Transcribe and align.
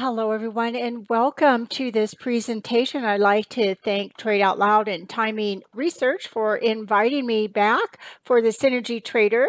hello, 0.00 0.30
everyone, 0.32 0.74
and 0.74 1.06
welcome 1.10 1.66
to 1.66 1.90
this 1.90 2.14
presentation. 2.14 3.04
I'd 3.04 3.20
like 3.20 3.50
to 3.50 3.74
thank 3.74 4.16
Trade 4.16 4.40
Out 4.40 4.58
Loud 4.58 4.88
and 4.88 5.06
Timing 5.06 5.62
Research 5.74 6.26
for 6.26 6.56
inviting 6.56 7.26
me 7.26 7.48
back 7.48 8.00
for 8.24 8.40
the 8.40 8.48
Synergy 8.48 9.04
Trader. 9.04 9.46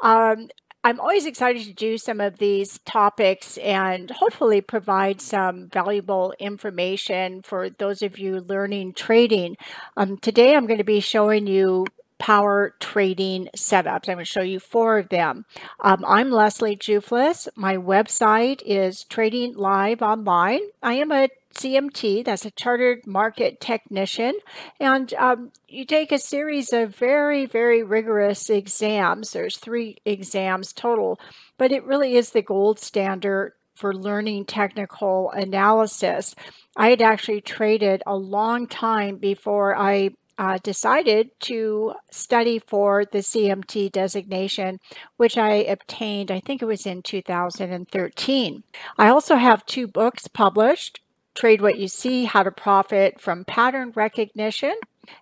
Um, 0.00 0.48
I'm 0.82 0.98
always 1.00 1.26
excited 1.26 1.64
to 1.64 1.74
do 1.74 1.98
some 1.98 2.18
of 2.18 2.38
these 2.38 2.78
topics 2.86 3.58
and 3.58 4.10
hopefully 4.10 4.62
provide 4.62 5.20
some 5.20 5.68
valuable 5.68 6.32
information 6.38 7.42
for 7.42 7.68
those 7.68 8.00
of 8.00 8.18
you 8.18 8.40
learning 8.40 8.94
trading. 8.94 9.58
Um, 9.98 10.16
today, 10.16 10.56
I'm 10.56 10.66
going 10.66 10.78
to 10.78 10.84
be 10.84 11.00
showing 11.00 11.46
you 11.46 11.84
power 12.20 12.74
trading 12.78 13.48
setups. 13.56 14.08
I'm 14.08 14.14
going 14.14 14.18
to 14.18 14.24
show 14.24 14.42
you 14.42 14.60
four 14.60 14.98
of 14.98 15.08
them. 15.08 15.46
Um, 15.80 16.04
I'm 16.06 16.30
Leslie 16.30 16.76
Jouflas. 16.76 17.48
My 17.56 17.76
website 17.76 18.62
is 18.64 19.04
Trading 19.04 19.56
Live 19.56 20.02
Online. 20.02 20.60
I 20.82 20.94
am 20.94 21.10
a 21.10 21.30
CMT, 21.54 22.24
that's 22.24 22.44
a 22.44 22.52
chartered 22.52 23.06
market 23.08 23.60
technician, 23.60 24.34
and 24.78 25.12
um, 25.14 25.50
you 25.66 25.84
take 25.84 26.12
a 26.12 26.18
series 26.18 26.72
of 26.72 26.94
very, 26.94 27.44
very 27.44 27.82
rigorous 27.82 28.48
exams. 28.48 29.32
There's 29.32 29.56
three 29.56 29.96
exams 30.04 30.72
total, 30.72 31.18
but 31.58 31.72
it 31.72 31.84
really 31.84 32.14
is 32.14 32.30
the 32.30 32.42
gold 32.42 32.78
standard 32.78 33.54
for 33.74 33.94
learning 33.94 34.44
technical 34.44 35.30
analysis. 35.30 36.36
I 36.76 36.90
had 36.90 37.02
actually 37.02 37.40
traded 37.40 38.02
a 38.06 38.14
long 38.14 38.68
time 38.68 39.16
before 39.16 39.76
I 39.76 40.10
uh, 40.40 40.56
decided 40.62 41.28
to 41.38 41.92
study 42.10 42.58
for 42.58 43.04
the 43.04 43.18
CMT 43.18 43.92
designation, 43.92 44.78
which 45.18 45.36
I 45.36 45.56
obtained, 45.56 46.30
I 46.30 46.40
think 46.40 46.62
it 46.62 46.64
was 46.64 46.86
in 46.86 47.02
2013. 47.02 48.62
I 48.96 49.08
also 49.08 49.36
have 49.36 49.66
two 49.66 49.86
books 49.86 50.28
published 50.28 51.00
Trade 51.34 51.60
What 51.60 51.78
You 51.78 51.88
See 51.88 52.24
How 52.24 52.42
to 52.42 52.50
Profit 52.50 53.20
from 53.20 53.44
Pattern 53.44 53.92
Recognition. 53.94 54.76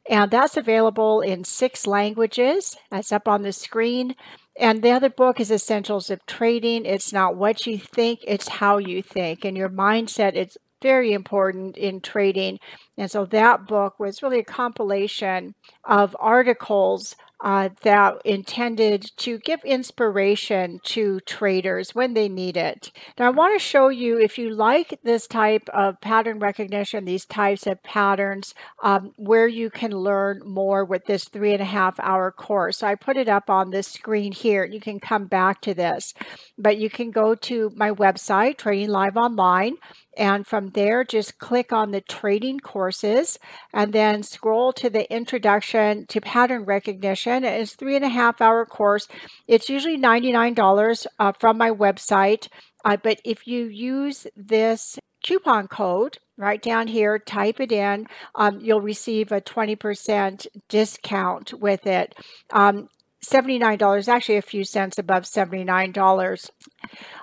And 0.08 0.30
that's 0.30 0.56
available 0.56 1.20
in 1.20 1.42
six 1.42 1.84
languages. 1.84 2.76
That's 2.90 3.10
up 3.10 3.26
on 3.26 3.42
the 3.42 3.52
screen. 3.52 4.14
And 4.56 4.82
the 4.82 4.92
other 4.92 5.10
book 5.10 5.40
is 5.40 5.50
Essentials 5.50 6.10
of 6.10 6.24
Trading. 6.26 6.86
It's 6.86 7.12
not 7.12 7.36
what 7.36 7.66
you 7.66 7.76
think, 7.76 8.20
it's 8.24 8.48
how 8.48 8.78
you 8.78 9.02
think. 9.02 9.44
And 9.44 9.56
your 9.56 9.68
mindset 9.68 10.34
is 10.34 10.56
very 10.80 11.12
important 11.12 11.76
in 11.76 12.00
trading. 12.00 12.60
And 12.98 13.10
so 13.10 13.26
that 13.26 13.68
book 13.68 14.00
was 14.00 14.22
really 14.22 14.40
a 14.40 14.44
compilation 14.44 15.54
of 15.84 16.16
articles 16.20 17.16
uh, 17.40 17.68
that 17.82 18.20
intended 18.24 19.10
to 19.16 19.38
give 19.38 19.62
inspiration 19.64 20.80
to 20.82 21.20
traders 21.20 21.94
when 21.94 22.14
they 22.14 22.28
need 22.28 22.56
it. 22.56 22.90
Now, 23.18 23.26
I 23.26 23.30
want 23.30 23.54
to 23.54 23.64
show 23.64 23.88
you 23.88 24.18
if 24.18 24.38
you 24.38 24.50
like 24.50 24.98
this 25.04 25.26
type 25.26 25.68
of 25.72 26.00
pattern 26.00 26.40
recognition, 26.40 27.04
these 27.04 27.24
types 27.24 27.66
of 27.66 27.82
patterns, 27.82 28.54
um, 28.82 29.12
where 29.16 29.46
you 29.46 29.70
can 29.70 29.92
learn 29.92 30.42
more 30.44 30.84
with 30.84 31.04
this 31.06 31.24
three 31.24 31.52
and 31.52 31.62
a 31.62 31.66
half 31.66 32.00
hour 32.00 32.32
course. 32.32 32.78
So 32.78 32.88
I 32.88 32.96
put 32.96 33.16
it 33.16 33.28
up 33.28 33.48
on 33.48 33.70
the 33.70 33.82
screen 33.82 34.32
here. 34.32 34.64
You 34.64 34.80
can 34.80 34.98
come 34.98 35.26
back 35.26 35.60
to 35.62 35.74
this, 35.74 36.14
but 36.56 36.78
you 36.78 36.90
can 36.90 37.10
go 37.12 37.34
to 37.34 37.70
my 37.76 37.90
website, 37.92 38.58
Trading 38.58 38.90
Live 38.90 39.16
Online. 39.16 39.76
And 40.16 40.44
from 40.44 40.70
there, 40.70 41.04
just 41.04 41.38
click 41.38 41.72
on 41.72 41.92
the 41.92 42.00
trading 42.00 42.58
courses 42.58 43.38
and 43.72 43.92
then 43.92 44.24
scroll 44.24 44.72
to 44.72 44.90
the 44.90 45.10
introduction 45.14 46.06
to 46.06 46.20
pattern 46.20 46.64
recognition. 46.64 47.27
It's 47.28 47.74
three 47.74 47.96
and 47.96 48.04
a 48.04 48.08
half 48.08 48.40
hour 48.40 48.64
course. 48.66 49.08
It's 49.46 49.68
usually 49.68 49.98
$99 49.98 51.06
uh, 51.18 51.32
from 51.38 51.58
my 51.58 51.70
website. 51.70 52.48
Uh, 52.84 52.96
but 53.02 53.20
if 53.24 53.46
you 53.46 53.66
use 53.66 54.26
this 54.36 54.98
coupon 55.24 55.68
code 55.68 56.18
right 56.36 56.62
down 56.62 56.86
here, 56.86 57.18
type 57.18 57.60
it 57.60 57.72
in, 57.72 58.06
um, 58.34 58.60
you'll 58.60 58.80
receive 58.80 59.32
a 59.32 59.40
20% 59.40 60.46
discount 60.68 61.52
with 61.54 61.86
it. 61.86 62.14
Um, 62.50 62.88
$79, 63.24 64.08
actually 64.08 64.36
a 64.36 64.42
few 64.42 64.64
cents 64.64 64.98
above 64.98 65.24
$79. 65.24 66.50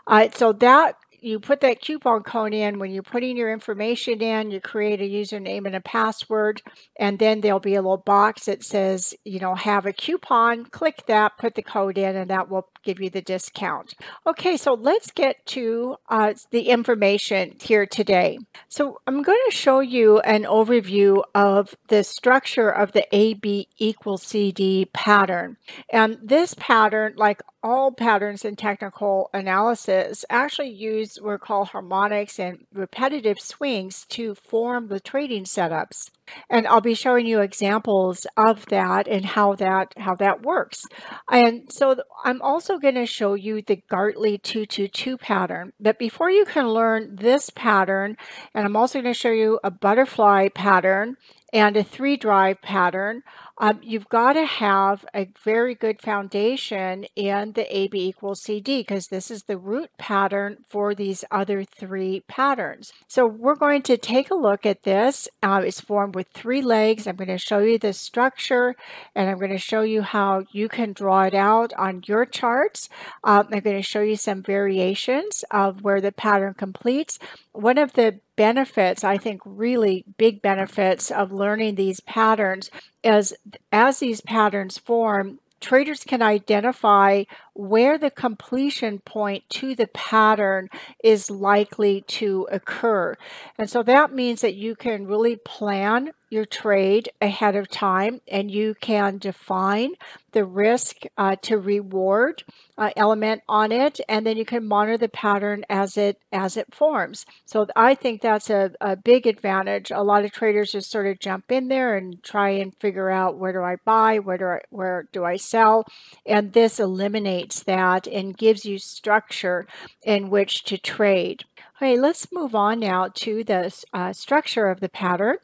Uh, 0.08 0.30
so 0.34 0.52
that 0.54 0.98
you 1.26 1.40
put 1.40 1.62
that 1.62 1.82
coupon 1.82 2.22
code 2.22 2.54
in 2.54 2.78
when 2.78 2.92
you're 2.92 3.02
putting 3.02 3.36
your 3.36 3.52
information 3.52 4.22
in 4.22 4.52
you 4.52 4.62
create 4.62 5.02
a 5.02 5.04
username 5.04 5.66
and 5.66 5.76
a 5.76 5.82
password 5.82 6.62
and 7.00 7.18
then 7.18 7.42
there'll 7.42 7.60
be 7.60 7.74
a 7.74 7.82
little 7.82 7.98
box 7.98 8.46
that 8.46 8.64
says 8.64 9.14
you 9.26 9.40
know 9.40 9.56
have 9.56 9.86
a 9.86 9.94
coupon 9.94 10.66
click 10.66 11.04
that 11.08 11.38
put 11.38 11.56
the 11.56 11.64
code 11.64 11.98
in 11.98 12.16
and 12.16 12.30
that 12.30 12.50
will 12.50 12.68
give 12.84 13.02
you 13.02 13.10
the 13.10 13.22
discount. 13.22 13.96
Okay 14.28 14.56
so 14.56 14.76
let's 14.76 15.10
get 15.12 15.44
to 15.48 15.96
uh, 16.10 16.34
the 16.52 16.70
information 16.70 17.56
here 17.60 17.88
today. 17.88 18.38
So 18.70 19.00
i'm 19.08 19.24
going 19.24 19.40
to 19.50 19.56
show 19.56 19.80
you 19.80 20.20
an 20.20 20.44
overview 20.44 21.24
of 21.34 21.76
the 21.88 22.04
structure 22.04 22.70
of 22.70 22.92
the 22.92 23.14
ab 23.16 23.68
equals 23.78 24.22
cd 24.22 24.86
pattern. 24.94 25.58
And 25.92 26.20
this 26.22 26.54
pattern 26.54 27.16
like 27.18 27.42
all 27.66 27.92
patterns 27.92 28.46
in 28.46 28.56
technical 28.56 29.28
analysis 29.34 30.24
actually 30.30 30.70
use 30.70 31.18
what 31.20 31.32
are 31.32 31.40
called 31.40 31.70
harmonics 31.70 32.40
and 32.40 32.60
repetitive 32.72 33.40
swings 33.40 34.06
to 34.08 34.36
form 34.36 34.88
the 34.88 35.00
trading 35.00 35.46
setups. 35.46 36.12
And 36.48 36.68
I'll 36.68 36.80
be 36.80 36.94
showing 36.94 37.26
you 37.26 37.40
examples 37.40 38.28
of 38.38 38.68
that 38.68 39.08
and 39.08 39.26
how 39.26 39.56
that 39.56 39.96
how 39.98 40.14
that 40.16 40.44
works. 40.44 40.84
And 41.32 41.72
so 41.72 41.96
I'm 42.24 42.40
also 42.44 42.78
going 42.78 42.96
to 42.96 43.08
show 43.08 43.34
you 43.34 43.64
the 43.64 43.82
Gartley 43.90 44.38
222 44.38 45.18
pattern. 45.18 45.74
But 45.80 45.98
before 45.98 46.30
you 46.30 46.46
can 46.46 46.70
learn 46.70 47.16
this 47.16 47.50
pattern, 47.50 48.16
and 48.54 48.66
I'm 48.66 48.76
also 48.76 49.02
going 49.02 49.14
to 49.14 49.20
show 49.20 49.32
you 49.32 49.60
a 49.64 49.72
butterfly 49.72 50.50
pattern 50.50 51.16
and 51.52 51.78
a 51.78 51.84
three 51.84 52.18
drive 52.18 52.62
pattern, 52.62 53.24
um, 53.58 53.80
you've 53.82 54.10
got 54.10 54.34
to 54.34 54.46
have 54.46 55.06
a 55.14 55.30
very 55.44 55.76
good 55.76 56.02
foundation 56.02 57.06
in 57.16 57.54
the 57.54 57.76
AB 57.76 58.10
equals 58.10 58.42
CD 58.42 58.82
because 58.82 59.08
this 59.08 59.32
is 59.32 59.44
the 59.44 59.58
root 59.58 59.90
pattern 59.98 60.58
for 60.68 60.94
these 60.94 61.24
other 61.32 61.64
three 61.64 62.24
patterns. 62.28 62.92
So 63.08 63.26
we're 63.26 63.56
going 63.56 63.82
to 63.84 63.98
take 63.98 64.30
a 64.30 64.36
look 64.36 64.66
at 64.66 64.84
this. 64.84 65.30
Uh, 65.42 65.62
it's 65.66 65.80
formed 65.80 66.16
with 66.16 66.28
three 66.34 66.62
legs. 66.62 67.08
I'm 67.08 67.16
going 67.16 67.30
to 67.30 67.38
show 67.38 67.60
you 67.60 67.80
the 67.80 67.94
structure 67.94 68.76
and 69.16 69.30
I'm 69.30 69.38
going 69.38 69.52
to 69.52 69.58
show 69.58 69.82
you 69.82 70.02
how 70.02 70.44
you 70.52 70.68
can 70.68 70.92
draw 70.92 71.24
it 71.24 71.34
out 71.34 71.72
on 71.78 72.04
your 72.06 72.26
charts. 72.26 72.90
Um, 73.24 73.48
I'm 73.52 73.62
going 73.62 73.78
to 73.78 73.82
show 73.82 74.02
you 74.02 74.18
some 74.18 74.44
variations 74.44 75.46
of 75.50 75.82
where 75.82 76.02
the 76.02 76.12
pattern 76.12 76.56
completes. 76.56 77.20
One 77.54 77.78
of 77.78 77.94
the 77.94 78.20
benefits, 78.36 79.04
I 79.04 79.18
think 79.18 79.42
really 79.46 80.06
big 80.18 80.42
benefits 80.42 81.12
of 81.12 81.32
learning 81.32 81.76
these 81.76 82.00
patterns. 82.02 82.70
Is 83.04 83.34
as 83.72 84.00
these 84.00 84.22
patterns 84.22 84.78
form, 84.78 85.40
traders 85.62 86.04
can 86.04 86.22
identify 86.22 87.24
where 87.56 87.98
the 87.98 88.12
completion 88.12 89.00
point 89.00 89.50
to 89.50 89.74
the 89.76 89.88
pattern 89.88 90.70
is 91.04 91.32
likely 91.32 92.02
to 92.02 92.48
occur. 92.52 93.16
And 93.58 93.70
so 93.70 93.82
that 93.84 94.14
means 94.14 94.42
that 94.42 94.56
you 94.56 94.76
can 94.76 95.08
really 95.08 95.38
plan 95.38 96.12
your 96.30 96.46
trade 96.46 97.10
ahead 97.22 97.56
of 97.56 97.70
time 97.70 98.20
and 98.28 98.52
you 98.52 98.76
can 98.82 99.18
define 99.18 99.94
the 100.32 100.44
risk 100.44 101.04
uh, 101.18 101.36
to 101.42 101.58
reward 101.58 102.44
uh, 102.78 102.90
element 102.98 103.42
on 103.48 103.72
it 103.72 104.02
and 104.10 104.26
then 104.26 104.36
you 104.36 104.44
can 104.44 104.68
monitor 104.68 104.98
the 104.98 105.08
pattern 105.08 105.64
as 105.70 105.96
it 105.96 106.20
as 106.34 106.58
it 106.58 106.76
forms. 106.76 107.26
So 107.46 107.68
i 107.76 107.96
think 107.96 108.22
that's 108.22 108.50
a, 108.50 108.72
a 108.82 108.96
big 108.98 109.28
advantage. 109.28 109.92
A 109.92 110.02
lot 110.02 110.26
of 110.26 110.32
traders 110.34 110.74
just 110.74 110.92
sort 110.92 111.08
of 111.08 111.20
jump 111.20 111.52
in 111.52 111.70
there 111.70 111.96
and 111.96 112.22
try 112.22 112.50
and 112.50 112.76
figure 112.76 113.10
out 113.10 113.38
where 113.38 113.54
do 113.54 113.62
i 113.62 113.78
buy? 113.86 114.20
Where 114.20 114.38
do 114.38 114.46
i 114.46 114.60
where 114.72 115.08
do 115.14 115.24
i 115.24 115.38
sell? 115.38 115.86
And 116.26 116.52
this 116.54 116.80
eliminates 116.80 117.45
that 117.54 118.08
and 118.08 118.38
gives 118.38 118.66
you 118.66 118.78
structure 118.80 119.68
in 120.04 120.30
which 120.30 120.64
to 120.66 120.78
trade. 120.78 121.44
Okay 121.78 122.00
let's 122.00 122.32
move 122.32 122.56
on 122.56 122.80
now 122.80 123.10
to 123.14 123.44
the 123.44 123.74
uh, 123.94 124.14
structure 124.14 124.68
of 124.68 124.80
the 124.80 124.90
pattern 124.90 125.38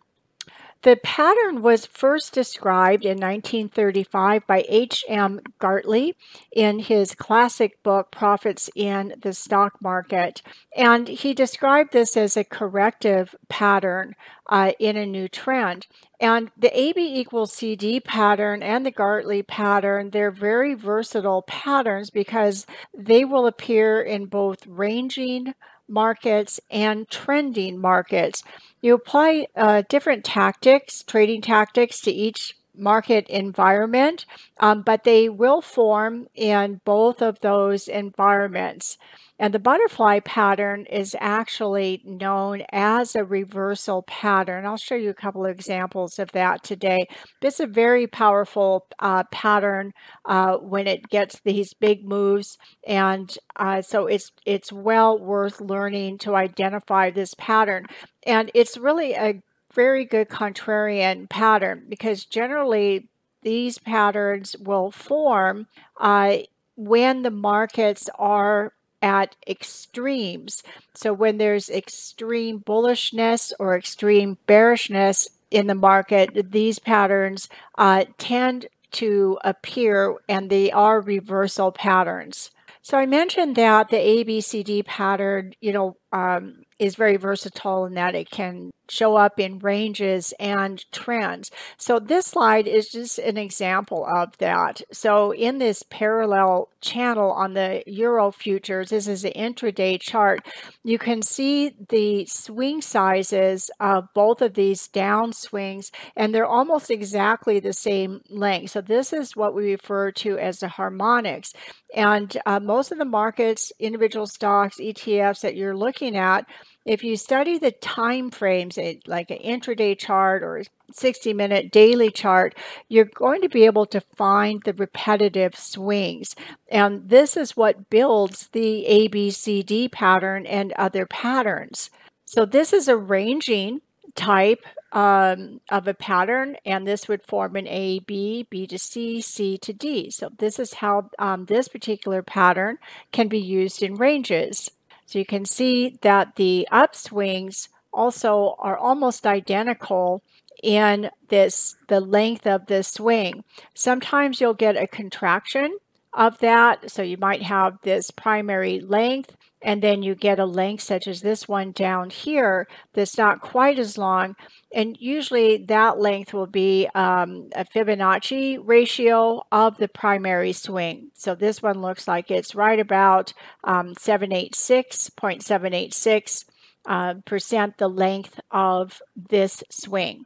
the 0.84 0.96
pattern 0.96 1.62
was 1.62 1.86
first 1.86 2.34
described 2.34 3.06
in 3.06 3.20
1935 3.20 4.48
by 4.48 4.66
H.M. 4.68 5.42
Gartley 5.60 6.16
in 6.52 6.80
his 6.80 7.14
classic 7.14 7.84
book, 7.84 8.12
Profits 8.12 8.70
in 8.76 9.14
the 9.22 9.34
Stock 9.34 9.82
Market. 9.82 10.42
And 10.76 11.08
he 11.08 11.34
described 11.34 11.94
this 11.94 12.18
as 12.18 12.36
a 12.36 12.44
corrective 12.44 13.36
pattern 13.48 14.16
uh, 14.48 14.72
in 14.80 14.98
a 14.98 15.06
new 15.06 15.28
trend. 15.28 15.86
And 16.20 16.52
the 16.58 16.78
AB 16.78 17.00
equals 17.00 17.54
CD 17.54 18.00
pattern 18.00 18.64
and 18.64 18.86
the 18.86 18.92
Gartley 18.92 19.44
pattern, 19.44 20.10
they're 20.10 20.32
very 20.32 20.74
versatile 20.74 21.44
patterns 21.44 22.10
because 22.10 22.66
they 22.96 23.24
will 23.24 23.46
appear 23.46 24.02
in 24.02 24.26
both 24.26 24.66
ranging 24.66 25.54
markets 25.92 26.60
and 26.70 27.08
trending 27.10 27.78
markets. 27.78 28.44
You 28.82 28.96
apply 28.96 29.48
uh, 29.56 29.84
different 29.90 30.26
tactics, 30.26 31.04
trading 31.04 31.42
tactics 31.42 32.02
to 32.02 32.12
each 32.12 32.56
market 32.76 33.28
environment, 33.30 34.26
um, 34.60 34.84
but 34.84 35.04
they 35.04 35.30
will 35.30 35.62
form 35.62 36.28
in 36.36 36.82
both 36.86 37.22
of 37.22 37.40
those 37.42 37.88
environments. 37.88 38.98
And 39.40 39.56
the 39.56 39.60
butterfly 39.60 40.20
pattern 40.20 40.86
is 40.86 41.16
actually 41.20 42.04
known 42.06 42.62
as 42.72 43.16
a 43.16 43.24
reversal 43.24 44.04
pattern. 44.04 44.68
I'll 44.68 44.78
show 44.78 44.94
you 44.94 45.10
a 45.10 45.16
couple 45.16 45.46
of 45.46 45.52
examples 45.52 46.20
of 46.20 46.32
that 46.34 46.64
today. 46.64 47.08
This 47.42 47.56
is 47.56 47.62
a 47.62 47.68
very 47.68 48.06
powerful 48.06 48.86
uh, 49.00 49.24
pattern 49.32 49.94
uh, 50.26 50.58
when 50.58 50.86
it 50.86 51.10
gets 51.10 51.40
these 51.44 51.74
big 51.74 52.06
moves, 52.08 52.58
and 52.88 53.36
uh, 53.56 53.82
so 53.82 54.06
it's 54.06 54.32
it's 54.46 54.72
well 54.72 55.18
worth 55.18 55.60
learning 55.60 56.20
to 56.20 56.36
identify 56.36 57.10
this 57.10 57.34
pattern. 57.34 57.86
And 58.26 58.52
it's 58.54 58.78
really 58.78 59.14
a 59.14 59.42
very 59.74 60.06
good 60.06 60.30
contrarian 60.30 61.30
pattern 61.30 61.86
because 61.88 62.26
generally 62.26 63.08
these 63.42 63.78
patterns 63.78 64.56
will 64.60 64.92
form 64.92 65.68
uh, 66.00 66.38
when 66.76 67.24
the 67.24 67.32
markets 67.32 68.10
are 68.18 68.74
at 69.02 69.36
extremes. 69.48 70.64
So 70.94 71.12
when 71.14 71.38
there's 71.38 71.70
extreme 71.70 72.60
bullishness 72.60 73.52
or 73.60 73.76
extreme 73.76 74.38
bearishness 74.46 75.28
in 75.50 75.68
the 75.68 75.76
market, 75.76 76.52
these 76.52 76.80
patterns 76.80 77.50
uh, 77.78 78.06
tend 78.18 78.68
to 78.92 79.40
appear 79.44 80.16
and 80.30 80.50
they 80.50 80.72
are 80.72 81.02
reversal 81.02 81.72
patterns. 81.72 82.52
So 82.84 82.98
I 82.98 83.06
mentioned 83.06 83.56
that 83.56 83.90
the 83.90 83.98
ABCD 83.98 84.86
pattern, 84.86 85.54
you 85.62 85.72
know, 85.72 85.98
um, 86.12 86.64
is 86.80 86.96
very 86.96 87.16
versatile 87.16 87.86
in 87.86 87.94
that 87.94 88.16
it 88.16 88.30
can 88.30 88.72
show 88.92 89.16
up 89.16 89.40
in 89.40 89.60
ranges 89.60 90.34
and 90.40 90.84
trends. 90.92 91.50
So 91.78 91.98
this 91.98 92.26
slide 92.28 92.68
is 92.68 92.90
just 92.90 93.20
an 93.20 93.38
example 93.38 94.06
of 94.06 94.38
that. 94.40 94.82
So 94.92 95.32
in 95.32 95.60
this 95.60 95.84
parallel 95.90 96.68
channel 96.82 97.32
on 97.32 97.54
the 97.54 97.84
Euro 97.88 98.32
futures, 98.32 98.90
this 98.90 99.08
is 99.08 99.24
an 99.24 99.32
intraday 99.32 100.00
chart, 100.00 100.46
you 100.84 100.98
can 100.98 101.22
see 101.22 101.74
the 101.90 102.26
swing 102.26 102.82
sizes 102.82 103.72
of 103.80 104.10
both 104.14 104.42
of 104.42 104.56
these 104.56 104.88
down 104.90 105.32
swings 105.32 105.92
and 106.18 106.36
they're 106.36 106.46
almost 106.46 106.92
exactly 106.92 107.60
the 107.60 107.74
same 107.74 108.22
length. 108.30 108.72
So 108.72 108.82
this 108.82 109.14
is 109.14 109.36
what 109.36 109.56
we 109.56 109.72
refer 109.72 110.12
to 110.12 110.38
as 110.38 110.60
the 110.60 110.68
harmonics. 110.68 111.54
And 111.96 112.36
uh, 112.46 112.60
most 112.60 112.92
of 112.92 112.98
the 112.98 113.06
markets, 113.06 113.72
individual 113.80 114.28
stocks, 114.28 114.78
ETFs 114.78 115.42
that 115.42 115.56
you're 115.56 115.76
looking 115.76 116.16
at, 116.16 116.46
if 116.86 117.04
you 117.04 117.16
study 117.16 117.58
the 117.58 117.72
time 117.72 118.32
frames, 118.32 118.78
like 119.06 119.30
an 119.30 119.38
intraday 119.38 119.98
chart 119.98 120.44
or 120.44 120.64
60 120.92 121.34
minute 121.34 121.72
daily 121.72 122.10
chart, 122.10 122.56
you're 122.90 123.06
going 123.06 123.42
to 123.42 123.50
be 123.50 123.66
able 123.66 123.86
to 123.88 124.02
find 124.02 124.62
the 124.64 124.74
repetitive 124.74 125.56
swings. 125.56 126.36
And 126.70 127.10
this 127.10 127.38
is 127.38 127.56
what 127.56 127.90
builds 127.90 128.48
the 128.52 128.86
ABCD 128.90 129.92
pattern 129.92 130.46
and 130.46 130.74
other 130.74 131.06
patterns. 131.06 131.90
So, 132.26 132.46
this 132.46 132.74
is 132.74 132.88
a 132.88 132.98
ranging 132.98 133.82
type 134.16 134.66
um, 134.94 135.62
of 135.70 135.88
a 135.88 135.94
pattern, 135.94 136.58
and 136.66 136.88
this 136.88 137.08
would 137.08 137.24
form 137.24 137.56
an 137.56 137.68
A, 137.68 138.00
B, 138.00 138.48
B 138.50 138.68
to 138.68 138.78
C, 138.78 139.22
C 139.22 139.58
to 139.60 139.74
D. 139.74 140.10
So, 140.10 140.30
this 140.38 140.58
is 140.60 140.76
how 140.76 141.10
um, 141.20 141.46
this 141.46 141.68
particular 141.68 142.22
pattern 142.22 142.78
can 143.12 143.28
be 143.28 143.40
used 143.40 143.84
in 143.84 143.96
ranges. 143.96 144.72
So 145.12 145.20
you 145.20 145.26
can 145.26 145.44
see 145.44 145.98
that 146.04 146.38
the 146.38 146.66
upswings 146.72 147.68
also 147.92 148.56
are 148.60 148.78
almost 148.78 149.28
identical 149.28 150.24
in 150.64 151.10
this 151.28 151.76
the 151.90 152.00
length 152.00 152.48
of 152.48 152.68
the 152.68 152.82
swing. 152.82 153.44
Sometimes 153.74 154.40
you'll 154.40 154.54
get 154.54 154.78
a 154.78 154.88
contraction 154.88 155.78
of 156.14 156.38
that. 156.40 156.92
So 156.92 157.02
you 157.02 157.18
might 157.18 157.44
have 157.44 157.78
this 157.84 158.12
primary 158.12 158.80
length 158.80 159.36
and 159.62 159.82
then 159.82 160.02
you 160.02 160.16
get 160.16 160.40
a 160.40 160.46
length 160.46 160.84
such 160.84 161.08
as 161.08 161.22
this 161.22 161.48
one 161.48 161.72
down 161.72 162.10
here 162.10 162.68
that's 162.94 163.18
not 163.18 163.40
quite 163.42 163.78
as 163.78 163.98
long. 163.98 164.36
And 164.74 164.98
usually 165.00 165.58
that 165.66 166.00
length 166.00 166.34
will 166.34 166.48
be 166.48 166.88
um, 166.96 167.50
a 167.56 167.64
Fibonacci 167.64 168.58
ratio 168.62 169.44
of 169.52 169.78
the 169.78 169.88
primary 169.88 170.54
swing. 170.54 171.12
So 171.14 171.36
this 171.36 171.62
one 171.62 171.82
looks 171.82 172.08
like 172.08 172.32
it's 172.32 172.56
right 172.56 172.80
about 172.80 173.34
um, 173.64 173.94
786.786 173.94 176.46
uh, 176.88 177.14
percent 177.26 177.78
the 177.78 177.88
length 177.88 178.40
of 178.50 179.00
this 179.16 179.64
swing. 179.70 180.26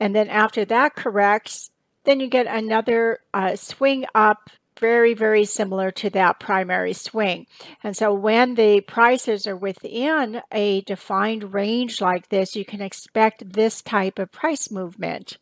And 0.00 0.16
then 0.16 0.28
after 0.28 0.64
that 0.64 0.96
corrects, 0.96 1.70
then 2.04 2.20
you 2.20 2.28
get 2.28 2.46
another 2.46 3.18
uh, 3.34 3.56
swing 3.56 4.06
up 4.14 4.48
very, 4.78 5.14
very 5.14 5.44
similar 5.44 5.90
to 5.92 6.10
that 6.10 6.40
primary 6.40 6.92
swing. 6.92 7.46
And 7.82 7.96
so 7.96 8.12
when 8.12 8.54
the 8.54 8.80
prices 8.80 9.46
are 9.46 9.56
within 9.56 10.42
a 10.52 10.82
defined 10.82 11.54
range 11.54 12.00
like 12.00 12.28
this, 12.28 12.56
you 12.56 12.64
can 12.64 12.80
expect 12.80 13.52
this 13.52 13.82
type 13.82 14.18
of 14.18 14.32
price 14.32 14.70
movement. 14.70 15.38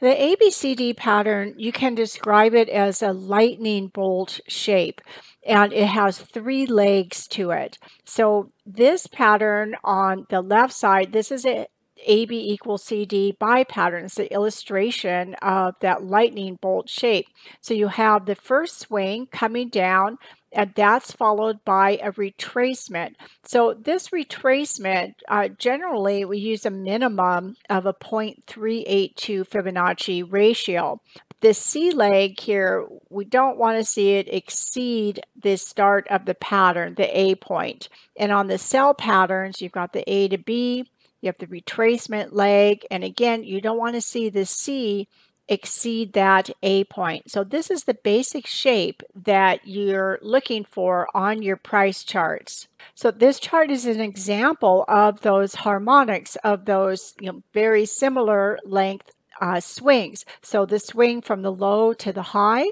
The 0.00 0.08
ABCD 0.08 0.96
pattern, 0.96 1.54
you 1.56 1.72
can 1.72 1.94
describe 1.94 2.54
it 2.54 2.68
as 2.68 3.02
a 3.02 3.12
lightning 3.12 3.88
bolt 3.88 4.40
shape, 4.48 5.00
and 5.46 5.72
it 5.72 5.86
has 5.86 6.18
three 6.18 6.66
legs 6.66 7.26
to 7.28 7.50
it. 7.50 7.78
So, 8.04 8.50
this 8.66 9.06
pattern 9.06 9.76
on 9.84 10.26
the 10.28 10.42
left 10.42 10.72
side, 10.72 11.12
this 11.12 11.30
is 11.30 11.46
a 11.46 11.68
AB 12.04 12.34
equals 12.52 12.82
CD 12.82 13.36
buy 13.38 13.64
pattern. 13.64 14.06
It's 14.06 14.16
the 14.16 14.32
illustration 14.32 15.34
of 15.34 15.74
that 15.80 16.04
lightning 16.04 16.58
bolt 16.60 16.88
shape. 16.88 17.26
So 17.60 17.74
you 17.74 17.88
have 17.88 18.26
the 18.26 18.34
first 18.34 18.78
swing 18.78 19.26
coming 19.26 19.68
down 19.68 20.18
and 20.52 20.72
that's 20.74 21.12
followed 21.12 21.64
by 21.64 21.98
a 22.02 22.12
retracement. 22.12 23.14
So 23.42 23.74
this 23.74 24.10
retracement, 24.10 25.14
uh, 25.28 25.48
generally 25.48 26.24
we 26.24 26.38
use 26.38 26.66
a 26.66 26.70
minimum 26.70 27.56
of 27.70 27.86
a 27.86 27.94
0.382 27.94 29.48
Fibonacci 29.48 30.30
ratio. 30.30 31.00
The 31.40 31.54
C 31.54 31.90
leg 31.90 32.38
here, 32.38 32.86
we 33.10 33.24
don't 33.24 33.58
want 33.58 33.78
to 33.78 33.84
see 33.84 34.12
it 34.12 34.32
exceed 34.32 35.22
the 35.40 35.56
start 35.56 36.06
of 36.08 36.24
the 36.24 36.34
pattern, 36.34 36.94
the 36.94 37.18
A 37.18 37.34
point. 37.34 37.88
And 38.16 38.30
on 38.30 38.46
the 38.46 38.58
sell 38.58 38.94
patterns, 38.94 39.60
you've 39.60 39.72
got 39.72 39.92
the 39.92 40.08
A 40.08 40.28
to 40.28 40.38
B, 40.38 40.88
you 41.22 41.28
have 41.28 41.38
the 41.38 41.46
retracement 41.46 42.32
leg, 42.32 42.84
and 42.90 43.02
again, 43.02 43.44
you 43.44 43.60
don't 43.60 43.78
want 43.78 43.94
to 43.94 44.00
see 44.00 44.28
the 44.28 44.44
C 44.44 45.08
exceed 45.48 46.12
that 46.12 46.50
A 46.62 46.84
point. 46.84 47.30
So 47.30 47.44
this 47.44 47.70
is 47.70 47.84
the 47.84 47.94
basic 47.94 48.46
shape 48.46 49.02
that 49.14 49.66
you're 49.66 50.18
looking 50.22 50.64
for 50.64 51.08
on 51.14 51.42
your 51.42 51.56
price 51.56 52.04
charts. 52.04 52.68
So 52.94 53.10
this 53.10 53.38
chart 53.38 53.70
is 53.70 53.86
an 53.86 54.00
example 54.00 54.84
of 54.88 55.20
those 55.20 55.54
harmonics 55.56 56.36
of 56.36 56.64
those 56.64 57.14
you 57.20 57.32
know, 57.32 57.42
very 57.52 57.86
similar 57.86 58.58
length 58.64 59.10
uh, 59.40 59.60
swings. 59.60 60.24
So 60.42 60.66
the 60.66 60.78
swing 60.78 61.20
from 61.20 61.42
the 61.42 61.52
low 61.52 61.92
to 61.94 62.12
the 62.12 62.22
high, 62.22 62.66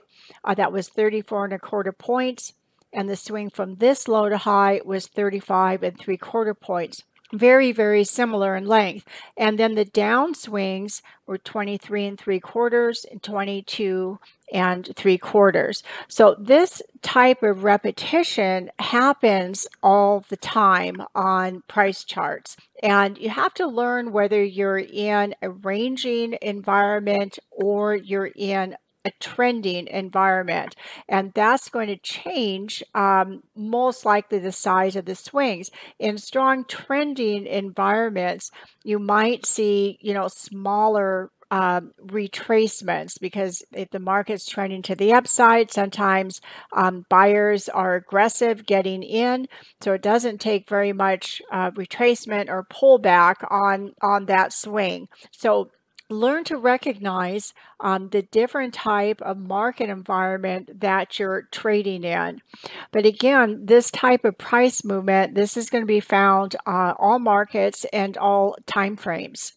uh, 0.45 0.55
that 0.55 0.73
was 0.73 0.89
34 0.89 1.47
and 1.47 1.55
a 1.55 1.59
quarter 1.59 1.93
points. 1.93 2.53
And 2.93 3.09
the 3.09 3.17
swing 3.17 3.51
from 3.51 3.77
this 3.77 4.09
low 4.09 4.29
to 4.29 4.39
high 4.39 4.81
was 4.85 5.07
35 5.07 5.83
and 5.83 5.99
three 5.99 6.17
quarter 6.17 6.55
points 6.55 7.05
very, 7.33 7.73
very 7.73 8.05
similar 8.05 8.57
in 8.57 8.67
length. 8.67 9.07
And 9.37 9.59
then 9.59 9.75
the 9.75 9.85
downswings 9.85 11.03
were 11.27 11.39
23 11.39 12.07
and 12.07 12.19
three 12.19 12.41
quarters 12.41 13.07
and 13.11 13.23
22 13.23 14.19
and 14.53 14.91
three 14.97 15.19
quarters. 15.19 15.83
So 16.09 16.35
this 16.39 16.83
type 17.03 17.43
of 17.43 17.63
repetition 17.63 18.71
happens 18.79 19.67
all 19.83 20.25
the 20.29 20.37
time 20.37 21.03
on 21.15 21.63
price 21.69 22.05
charts. 22.05 22.57
And 22.83 23.17
you 23.17 23.31
have 23.31 23.55
to 23.55 23.67
learn 23.67 24.13
whether 24.13 24.43
you're 24.43 24.79
in 24.79 25.35
a 25.41 25.51
ranging 25.51 26.37
environment 26.43 27.39
or 27.51 27.95
you're 27.95 28.31
in 28.35 28.77
a 29.05 29.11
trending 29.21 29.87
environment. 29.89 30.75
And 31.09 31.33
that's 31.35 31.69
going 31.69 31.89
to 31.89 31.97
change 31.97 32.83
um, 32.95 33.43
most 33.57 34.05
likely 34.05 34.39
the 34.39 34.53
size 34.53 34.97
of 34.97 35.05
the 35.05 35.15
swings. 35.15 35.71
In 35.99 36.19
strong 36.19 36.65
trending 36.65 37.47
environments, 37.47 38.51
you 38.85 38.99
might 38.99 39.47
see, 39.47 39.99
you 40.01 40.15
know, 40.15 40.29
smaller 40.29 41.31
um, 41.51 41.91
retracements 42.07 43.19
because 43.21 43.65
if 43.73 43.91
the 43.91 43.99
market's 43.99 44.47
trending 44.47 44.83
to 44.83 44.95
the 44.95 45.13
upside, 45.13 45.73
sometimes 45.73 46.41
um, 46.77 47.05
buyers 47.09 47.69
are 47.69 47.97
aggressive 47.97 48.67
getting 48.67 49.03
in. 49.03 49.49
So 49.81 49.93
it 49.93 50.03
doesn't 50.03 50.41
take 50.41 50.69
very 50.69 50.93
much 50.93 51.43
uh, 51.51 51.73
retracement 51.73 52.49
or 52.49 52.65
pullback 52.73 53.37
on 53.51 53.95
on 54.01 54.27
that 54.27 54.53
swing. 54.53 55.09
So 55.33 55.71
learn 56.11 56.45
to 56.45 56.57
recognize 56.57 57.55
um, 57.79 58.09
the 58.11 58.23
different 58.23 58.75
type 58.75 59.23
of 59.23 59.39
market 59.39 59.89
environment 59.89 60.81
that 60.81 61.19
you're 61.19 61.43
trading 61.53 62.05
in. 62.05 62.43
But 62.91 63.07
again, 63.07 63.67
this 63.67 63.91
type 63.91 64.25
of 64.25 64.37
price 64.37 64.85
movement, 64.85 65.35
this 65.35 65.57
is 65.57 65.71
going 65.71 65.83
to 65.83 65.87
be 65.87 66.01
found 66.01 66.57
uh, 66.67 66.95
all 66.99 67.19
markets 67.19 67.87
and 67.93 68.17
all 68.17 68.57
time 68.67 68.97
frames. 68.97 69.53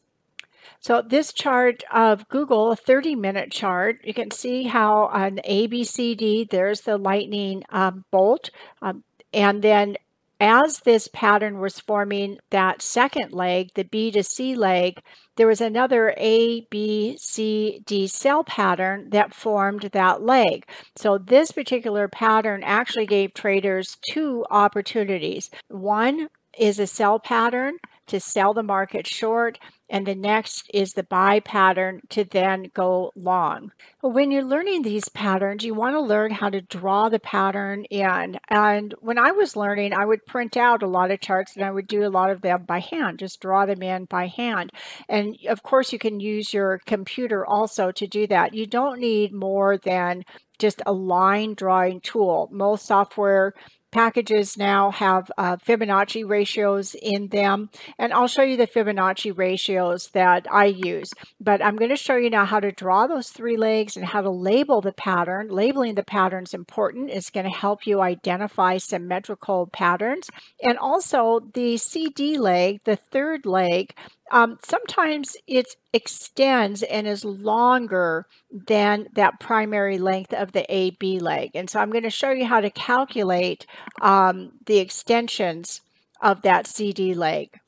So 0.79 1.01
this 1.01 1.31
chart 1.31 1.83
of 1.93 2.27
Google, 2.27 2.72
a 2.72 2.75
30 2.75 3.15
minute 3.15 3.51
chart, 3.51 4.00
you 4.03 4.13
can 4.13 4.31
see 4.31 4.63
how 4.63 5.05
on 5.05 5.39
ABCD, 5.48 6.50
there's 6.50 6.81
the 6.81 6.98
lightning 6.98 7.63
um, 7.69 8.03
bolt. 8.12 8.50
Um, 8.81 9.03
and 9.33 9.62
then 9.62 9.95
as 10.43 10.79
this 10.79 11.07
pattern 11.07 11.57
was 11.57 11.79
forming 11.79 12.38
that 12.50 12.81
second 12.81 13.31
leg, 13.31 13.69
the 13.75 13.85
B 13.85 14.12
to 14.12 14.23
C 14.23 14.55
leg, 14.55 15.00
there 15.38 15.47
was 15.47 15.62
another 15.62 16.13
A, 16.17 16.67
B, 16.69 17.15
C, 17.17 17.81
D 17.85 18.07
sell 18.07 18.43
pattern 18.43 19.09
that 19.12 19.33
formed 19.33 19.83
that 19.93 20.21
leg. 20.21 20.65
So 20.97 21.17
this 21.17 21.53
particular 21.53 22.09
pattern 22.09 22.62
actually 22.62 23.05
gave 23.05 23.33
traders 23.33 23.95
two 24.12 24.45
opportunities. 24.51 25.50
One 25.69 26.27
is 26.59 26.77
a 26.77 26.88
sell 26.88 27.19
pattern 27.19 27.77
to 28.07 28.19
sell 28.19 28.53
the 28.53 28.63
market 28.63 29.07
short, 29.07 29.57
and 29.93 30.07
the 30.07 30.15
next 30.15 30.71
is 30.73 30.93
the 30.93 31.03
buy 31.03 31.39
pattern 31.39 32.01
to 32.09 32.23
then 32.23 32.71
go 32.73 33.12
long. 33.15 33.71
When 34.01 34.31
you're 34.31 34.43
learning 34.43 34.81
these 34.81 35.07
patterns, 35.07 35.63
you 35.63 35.75
want 35.75 35.95
to 35.95 36.01
learn 36.01 36.31
how 36.31 36.50
to 36.50 36.62
draw 36.62 37.09
the 37.09 37.19
pattern 37.19 37.85
in. 37.85 38.39
And 38.50 38.95
when 39.01 39.19
I 39.19 39.33
was 39.33 39.55
learning, 39.55 39.93
I 39.93 40.03
would 40.03 40.25
print 40.25 40.57
out 40.57 40.81
a 40.81 40.88
lot 40.88 41.12
of 41.12 41.21
charts 41.21 41.55
and 41.55 41.63
I 41.63 41.69
would 41.69 41.85
do 41.85 42.03
a 42.03 42.09
lot 42.09 42.31
of 42.31 42.41
them 42.41 42.65
by 42.65 42.79
hand, 42.79 43.19
just 43.19 43.39
draw 43.39 43.67
them 43.67 43.83
in 43.83 44.05
by 44.05 44.25
hand. 44.25 44.71
And 45.07 45.38
of 45.47 45.62
course, 45.62 45.93
you 45.93 46.00
can 46.00 46.19
use 46.19 46.55
your 46.55 46.79
computer 46.88 47.45
also 47.45 47.91
to 47.91 48.07
do 48.07 48.25
that. 48.27 48.55
You 48.55 48.65
don't 48.65 49.00
need 49.00 49.31
more 49.31 49.77
than 49.77 50.23
just 50.57 50.81
a 50.88 50.91
line 50.91 51.53
drawing 51.53 52.01
tool. 52.01 52.50
Most 52.51 52.88
software 52.88 53.53
packages 53.93 54.57
now 54.57 54.91
have 54.91 55.31
uh, 55.38 55.55
Fibonacci 55.57 56.27
ratios 56.27 56.95
in 57.00 57.27
them, 57.27 57.69
and 57.97 58.12
I'll 58.12 58.27
show 58.27 58.41
you 58.41 58.57
the 58.57 58.67
Fibonacci 58.67 59.38
ratios 59.38 60.09
that 60.13 60.47
I 60.51 60.65
use. 60.65 61.09
But 61.39 61.63
I'm 61.63 61.77
going 61.77 61.91
to 61.91 61.95
show 61.95 62.15
you 62.15 62.29
now 62.29 62.45
how 62.45 62.59
to 62.59 62.71
draw 62.71 63.07
those 63.07 63.29
three 63.29 63.55
legs 63.55 63.95
and 63.95 64.05
how 64.05 64.21
to 64.21 64.29
label 64.29 64.81
the 64.81 64.91
pattern. 64.91 65.50
Labeling 65.50 65.95
the 65.95 66.03
pattern 66.03 66.43
is 66.43 66.53
important. 66.53 67.12
It's 67.12 67.29
going 67.29 67.45
to 67.45 67.57
help 67.57 67.85
you 67.85 68.01
identify 68.01 68.77
symmetrical 68.77 69.67
patterns. 69.71 70.29
And 70.62 70.77
also 70.77 71.39
the 71.53 71.77
CD 71.77 72.38
leg, 72.38 72.81
the 72.85 72.95
third 72.95 73.45
leg, 73.45 73.93
um, 74.32 74.58
sometimes 74.63 75.36
it 75.48 75.75
extends 75.94 76.82
and 76.84 77.08
is 77.08 77.25
longer 77.25 78.25
than 78.51 79.08
that 79.13 79.39
primary 79.39 79.98
length 79.98 80.34
of 80.34 80.51
the 80.51 80.65
AB 80.74 81.20
leg. 81.20 81.51
And 81.53 81.70
so 81.70 81.80
I'm 81.80 81.92
going 81.92 82.03
to 82.03 82.10
show 82.10 82.32
you 82.32 82.46
how 82.46 82.62
to 82.62 82.70
calculate 82.70 83.65
um, 84.01 84.53
the 84.65 84.80
extensions 84.80 85.82
of 86.22 86.42
that 86.44 86.68
CD 86.68 87.13
leg. 87.13 87.60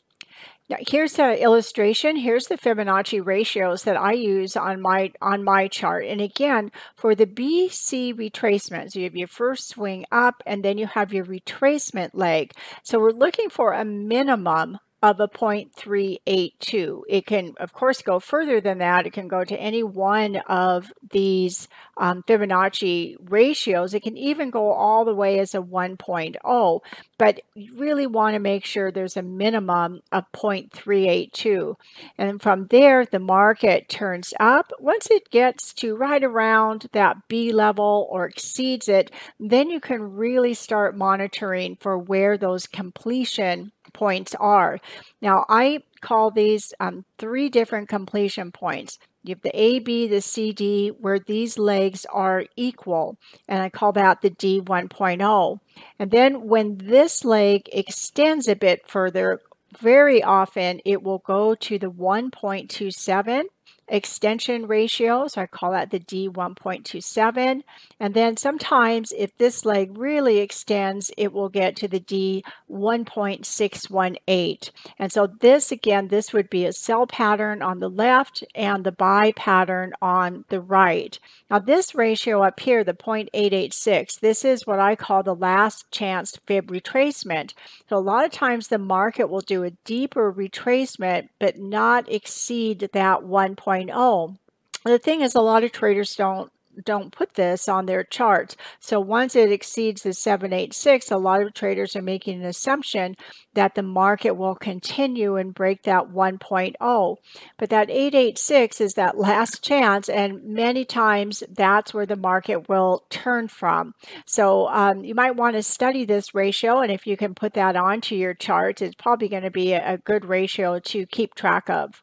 Now, 0.67 0.77
here's 0.79 1.19
an 1.19 1.37
illustration. 1.37 2.15
Here's 2.15 2.47
the 2.47 2.57
Fibonacci 2.57 3.23
ratios 3.23 3.83
that 3.83 3.97
I 3.97 4.13
use 4.13 4.57
on 4.57 4.81
my 4.81 5.11
on 5.21 5.43
my 5.43 5.67
chart. 5.67 6.05
And 6.05 6.19
again, 6.19 6.71
for 6.95 7.13
the 7.13 7.27
BC 7.27 8.15
retracement, 8.15 8.91
so 8.91 8.99
you 8.99 9.05
have 9.05 9.15
your 9.15 9.27
first 9.27 9.67
swing 9.67 10.05
up 10.11 10.41
and 10.47 10.65
then 10.65 10.79
you 10.79 10.87
have 10.87 11.13
your 11.13 11.25
retracement 11.25 12.11
leg. 12.13 12.51
So 12.81 12.99
we're 12.99 13.11
looking 13.11 13.51
for 13.51 13.73
a 13.73 13.85
minimum 13.85 14.79
of 15.09 15.19
a 15.19 15.27
0.382. 15.27 17.01
It 17.07 17.27
can, 17.27 17.53
of 17.59 17.73
course, 17.73 18.01
go 18.01 18.19
further 18.19 18.59
than 18.59 18.79
that. 18.79 19.05
It 19.05 19.13
can 19.13 19.27
go 19.27 19.43
to 19.43 19.55
any 19.55 19.83
one 19.83 20.37
of 20.47 20.91
these 21.11 21.67
um, 21.97 22.23
Fibonacci 22.23 23.15
ratios. 23.29 23.93
It 23.93 24.01
can 24.01 24.17
even 24.17 24.49
go 24.49 24.71
all 24.71 25.05
the 25.05 25.13
way 25.13 25.37
as 25.37 25.53
a 25.53 25.59
1.0, 25.59 26.79
but 27.19 27.39
you 27.53 27.75
really 27.77 28.07
want 28.07 28.33
to 28.33 28.39
make 28.39 28.65
sure 28.65 28.91
there's 28.91 29.15
a 29.15 29.21
minimum 29.21 30.01
of 30.11 30.25
0.382. 30.31 31.75
And 32.17 32.41
from 32.41 32.65
there, 32.67 33.05
the 33.05 33.19
market 33.19 33.87
turns 33.87 34.33
up. 34.39 34.71
Once 34.79 35.07
it 35.11 35.29
gets 35.29 35.71
to 35.75 35.95
right 35.95 36.23
around 36.23 36.87
that 36.93 37.27
B 37.27 37.51
level 37.51 38.07
or 38.09 38.25
exceeds 38.25 38.89
it, 38.89 39.11
then 39.39 39.69
you 39.69 39.79
can 39.79 40.15
really 40.15 40.55
start 40.55 40.97
monitoring 40.97 41.77
for 41.79 41.95
where 41.95 42.39
those 42.39 42.65
completion 42.65 43.71
points 43.93 44.35
are. 44.39 44.79
Now, 45.21 45.45
I 45.49 45.79
call 46.01 46.31
these 46.31 46.73
um, 46.79 47.05
three 47.17 47.49
different 47.49 47.89
completion 47.89 48.51
points. 48.51 48.97
You 49.23 49.33
have 49.33 49.41
the 49.41 49.59
A, 49.59 49.79
B, 49.79 50.07
the 50.07 50.21
C, 50.21 50.51
D, 50.51 50.89
where 50.89 51.19
these 51.19 51.57
legs 51.57 52.05
are 52.13 52.45
equal, 52.55 53.17
and 53.47 53.61
I 53.61 53.69
call 53.69 53.91
that 53.93 54.21
the 54.21 54.29
D 54.29 54.61
1.0. 54.61 55.59
And 55.97 56.11
then 56.11 56.47
when 56.47 56.77
this 56.77 57.25
leg 57.25 57.63
extends 57.73 58.47
a 58.47 58.55
bit 58.55 58.87
further, 58.87 59.39
very 59.79 60.21
often 60.21 60.79
it 60.85 61.01
will 61.01 61.19
go 61.19 61.55
to 61.55 61.79
the 61.79 61.89
1.27 61.91 63.43
extension 63.87 64.67
ratio. 64.67 65.27
So 65.27 65.41
I 65.41 65.47
call 65.47 65.71
that 65.71 65.89
the 65.91 65.99
D1.27. 65.99 67.63
And 67.99 68.13
then 68.13 68.37
sometimes 68.37 69.13
if 69.17 69.37
this 69.37 69.65
leg 69.65 69.97
really 69.97 70.37
extends, 70.39 71.11
it 71.17 71.33
will 71.33 71.49
get 71.49 71.75
to 71.77 71.87
the 71.87 71.99
D1.618. 71.99 74.71
And 74.97 75.11
so 75.11 75.27
this 75.27 75.71
again, 75.71 76.07
this 76.07 76.33
would 76.33 76.49
be 76.49 76.65
a 76.65 76.73
sell 76.73 77.05
pattern 77.07 77.61
on 77.61 77.79
the 77.79 77.89
left 77.89 78.43
and 78.55 78.83
the 78.83 78.91
buy 78.91 79.31
pattern 79.33 79.93
on 80.01 80.45
the 80.49 80.59
right. 80.59 81.19
Now 81.49 81.59
this 81.59 81.93
ratio 81.93 82.41
up 82.43 82.59
here, 82.59 82.83
the 82.83 82.93
0.886, 82.93 84.19
this 84.19 84.43
is 84.43 84.65
what 84.65 84.79
I 84.79 84.95
call 84.95 85.21
the 85.23 85.35
last 85.35 85.91
chance 85.91 86.35
fib 86.47 86.71
retracement. 86.71 87.53
So 87.87 87.97
a 87.97 87.99
lot 87.99 88.25
of 88.25 88.31
times 88.31 88.67
the 88.67 88.79
market 88.79 89.29
will 89.29 89.41
do 89.41 89.63
a 89.63 89.69
deeper 89.85 90.33
retracement, 90.33 91.29
but 91.39 91.59
not 91.59 92.11
exceed 92.11 92.89
that 92.93 93.23
1. 93.23 93.55
2.0. 93.83 94.37
The 94.83 94.99
thing 94.99 95.21
is, 95.21 95.35
a 95.35 95.41
lot 95.41 95.63
of 95.63 95.71
traders 95.71 96.15
don't 96.15 96.51
don't 96.83 97.11
put 97.11 97.35
this 97.35 97.67
on 97.67 97.85
their 97.85 98.03
charts. 98.03 98.55
So 98.79 98.99
once 98.99 99.35
it 99.35 99.51
exceeds 99.51 100.03
the 100.03 100.13
786, 100.13 101.11
a 101.11 101.17
lot 101.17 101.41
of 101.41 101.53
traders 101.53 101.95
are 101.95 102.01
making 102.01 102.41
an 102.41 102.47
assumption 102.47 103.15
that 103.53 103.75
the 103.75 103.81
market 103.81 104.33
will 104.33 104.55
continue 104.55 105.37
and 105.37 105.53
break 105.53 105.83
that 105.83 106.09
1.0. 106.09 107.15
But 107.57 107.69
that 107.69 107.89
886 107.89 108.81
is 108.81 108.93
that 108.95 109.17
last 109.17 109.63
chance, 109.63 110.09
and 110.09 110.43
many 110.43 110.85
times 110.85 111.43
that's 111.49 111.93
where 111.93 112.05
the 112.05 112.15
market 112.15 112.67
will 112.67 113.05
turn 113.09 113.47
from. 113.47 113.93
So 114.25 114.67
um, 114.67 115.03
you 115.03 115.15
might 115.15 115.35
want 115.35 115.55
to 115.55 115.63
study 115.63 116.05
this 116.05 116.35
ratio, 116.35 116.81
and 116.81 116.91
if 116.91 117.07
you 117.07 117.17
can 117.17 117.35
put 117.35 117.53
that 117.53 117.75
onto 117.75 118.15
your 118.15 118.33
charts, 118.33 118.81
it's 118.81 118.95
probably 118.95 119.29
going 119.29 119.43
to 119.43 119.51
be 119.51 119.73
a, 119.73 119.93
a 119.93 119.97
good 119.97 120.25
ratio 120.25 120.79
to 120.79 121.05
keep 121.05 121.35
track 121.35 121.69
of. 121.69 122.01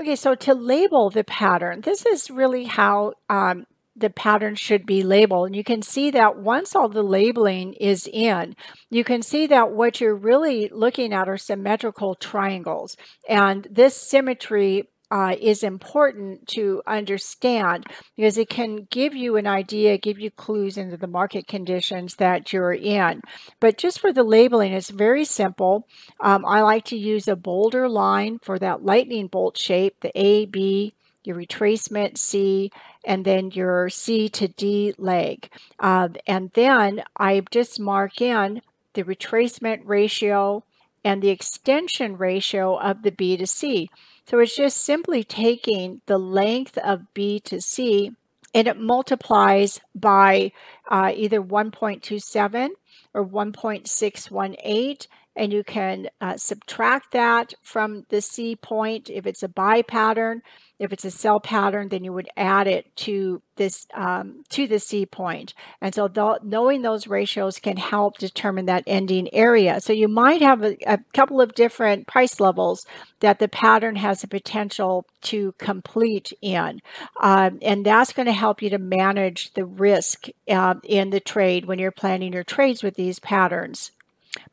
Okay, 0.00 0.16
so 0.16 0.34
to 0.34 0.54
label 0.54 1.10
the 1.10 1.24
pattern, 1.24 1.80
this 1.80 2.04
is 2.04 2.30
really 2.30 2.64
how 2.64 3.12
um, 3.30 3.64
the 3.96 4.10
pattern 4.10 4.54
should 4.54 4.84
be 4.84 5.02
labeled. 5.02 5.46
And 5.46 5.56
you 5.56 5.64
can 5.64 5.80
see 5.80 6.10
that 6.10 6.38
once 6.38 6.76
all 6.76 6.88
the 6.88 7.02
labeling 7.02 7.72
is 7.74 8.06
in, 8.12 8.54
you 8.90 9.04
can 9.04 9.22
see 9.22 9.46
that 9.46 9.72
what 9.72 10.00
you're 10.00 10.14
really 10.14 10.68
looking 10.70 11.14
at 11.14 11.28
are 11.28 11.38
symmetrical 11.38 12.14
triangles. 12.14 12.96
And 13.28 13.66
this 13.70 13.96
symmetry 13.96 14.90
uh, 15.10 15.36
is 15.40 15.62
important 15.62 16.46
to 16.48 16.82
understand 16.86 17.84
because 18.16 18.36
it 18.36 18.48
can 18.48 18.86
give 18.90 19.14
you 19.14 19.36
an 19.36 19.46
idea, 19.46 19.98
give 19.98 20.18
you 20.18 20.30
clues 20.30 20.76
into 20.76 20.96
the 20.96 21.06
market 21.06 21.46
conditions 21.46 22.16
that 22.16 22.52
you're 22.52 22.72
in. 22.72 23.20
But 23.60 23.78
just 23.78 24.00
for 24.00 24.12
the 24.12 24.24
labeling, 24.24 24.72
it's 24.72 24.90
very 24.90 25.24
simple. 25.24 25.86
Um, 26.20 26.44
I 26.44 26.62
like 26.62 26.84
to 26.86 26.96
use 26.96 27.28
a 27.28 27.36
bolder 27.36 27.88
line 27.88 28.38
for 28.42 28.58
that 28.58 28.84
lightning 28.84 29.28
bolt 29.28 29.56
shape, 29.56 30.00
the 30.00 30.12
A, 30.14 30.46
B, 30.46 30.94
your 31.22 31.36
retracement 31.36 32.18
C, 32.18 32.70
and 33.04 33.24
then 33.24 33.50
your 33.50 33.88
C 33.88 34.28
to 34.30 34.48
D 34.48 34.94
leg. 34.98 35.48
Uh, 35.78 36.08
and 36.26 36.50
then 36.54 37.02
I 37.16 37.42
just 37.50 37.80
mark 37.80 38.20
in 38.20 38.62
the 38.94 39.04
retracement 39.04 39.82
ratio 39.84 40.64
and 41.04 41.22
the 41.22 41.30
extension 41.30 42.16
ratio 42.16 42.76
of 42.76 43.02
the 43.02 43.12
B 43.12 43.36
to 43.36 43.46
C. 43.46 43.88
So 44.28 44.40
it's 44.40 44.56
just 44.56 44.78
simply 44.78 45.22
taking 45.22 46.00
the 46.06 46.18
length 46.18 46.78
of 46.78 47.14
B 47.14 47.38
to 47.40 47.60
C 47.60 48.12
and 48.52 48.66
it 48.66 48.78
multiplies 48.78 49.80
by 49.94 50.50
uh, 50.90 51.12
either 51.14 51.40
1.27 51.40 52.70
or 53.14 53.24
1.618 53.24 55.06
and 55.36 55.52
you 55.52 55.62
can 55.62 56.08
uh, 56.20 56.36
subtract 56.36 57.12
that 57.12 57.52
from 57.62 58.04
the 58.08 58.22
C 58.22 58.56
point 58.56 59.10
if 59.10 59.26
it's 59.26 59.42
a 59.42 59.48
buy 59.48 59.82
pattern. 59.82 60.40
If 60.78 60.92
it's 60.92 61.06
a 61.06 61.10
sell 61.10 61.40
pattern, 61.40 61.88
then 61.88 62.04
you 62.04 62.12
would 62.12 62.28
add 62.36 62.66
it 62.66 62.94
to 62.96 63.40
this 63.56 63.86
um, 63.94 64.44
to 64.50 64.66
the 64.66 64.78
C 64.78 65.06
point. 65.06 65.54
And 65.80 65.94
so 65.94 66.06
th- 66.06 66.42
knowing 66.42 66.82
those 66.82 67.06
ratios 67.06 67.58
can 67.58 67.78
help 67.78 68.18
determine 68.18 68.66
that 68.66 68.84
ending 68.86 69.32
area. 69.32 69.80
So 69.80 69.94
you 69.94 70.08
might 70.08 70.42
have 70.42 70.62
a, 70.62 70.76
a 70.86 70.98
couple 71.14 71.40
of 71.40 71.54
different 71.54 72.06
price 72.06 72.40
levels 72.40 72.86
that 73.20 73.38
the 73.38 73.48
pattern 73.48 73.96
has 73.96 74.20
the 74.20 74.28
potential 74.28 75.06
to 75.22 75.52
complete 75.58 76.32
in. 76.42 76.80
Um, 77.22 77.58
and 77.62 77.84
that's 77.84 78.12
going 78.12 78.26
to 78.26 78.32
help 78.32 78.60
you 78.60 78.68
to 78.70 78.78
manage 78.78 79.54
the 79.54 79.64
risk 79.64 80.26
uh, 80.48 80.74
in 80.84 81.08
the 81.08 81.20
trade 81.20 81.64
when 81.64 81.78
you're 81.78 81.90
planning 81.90 82.34
your 82.34 82.44
trades 82.44 82.82
with 82.82 82.96
these 82.96 83.18
patterns. 83.18 83.92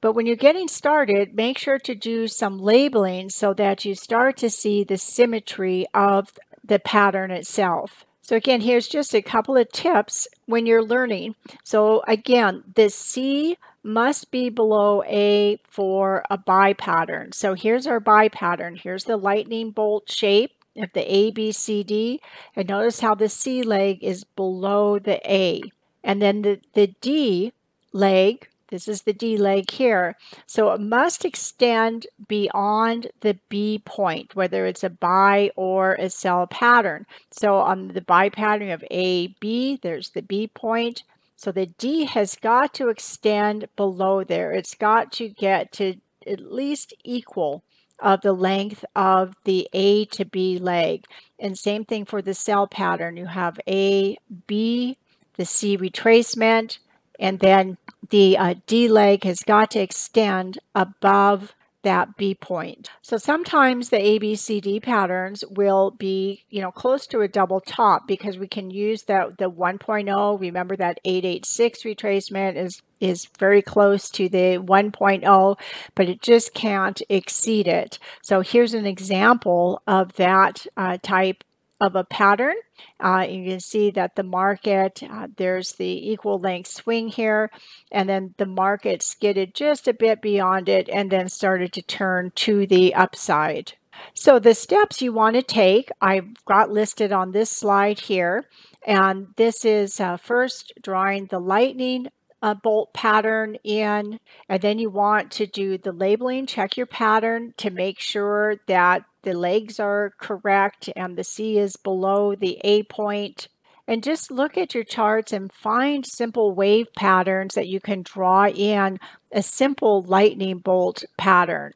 But 0.02 0.14
when 0.14 0.26
you're 0.26 0.36
getting 0.36 0.68
started, 0.68 1.36
make 1.36 1.58
sure 1.58 1.80
to 1.80 1.96
do 1.96 2.28
some 2.28 2.60
labeling 2.60 3.30
so 3.30 3.54
that 3.54 3.86
you 3.86 3.96
start 3.96 4.38
to 4.38 4.50
see 4.50 4.84
the 4.84 4.98
symmetry 4.98 5.86
of 5.94 6.34
the 6.64 6.80
pattern 6.80 7.32
itself. 7.32 8.06
So 8.22 8.38
again, 8.38 8.62
here's 8.62 8.88
just 8.88 9.14
a 9.14 9.22
couple 9.22 9.58
of 9.58 9.72
tips 9.72 10.30
when 10.46 10.66
you're 10.66 10.84
learning. 10.84 11.36
So 11.64 12.02
again, 12.08 12.64
the 12.74 12.90
C 12.90 13.58
must 13.84 14.32
be 14.32 14.50
below 14.50 15.04
A 15.04 15.60
for 15.68 16.24
a 16.30 16.38
buy 16.38 16.72
pattern. 16.72 17.34
So 17.34 17.54
here's 17.54 17.86
our 17.86 18.00
buy 18.00 18.30
pattern. 18.30 18.78
Here's 18.78 19.04
the 19.04 19.18
lightning 19.18 19.72
bolt 19.72 20.10
shape 20.10 20.52
of 20.78 20.90
the 20.94 21.14
A, 21.14 21.32
B, 21.32 21.52
C, 21.52 21.84
D. 21.84 22.22
And 22.56 22.70
notice 22.70 23.02
how 23.02 23.14
the 23.14 23.28
C 23.28 23.62
leg 23.62 24.02
is 24.02 24.24
below 24.24 25.00
the 25.00 25.20
A. 25.30 25.62
And 26.02 26.22
then 26.22 26.44
the, 26.44 26.62
the 26.74 26.88
D 27.02 27.52
leg 27.92 28.48
this 28.74 28.88
is 28.88 29.04
the 29.04 29.14
D 29.14 29.38
leg 29.38 29.70
here. 29.70 30.18
So 30.48 30.72
it 30.72 30.82
must 30.82 31.26
extend 31.26 32.08
beyond 32.28 33.12
the 33.22 33.38
B 33.48 33.84
point, 33.86 34.36
whether 34.36 34.66
it's 34.66 34.84
a 34.84 34.90
buy 34.90 35.52
or 35.56 35.94
a 35.94 36.10
sell 36.10 36.48
pattern. 36.48 37.06
So 37.30 37.58
on 37.58 37.90
the 37.90 38.02
buy 38.02 38.30
pattern 38.30 38.72
of 38.72 38.84
A, 38.90 39.28
B, 39.40 39.80
there's 39.80 40.10
the 40.10 40.24
B 40.24 40.48
point. 40.48 41.04
So 41.36 41.52
the 41.52 41.68
D 41.68 42.06
has 42.06 42.36
got 42.36 42.74
to 42.74 42.90
extend 42.90 43.68
below 43.76 44.24
there. 44.24 44.52
It's 44.52 44.74
got 44.74 45.12
to 45.14 45.30
get 45.30 45.72
to 45.74 45.98
at 46.26 46.40
least 46.40 46.96
equal 47.04 47.64
of 48.00 48.22
the 48.22 48.34
length 48.34 48.84
of 48.96 49.36
the 49.44 49.70
A 49.74 50.06
to 50.06 50.26
B 50.26 50.58
leg. 50.58 51.06
And 51.38 51.56
same 51.58 51.86
thing 51.86 52.06
for 52.06 52.24
the 52.24 52.34
sell 52.34 52.66
pattern. 52.66 53.18
You 53.18 53.28
have 53.28 53.60
A, 53.68 54.18
B, 54.48 54.98
the 55.38 55.46
C 55.46 55.78
retracement, 55.78 56.80
and 57.20 57.40
then 57.40 57.78
the 58.10 58.38
uh, 58.38 58.56
D 58.68 58.88
leg 58.88 59.24
has 59.24 59.42
got 59.42 59.72
to 59.72 59.80
extend 59.80 60.60
above 60.76 61.56
that 61.84 62.16
B 62.18 62.34
point. 62.34 62.90
So 63.02 63.18
sometimes 63.18 63.90
the 63.90 63.98
ABCD 63.98 64.82
patterns 64.82 65.44
will 65.50 65.92
be, 65.92 66.44
you 66.50 66.62
know, 66.62 66.72
close 66.72 67.06
to 67.08 67.22
a 67.22 67.28
double 67.28 67.60
top 67.60 68.08
because 68.08 68.38
we 68.38 68.48
can 68.48 68.72
use 68.72 69.04
that 69.04 69.38
the 69.38 69.52
1.0. 69.52 70.40
Remember 70.40 70.76
that 70.78 71.00
886 71.06 71.84
retracement 71.84 72.56
is 72.58 72.82
is 73.00 73.28
very 73.38 73.62
close 73.62 74.10
to 74.12 74.30
the 74.30 74.58
1.0, 74.58 75.60
but 75.94 76.08
it 76.08 76.22
just 76.22 76.54
can't 76.54 77.02
exceed 77.10 77.68
it. 77.68 78.00
So 78.22 78.40
here's 78.40 78.74
an 78.74 78.86
example 78.86 79.82
of 79.86 80.14
that 80.14 80.66
uh, 80.78 80.98
type 81.04 81.44
of 81.82 81.96
a 81.96 82.04
pattern. 82.04 82.56
Uh, 83.00 83.26
you 83.30 83.50
can 83.50 83.60
see 83.60 83.92
that 83.92 84.16
the 84.16 84.24
market, 84.24 85.02
uh, 85.04 85.28
there's 85.38 85.74
the 85.74 86.12
equal 86.12 86.40
length 86.40 86.70
swing 86.70 87.10
here, 87.10 87.52
and 87.92 88.08
then 88.08 88.34
the 88.38 88.46
market 88.46 89.02
skidded 89.02 89.54
just 89.54 89.88
a 89.88 89.94
bit 89.94 90.22
beyond 90.22 90.70
it 90.70 90.90
and 90.90 91.12
then 91.12 91.30
started 91.30 91.74
to 91.74 91.82
turn 91.82 92.32
to 92.36 92.66
the 92.68 92.94
upside. 92.94 93.74
So 94.14 94.40
the 94.40 94.56
steps 94.56 95.02
you 95.02 95.14
want 95.14 95.36
to 95.36 95.42
take, 95.42 95.90
I've 96.02 96.44
got 96.46 96.72
listed 96.72 97.12
on 97.12 97.32
this 97.32 97.50
slide 97.50 98.00
here. 98.00 98.46
And 98.86 99.28
this 99.38 99.64
is 99.64 100.00
uh, 100.00 100.18
first 100.18 100.74
drawing 100.82 101.28
the 101.28 101.40
lightning 101.40 102.08
a 102.44 102.54
bolt 102.54 102.94
pattern 102.94 103.56
in, 103.64 104.20
and 104.50 104.62
then 104.62 104.78
you 104.78 104.90
want 104.90 105.32
to 105.32 105.48
do 105.48 105.78
the 105.78 105.94
labeling, 105.94 106.46
check 106.46 106.76
your 106.76 106.86
pattern 106.86 107.54
to 107.56 107.70
make 107.70 108.02
sure 108.02 108.58
that 108.68 109.06
the 109.24 109.34
legs 109.34 109.80
are 109.80 110.14
correct 110.20 110.90
and 110.96 111.18
the 111.18 111.24
C 111.24 111.58
is 111.58 111.76
below 111.76 112.36
the 112.36 112.60
A 112.64 112.84
point. 112.84 113.48
And 113.86 114.02
just 114.02 114.32
look 114.32 114.58
at 114.58 114.74
your 114.74 114.86
charts 114.86 115.34
and 115.34 115.52
find 115.52 116.06
simple 116.06 116.54
wave 116.54 116.88
patterns 116.96 117.56
that 117.56 117.68
you 117.68 117.82
can 117.82 118.02
draw 118.02 118.48
in 118.48 118.98
a 119.32 119.44
simple 119.44 120.04
lightning 120.04 120.60
bolt 120.60 121.04
pattern. 121.18 121.74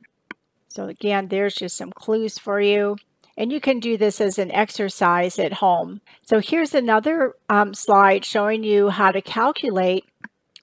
So 0.69 0.85
again, 0.85 1.27
there's 1.27 1.55
just 1.55 1.75
some 1.75 1.91
clues 1.91 2.37
for 2.37 2.61
you. 2.61 2.95
And 3.35 3.51
you 3.51 3.59
can 3.59 3.79
do 3.79 3.97
this 3.97 4.19
as 4.19 4.39
an 4.39 4.51
exercise 4.51 5.37
at 5.37 5.53
home. 5.53 6.01
So 6.25 6.39
here's 6.39 6.73
another 6.73 7.35
um, 7.49 7.73
slide 7.73 8.25
showing 8.25 8.63
you 8.63 8.89
how 8.89 9.11
to 9.11 9.21
calculate 9.21 10.05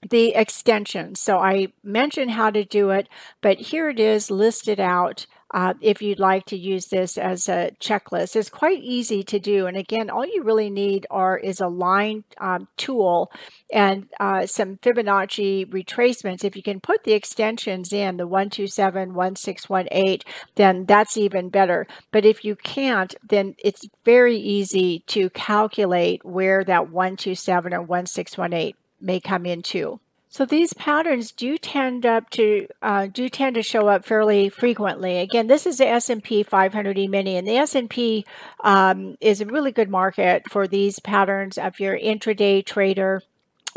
the 0.09 0.35
extension. 0.35 1.15
So 1.15 1.37
I 1.37 1.67
mentioned 1.83 2.31
how 2.31 2.49
to 2.49 2.65
do 2.65 2.89
it, 2.89 3.07
but 3.41 3.57
here 3.57 3.89
it 3.89 3.99
is 3.99 4.29
listed 4.29 4.79
out 4.79 5.25
uh, 5.53 5.73
if 5.81 6.01
you'd 6.01 6.19
like 6.19 6.45
to 6.45 6.57
use 6.57 6.87
this 6.87 7.17
as 7.17 7.47
a 7.47 7.71
checklist. 7.79 8.35
It's 8.35 8.49
quite 8.49 8.81
easy 8.81 9.23
to 9.23 9.39
do. 9.39 9.67
And 9.67 9.77
again, 9.77 10.09
all 10.09 10.25
you 10.25 10.43
really 10.43 10.69
need 10.69 11.05
are 11.09 11.37
is 11.37 11.61
a 11.61 11.67
line 11.67 12.23
um, 12.39 12.67
tool 12.77 13.31
and 13.71 14.07
uh, 14.19 14.45
some 14.47 14.77
Fibonacci 14.77 15.65
retracements. 15.67 16.43
If 16.43 16.55
you 16.55 16.63
can 16.63 16.79
put 16.79 17.03
the 17.03 17.13
extensions 17.13 17.93
in, 17.93 18.17
the 18.17 18.27
127, 18.27 19.13
1618, 19.13 20.19
then 20.55 20.85
that's 20.85 21.15
even 21.15 21.49
better. 21.49 21.87
But 22.11 22.25
if 22.25 22.43
you 22.43 22.55
can't, 22.55 23.13
then 23.27 23.55
it's 23.63 23.87
very 24.03 24.37
easy 24.37 25.03
to 25.07 25.29
calculate 25.29 26.25
where 26.25 26.63
that 26.63 26.89
127 26.89 27.73
or 27.73 27.81
1618 27.81 28.73
may 28.99 29.19
come 29.19 29.45
into. 29.45 29.99
So 30.35 30.43
these 30.43 30.73
patterns 30.73 31.31
do 31.31 31.57
tend 31.57 32.05
up 32.05 32.29
to 32.31 32.67
uh, 32.81 33.07
do 33.07 33.29
tend 33.29 33.55
to 33.55 33.63
show 33.63 33.87
up 33.87 34.03
fairly 34.03 34.49
frequently. 34.49 35.19
Again, 35.19 35.47
this 35.47 35.65
is 35.65 35.77
the 35.77 35.87
S&P 35.87 36.43
500 36.43 36.97
E-mini, 36.97 37.37
and 37.37 37.47
the 37.47 37.55
S&P 37.55 38.25
um, 38.61 39.15
is 39.21 39.39
a 39.39 39.45
really 39.45 39.71
good 39.71 39.89
market 39.89 40.43
for 40.51 40.67
these 40.67 40.99
patterns 40.99 41.57
if 41.57 41.79
you're 41.79 41.97
intraday 41.97 42.65
trader 42.65 43.21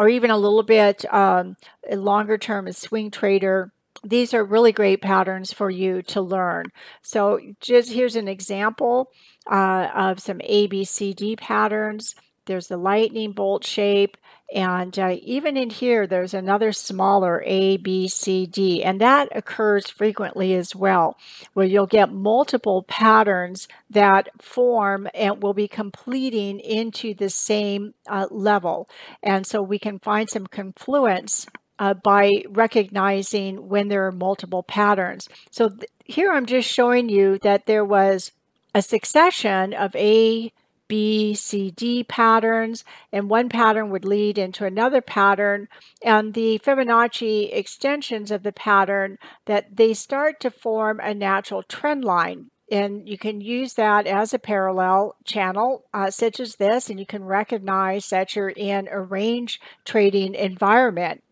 or 0.00 0.08
even 0.08 0.32
a 0.32 0.36
little 0.36 0.64
bit 0.64 1.04
um, 1.14 1.56
longer 1.88 2.36
term 2.36 2.66
a 2.66 2.72
swing 2.72 3.12
trader 3.12 3.70
these 4.02 4.34
are 4.34 4.42
really 4.42 4.72
great 4.72 5.00
patterns 5.00 5.52
for 5.52 5.70
you 5.70 6.02
to 6.02 6.20
learn. 6.20 6.72
So 7.02 7.38
just 7.60 7.92
here's 7.92 8.16
an 8.16 8.26
example 8.26 9.12
uh, 9.48 9.90
of 9.94 10.18
some 10.18 10.38
ABCD 10.38 11.38
patterns. 11.38 12.16
There's 12.46 12.66
the 12.66 12.78
lightning 12.78 13.30
bolt 13.30 13.64
shape. 13.64 14.16
And 14.54 14.98
uh, 14.98 15.16
even 15.22 15.58
in 15.58 15.68
here, 15.68 16.06
there's 16.06 16.32
another 16.32 16.72
smaller 16.72 17.42
A, 17.44 17.76
B, 17.76 18.08
C, 18.08 18.46
D, 18.46 18.82
and 18.82 18.98
that 19.00 19.28
occurs 19.36 19.90
frequently 19.90 20.54
as 20.54 20.74
well, 20.74 21.18
where 21.52 21.66
you'll 21.66 21.86
get 21.86 22.10
multiple 22.10 22.82
patterns 22.84 23.68
that 23.90 24.30
form 24.40 25.06
and 25.14 25.42
will 25.42 25.52
be 25.52 25.68
completing 25.68 26.60
into 26.60 27.12
the 27.12 27.28
same 27.28 27.92
uh, 28.08 28.26
level. 28.30 28.88
And 29.22 29.46
so 29.46 29.60
we 29.60 29.78
can 29.78 29.98
find 29.98 30.30
some 30.30 30.46
confluence 30.46 31.46
uh, 31.78 31.94
by 31.94 32.44
recognizing 32.48 33.68
when 33.68 33.88
there 33.88 34.06
are 34.06 34.12
multiple 34.12 34.62
patterns. 34.62 35.28
So 35.50 35.70
here 36.04 36.32
I'm 36.32 36.46
just 36.46 36.68
showing 36.70 37.10
you 37.10 37.38
that 37.42 37.66
there 37.66 37.84
was 37.84 38.32
a 38.74 38.82
succession 38.82 39.74
of 39.74 39.94
A, 39.94 40.52
B, 40.88 41.34
C, 41.34 41.70
D 41.70 42.02
patterns, 42.02 42.84
and 43.12 43.30
one 43.30 43.48
pattern 43.48 43.90
would 43.90 44.04
lead 44.04 44.38
into 44.38 44.64
another 44.64 45.00
pattern. 45.00 45.68
And 46.02 46.34
the 46.34 46.58
Fibonacci 46.58 47.52
extensions 47.52 48.30
of 48.30 48.42
the 48.42 48.52
pattern 48.52 49.18
that 49.44 49.76
they 49.76 49.94
start 49.94 50.40
to 50.40 50.50
form 50.50 51.00
a 51.00 51.14
natural 51.14 51.62
trend 51.62 52.04
line. 52.04 52.50
And 52.70 53.08
you 53.08 53.16
can 53.16 53.40
use 53.40 53.74
that 53.74 54.06
as 54.06 54.34
a 54.34 54.38
parallel 54.38 55.16
channel, 55.24 55.84
uh, 55.94 56.10
such 56.10 56.38
as 56.38 56.56
this, 56.56 56.90
and 56.90 57.00
you 57.00 57.06
can 57.06 57.24
recognize 57.24 58.10
that 58.10 58.36
you're 58.36 58.50
in 58.50 58.88
a 58.88 59.00
range 59.00 59.60
trading 59.84 60.34
environment. 60.34 61.22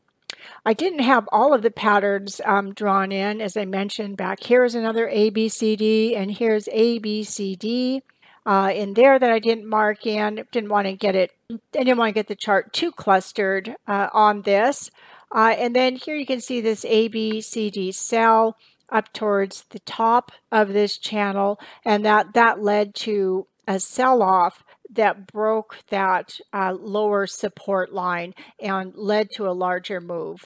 I 0.64 0.72
didn't 0.72 1.00
have 1.00 1.28
all 1.30 1.52
of 1.52 1.62
the 1.62 1.70
patterns 1.70 2.40
um, 2.44 2.72
drawn 2.72 3.12
in, 3.12 3.40
as 3.40 3.56
I 3.56 3.64
mentioned. 3.64 4.16
Back 4.16 4.42
here 4.42 4.64
is 4.64 4.74
another 4.74 5.08
ABCD, 5.08 6.16
and 6.16 6.30
here's 6.30 6.66
ABCD 6.66 8.02
uh, 8.46 8.72
in 8.74 8.94
there 8.94 9.18
that 9.18 9.30
I 9.30 9.38
didn't 9.38 9.68
mark 9.68 10.06
in. 10.06 10.46
Didn't 10.52 10.70
want 10.70 10.86
to 10.86 10.94
get 10.94 11.14
it. 11.14 11.32
I 11.50 11.56
didn't 11.72 11.98
want 11.98 12.10
to 12.10 12.14
get 12.14 12.28
the 12.28 12.36
chart 12.36 12.72
too 12.72 12.92
clustered 12.92 13.74
uh, 13.86 14.08
on 14.12 14.42
this. 14.42 14.90
Uh, 15.34 15.54
and 15.58 15.74
then 15.74 15.96
here 15.96 16.14
you 16.14 16.24
can 16.24 16.40
see 16.40 16.60
this 16.60 16.84
A, 16.84 17.08
B, 17.08 17.40
C, 17.40 17.68
D 17.70 17.92
sell 17.92 18.56
up 18.90 19.12
towards 19.12 19.64
the 19.70 19.80
top 19.80 20.30
of 20.52 20.72
this 20.72 20.96
channel, 20.96 21.58
and 21.84 22.04
that 22.04 22.34
that 22.34 22.62
led 22.62 22.94
to 22.94 23.46
a 23.66 23.80
sell-off 23.80 24.62
that 24.88 25.26
broke 25.26 25.78
that 25.90 26.38
uh, 26.52 26.72
lower 26.72 27.26
support 27.26 27.92
line 27.92 28.32
and 28.60 28.94
led 28.94 29.28
to 29.32 29.48
a 29.48 29.50
larger 29.50 30.00
move. 30.00 30.44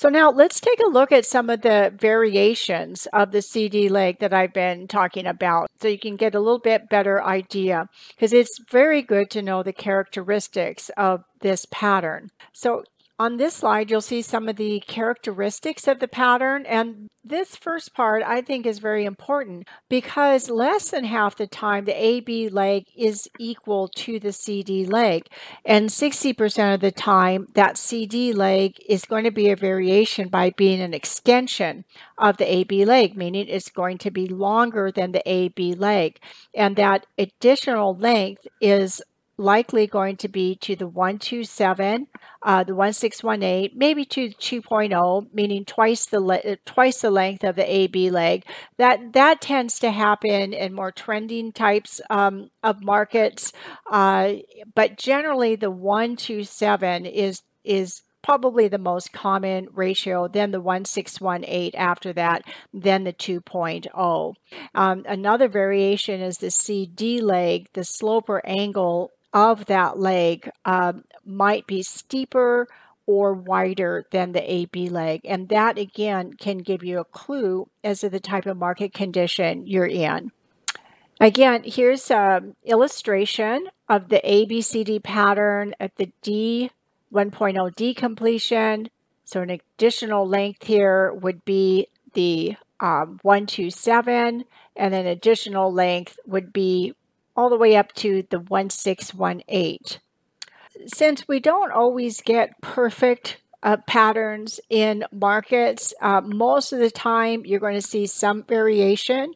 So 0.00 0.08
now 0.08 0.30
let's 0.30 0.60
take 0.60 0.80
a 0.80 0.88
look 0.88 1.12
at 1.12 1.26
some 1.26 1.50
of 1.50 1.60
the 1.60 1.92
variations 1.94 3.06
of 3.12 3.32
the 3.32 3.42
CD 3.42 3.90
leg 3.90 4.18
that 4.20 4.32
I've 4.32 4.54
been 4.54 4.88
talking 4.88 5.26
about 5.26 5.70
so 5.78 5.88
you 5.88 5.98
can 5.98 6.16
get 6.16 6.34
a 6.34 6.40
little 6.40 6.58
bit 6.58 6.88
better 6.88 7.22
idea 7.22 7.86
because 8.08 8.32
it's 8.32 8.58
very 8.70 9.02
good 9.02 9.28
to 9.32 9.42
know 9.42 9.62
the 9.62 9.74
characteristics 9.74 10.90
of 10.96 11.24
this 11.42 11.66
pattern. 11.70 12.30
So 12.54 12.84
on 13.20 13.36
this 13.36 13.56
slide, 13.56 13.90
you'll 13.90 14.00
see 14.00 14.22
some 14.22 14.48
of 14.48 14.56
the 14.56 14.82
characteristics 14.86 15.86
of 15.86 16.00
the 16.00 16.08
pattern. 16.08 16.64
And 16.64 17.10
this 17.22 17.54
first 17.54 17.92
part 17.92 18.22
I 18.22 18.40
think 18.40 18.64
is 18.64 18.78
very 18.78 19.04
important 19.04 19.68
because 19.90 20.48
less 20.48 20.90
than 20.90 21.04
half 21.04 21.36
the 21.36 21.46
time 21.46 21.84
the 21.84 22.02
AB 22.02 22.48
leg 22.48 22.86
is 22.96 23.28
equal 23.38 23.88
to 23.88 24.18
the 24.18 24.32
CD 24.32 24.86
leg. 24.86 25.26
And 25.66 25.90
60% 25.90 26.74
of 26.74 26.80
the 26.80 26.90
time 26.90 27.46
that 27.52 27.76
CD 27.76 28.32
leg 28.32 28.76
is 28.88 29.04
going 29.04 29.24
to 29.24 29.30
be 29.30 29.50
a 29.50 29.56
variation 29.56 30.28
by 30.28 30.54
being 30.56 30.80
an 30.80 30.94
extension 30.94 31.84
of 32.16 32.38
the 32.38 32.50
AB 32.50 32.86
leg, 32.86 33.18
meaning 33.18 33.48
it's 33.48 33.68
going 33.68 33.98
to 33.98 34.10
be 34.10 34.28
longer 34.28 34.90
than 34.90 35.12
the 35.12 35.22
AB 35.30 35.74
leg. 35.74 36.20
And 36.54 36.74
that 36.76 37.04
additional 37.18 37.94
length 37.94 38.46
is 38.62 39.02
likely 39.40 39.86
going 39.86 40.16
to 40.18 40.28
be 40.28 40.54
to 40.54 40.76
the 40.76 40.86
127, 40.86 42.06
uh, 42.42 42.62
the 42.62 42.74
1618, 42.74 43.70
maybe 43.74 44.04
to 44.04 44.28
2.0, 44.28 45.32
meaning 45.32 45.64
twice 45.64 46.04
the 46.04 46.20
le- 46.20 46.56
twice 46.66 47.00
the 47.00 47.10
length 47.10 47.42
of 47.42 47.56
the 47.56 47.74
AB 47.74 48.10
leg. 48.10 48.44
That 48.76 49.14
that 49.14 49.40
tends 49.40 49.78
to 49.80 49.90
happen 49.90 50.52
in 50.52 50.74
more 50.74 50.92
trending 50.92 51.52
types 51.52 52.00
um, 52.10 52.50
of 52.62 52.84
markets, 52.84 53.52
uh, 53.90 54.34
but 54.74 54.98
generally 54.98 55.56
the 55.56 55.70
127 55.70 57.06
is 57.06 57.42
is 57.64 58.02
probably 58.22 58.68
the 58.68 58.78
most 58.78 59.14
common 59.14 59.66
ratio, 59.72 60.28
then 60.28 60.50
the 60.50 60.60
1618 60.60 61.72
after 61.74 62.12
that, 62.12 62.42
then 62.70 63.04
the 63.04 63.14
2.0. 63.14 64.34
Um, 64.74 65.04
another 65.08 65.48
variation 65.48 66.20
is 66.20 66.36
the 66.36 66.50
CD 66.50 67.22
leg, 67.22 67.68
the 67.72 67.82
slope 67.82 68.28
or 68.28 68.46
angle 68.46 69.10
of 69.32 69.66
that 69.66 69.98
leg 69.98 70.50
um, 70.64 71.04
might 71.24 71.66
be 71.66 71.82
steeper 71.82 72.68
or 73.06 73.32
wider 73.32 74.06
than 74.10 74.32
the 74.32 74.52
AB 74.52 74.88
leg. 74.88 75.20
And 75.24 75.48
that 75.48 75.78
again 75.78 76.34
can 76.34 76.58
give 76.58 76.84
you 76.84 77.00
a 77.00 77.04
clue 77.04 77.68
as 77.82 78.00
to 78.00 78.08
the 78.08 78.20
type 78.20 78.46
of 78.46 78.56
market 78.56 78.92
condition 78.92 79.66
you're 79.66 79.86
in. 79.86 80.30
Again, 81.20 81.62
here's 81.64 82.10
an 82.10 82.56
illustration 82.64 83.68
of 83.88 84.08
the 84.08 84.22
ABCD 84.24 85.02
pattern 85.02 85.74
at 85.78 85.96
the 85.96 86.12
D 86.22 86.70
1.0 87.12 87.74
D 87.74 87.94
completion. 87.94 88.88
So 89.24 89.42
an 89.42 89.50
additional 89.50 90.26
length 90.26 90.64
here 90.64 91.12
would 91.12 91.44
be 91.44 91.88
the 92.14 92.56
um, 92.80 93.18
127, 93.22 94.44
and 94.76 94.94
an 94.94 95.06
additional 95.06 95.72
length 95.72 96.18
would 96.26 96.52
be 96.52 96.94
all 97.40 97.48
the 97.48 97.56
way 97.56 97.74
up 97.74 97.90
to 97.94 98.22
the 98.28 98.38
1618. 98.38 99.78
Since 100.86 101.26
we 101.26 101.40
don't 101.40 101.72
always 101.72 102.20
get 102.20 102.60
perfect 102.60 103.38
uh, 103.62 103.78
patterns 103.86 104.60
in 104.68 105.04
markets, 105.10 105.94
uh, 106.02 106.20
most 106.20 106.74
of 106.74 106.80
the 106.80 106.90
time 106.90 107.46
you're 107.46 107.58
going 107.58 107.80
to 107.80 107.82
see 107.82 108.06
some 108.06 108.42
variation. 108.42 109.32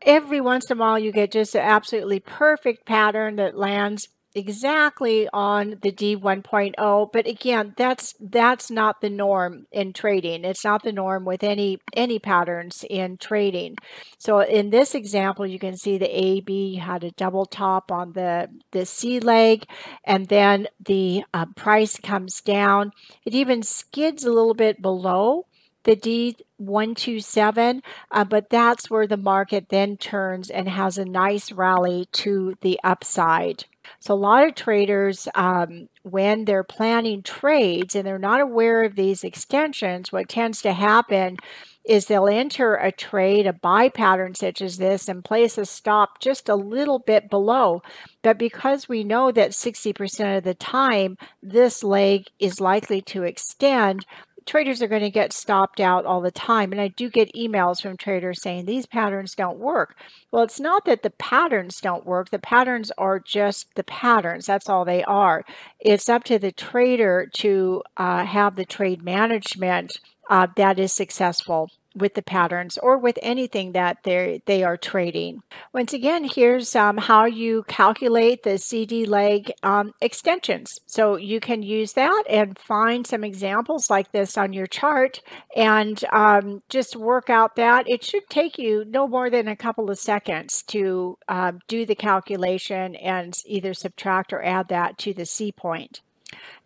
Every 0.00 0.40
once 0.40 0.70
in 0.70 0.78
a 0.78 0.80
while, 0.80 0.98
you 0.98 1.12
get 1.12 1.32
just 1.32 1.54
an 1.54 1.60
absolutely 1.60 2.20
perfect 2.20 2.86
pattern 2.86 3.36
that 3.36 3.54
lands 3.54 4.08
exactly 4.34 5.28
on 5.32 5.78
the 5.82 5.90
D 5.90 6.16
1.0 6.16 7.12
but 7.12 7.26
again 7.26 7.74
that's 7.76 8.14
that's 8.20 8.70
not 8.70 9.00
the 9.00 9.10
norm 9.10 9.66
in 9.72 9.92
trading. 9.92 10.44
It's 10.44 10.64
not 10.64 10.82
the 10.82 10.92
norm 10.92 11.24
with 11.24 11.42
any 11.42 11.78
any 11.94 12.18
patterns 12.18 12.84
in 12.88 13.16
trading. 13.16 13.76
So 14.18 14.40
in 14.40 14.70
this 14.70 14.94
example 14.94 15.46
you 15.46 15.58
can 15.58 15.76
see 15.76 15.98
the 15.98 16.24
AB 16.24 16.76
had 16.76 17.02
a 17.02 17.10
double 17.12 17.46
top 17.46 17.90
on 17.90 18.12
the 18.12 18.48
the 18.70 18.86
C 18.86 19.18
leg 19.20 19.64
and 20.04 20.28
then 20.28 20.68
the 20.84 21.24
uh, 21.34 21.46
price 21.56 21.98
comes 21.98 22.40
down. 22.40 22.92
It 23.24 23.34
even 23.34 23.62
skids 23.62 24.24
a 24.24 24.32
little 24.32 24.54
bit 24.54 24.80
below 24.80 25.46
the 25.84 25.96
D127, 25.96 27.80
uh, 28.10 28.24
but 28.24 28.50
that's 28.50 28.90
where 28.90 29.06
the 29.06 29.16
market 29.16 29.68
then 29.70 29.96
turns 29.96 30.50
and 30.50 30.68
has 30.68 30.98
a 30.98 31.04
nice 31.04 31.52
rally 31.52 32.06
to 32.12 32.54
the 32.60 32.78
upside. 32.84 33.64
So, 33.98 34.14
a 34.14 34.16
lot 34.16 34.46
of 34.46 34.54
traders, 34.54 35.28
um, 35.34 35.88
when 36.02 36.44
they're 36.44 36.64
planning 36.64 37.22
trades 37.22 37.94
and 37.94 38.06
they're 38.06 38.18
not 38.18 38.40
aware 38.40 38.84
of 38.84 38.94
these 38.94 39.24
extensions, 39.24 40.12
what 40.12 40.28
tends 40.28 40.62
to 40.62 40.72
happen 40.72 41.36
is 41.84 42.06
they'll 42.06 42.28
enter 42.28 42.74
a 42.74 42.92
trade, 42.92 43.46
a 43.46 43.52
buy 43.52 43.88
pattern 43.88 44.34
such 44.34 44.60
as 44.60 44.76
this, 44.76 45.08
and 45.08 45.24
place 45.24 45.56
a 45.58 45.64
stop 45.64 46.20
just 46.20 46.48
a 46.48 46.54
little 46.54 46.98
bit 46.98 47.30
below. 47.30 47.82
But 48.22 48.38
because 48.38 48.88
we 48.88 49.02
know 49.02 49.32
that 49.32 49.54
60% 49.54 50.36
of 50.36 50.44
the 50.44 50.54
time 50.54 51.16
this 51.42 51.82
leg 51.82 52.26
is 52.38 52.60
likely 52.60 53.00
to 53.02 53.22
extend, 53.24 54.04
traders 54.46 54.82
are 54.82 54.88
going 54.88 55.02
to 55.02 55.10
get 55.10 55.32
stopped 55.32 55.80
out 55.80 56.04
all 56.04 56.20
the 56.20 56.30
time. 56.30 56.72
And 56.72 56.80
I 56.80 56.88
do 56.88 57.08
get 57.08 57.34
emails 57.34 57.80
from 57.80 57.96
traders 57.96 58.42
saying 58.42 58.64
these 58.64 58.86
patterns 58.86 59.34
don't 59.34 59.58
work. 59.58 59.96
Well, 60.30 60.42
it's 60.42 60.60
not 60.60 60.84
that 60.84 61.02
the 61.02 61.10
patterns 61.10 61.80
don't 61.80 62.06
work, 62.06 62.30
the 62.30 62.38
patterns 62.38 62.90
are 62.98 63.18
just 63.20 63.74
the 63.74 63.84
patterns. 63.84 64.46
That's 64.46 64.68
all 64.68 64.84
they 64.84 65.04
are. 65.04 65.44
It's 65.80 66.08
up 66.08 66.24
to 66.24 66.38
the 66.38 66.52
trader 66.52 67.28
to 67.38 67.82
uh, 67.96 68.24
have 68.24 68.56
the 68.56 68.64
trade 68.64 69.02
management 69.02 69.98
uh, 70.28 70.46
that 70.56 70.78
is 70.78 70.92
successful 70.92 71.68
with 71.94 72.14
the 72.14 72.22
patterns 72.22 72.78
or 72.78 72.98
with 72.98 73.18
anything 73.22 73.72
that 73.72 73.98
they 74.04 74.42
they 74.46 74.62
are 74.62 74.76
trading. 74.76 75.42
Once 75.72 75.92
again, 75.92 76.24
here's 76.24 76.76
um, 76.76 76.96
how 76.96 77.24
you 77.24 77.64
calculate 77.68 78.42
the 78.42 78.58
CD 78.58 79.06
leg 79.06 79.52
um, 79.62 79.92
extensions. 80.00 80.78
So 80.86 81.16
you 81.16 81.40
can 81.40 81.62
use 81.62 81.94
that 81.94 82.24
and 82.28 82.58
find 82.58 83.06
some 83.06 83.24
examples 83.24 83.90
like 83.90 84.12
this 84.12 84.38
on 84.38 84.52
your 84.52 84.66
chart 84.66 85.20
and 85.56 86.02
um, 86.12 86.62
just 86.68 86.96
work 86.96 87.30
out 87.30 87.56
that. 87.56 87.88
It 87.88 88.04
should 88.04 88.28
take 88.28 88.58
you 88.58 88.84
no 88.86 89.08
more 89.08 89.30
than 89.30 89.48
a 89.48 89.56
couple 89.56 89.90
of 89.90 89.98
seconds 89.98 90.62
to 90.68 91.18
uh, 91.28 91.52
do 91.68 91.84
the 91.84 91.94
calculation 91.94 92.94
and 92.96 93.34
either 93.46 93.74
subtract 93.74 94.32
or 94.32 94.42
add 94.42 94.68
that 94.68 94.98
to 94.98 95.12
the 95.12 95.26
C 95.26 95.52
point. 95.52 96.00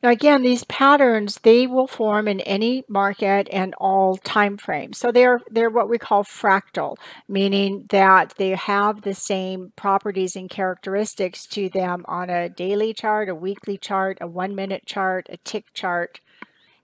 Now 0.03 0.11
again, 0.11 0.43
these 0.43 0.65
patterns, 0.65 1.41
they 1.43 1.67
will 1.67 1.87
form 1.87 2.29
in 2.29 2.41
any 2.41 2.85
market 2.89 3.49
and 3.51 3.75
all 3.79 4.17
time 4.19 4.59
frames. 4.59 4.99
So 4.99 5.11
they're 5.11 5.41
they're 5.51 5.71
what 5.71 5.89
we 5.89 5.99
call 5.99 6.25
fractal, 6.25 6.97
meaning 7.29 7.87
that 7.89 8.35
they 8.37 8.51
have 8.51 9.03
the 9.03 9.15
same 9.15 9.73
properties 9.77 10.37
and 10.37 10.51
characteristics 10.51 11.47
to 11.49 11.71
them 11.71 12.05
on 12.07 12.29
a 12.29 12.51
daily 12.51 12.93
chart, 12.93 13.31
a 13.31 13.35
weekly 13.35 13.79
chart, 13.79 14.19
a 14.21 14.27
one 14.27 14.55
minute 14.55 14.85
chart, 14.87 15.27
a 15.31 15.39
tick 15.39 15.73
chart, 15.73 16.21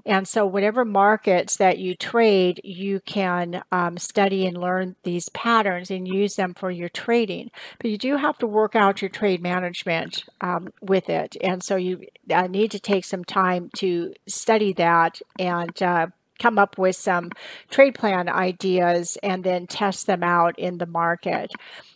and 0.06 0.26
so, 0.26 0.46
whatever 0.46 0.84
markets 0.84 1.56
that 1.56 1.78
you 1.78 1.94
trade, 1.94 2.60
you 2.64 3.00
can 3.00 3.62
um, 3.72 3.98
study 3.98 4.46
and 4.46 4.56
learn 4.56 4.96
these 5.02 5.28
patterns 5.30 5.90
and 5.90 6.06
use 6.06 6.36
them 6.36 6.54
for 6.54 6.70
your 6.70 6.88
trading. 6.88 7.50
But 7.78 7.90
you 7.90 7.98
do 7.98 8.16
have 8.16 8.38
to 8.38 8.46
work 8.46 8.74
out 8.74 9.02
your 9.02 9.08
trade 9.08 9.42
management 9.42 10.24
um, 10.40 10.68
with 10.80 11.08
it. 11.08 11.36
And 11.42 11.62
so, 11.62 11.76
you 11.76 12.06
uh, 12.30 12.46
need 12.46 12.70
to 12.72 12.80
take 12.80 13.04
some 13.04 13.24
time 13.24 13.70
to 13.76 14.14
study 14.26 14.72
that 14.74 15.20
and 15.38 15.82
uh, 15.82 16.06
come 16.40 16.58
up 16.58 16.78
with 16.78 16.96
some 16.96 17.30
trade 17.70 17.94
plan 17.94 18.28
ideas 18.28 19.16
and 19.22 19.44
then 19.44 19.66
test 19.66 20.06
them 20.06 20.22
out 20.22 20.58
in 20.58 20.78
the 20.78 20.86
market. 20.86 21.52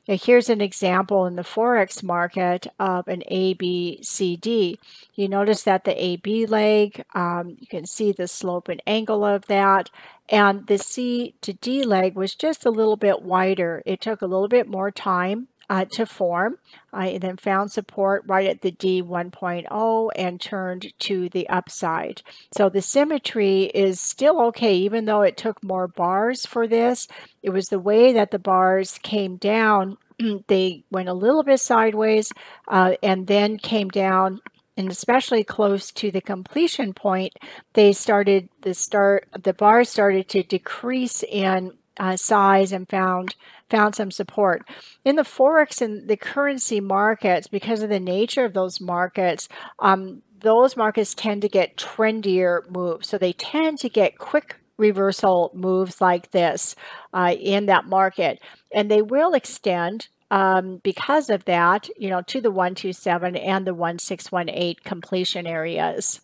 Now, 0.07 0.19
here's 0.23 0.51
an 0.51 0.61
example 0.61 1.25
in 1.27 1.37
the 1.37 1.43
Forex 1.43 2.03
market 2.03 2.67
of 2.79 3.09
an 3.09 3.23
ABCD. 3.31 4.77
You 5.15 5.29
notice 5.29 5.63
that 5.63 5.85
the 5.85 6.05
AB 6.05 6.47
leg, 6.47 7.03
um, 7.15 7.57
you 7.59 7.67
can 7.67 7.87
see 7.87 8.13
the 8.13 8.29
slope 8.29 8.69
and 8.69 8.83
angle 8.87 9.25
of 9.25 9.47
that. 9.47 9.91
And 10.29 10.67
the 10.67 10.79
C 10.79 11.35
to 11.41 11.55
D 11.55 11.85
leg 11.85 12.15
was 12.17 12.35
just 12.35 12.67
a 12.67 12.71
little 12.71 12.97
bit 12.97 13.23
wider. 13.23 13.83
It 13.87 14.01
took 14.01 14.21
a 14.21 14.27
little 14.27 14.49
bit 14.49 14.69
more 14.69 14.91
time 14.91 15.49
uh, 15.69 15.85
to 15.93 16.07
form. 16.07 16.59
I 16.93 17.19
then 17.19 17.37
found 17.37 17.73
support 17.73 18.25
right 18.27 18.49
at 18.49 18.63
the 18.63 18.71
D 18.71 19.03
1.0 19.03 20.11
and 20.17 20.41
turned 20.41 20.93
to 21.01 21.29
the 21.29 21.49
upside. 21.49 22.23
So 22.53 22.69
the 22.69 22.83
symmetry 22.83 23.65
is 23.75 24.01
still 24.01 24.41
okay, 24.47 24.77
even 24.77 25.05
though 25.05 25.23
it 25.23 25.37
took 25.37 25.63
more 25.63 25.89
bars 25.89 26.47
for 26.47 26.67
this. 26.67 27.09
It 27.43 27.51
was 27.51 27.67
the 27.67 27.79
way 27.79 28.13
that 28.13 28.31
the 28.31 28.39
bars 28.39 28.99
came 29.03 29.37
down. 29.37 29.97
they 30.47 30.85
went 30.91 31.09
a 31.09 31.15
little 31.15 31.43
bit 31.43 31.61
sideways 31.61 32.33
uh, 32.69 32.95
and 33.03 33.27
then 33.27 33.59
came 33.59 33.89
down 33.89 34.41
and 34.77 34.91
especially 34.91 35.45
close 35.45 35.93
to 35.93 36.11
the 36.11 36.21
completion 36.21 36.93
point, 36.93 37.39
they 37.75 37.93
started 37.93 38.49
the 38.63 38.75
start 38.75 39.29
the 39.41 39.53
bars 39.53 39.89
started 39.89 40.29
to 40.31 40.43
decrease 40.43 41.23
in 41.23 41.73
uh, 41.99 42.17
size 42.17 42.73
and 42.73 42.89
found 42.89 43.35
found 43.71 43.95
some 43.95 44.11
support. 44.11 44.63
In 45.05 45.17
the 45.17 45.23
forex 45.23 45.81
and 45.81 46.09
the 46.09 46.17
currency 46.17 46.81
markets, 46.81 47.49
because 47.49 47.83
of 47.83 47.89
the 47.89 48.01
nature 48.01 48.45
of 48.45 48.53
those 48.53 48.81
markets, 48.81 49.49
um, 49.79 50.23
those 50.41 50.77
markets 50.77 51.15
tend 51.15 51.43
to 51.43 51.49
get 51.49 51.77
trendier 51.77 52.61
moves. 52.71 53.09
So 53.09 53.19
they 53.19 53.33
tend 53.33 53.79
to 53.79 53.89
get 53.89 54.19
quick 54.19 54.57
reversal 54.77 55.51
moves 55.55 56.01
like 56.01 56.31
this 56.33 56.75
uh, 57.13 57.35
in 57.41 57.67
that 57.67 57.87
market, 57.87 58.41
and 58.73 58.91
they 58.91 59.03
will 59.03 59.35
extend. 59.35 60.09
Um, 60.31 60.81
because 60.83 61.31
of 61.31 61.45
that, 61.45 61.89
you 61.97 62.11
know, 62.11 62.23
to 62.23 62.41
the 62.41 62.51
127 62.51 63.37
and 63.37 63.67
the 63.67 63.75
1618 63.75 64.77
completion 64.83 65.47
areas. 65.47 66.23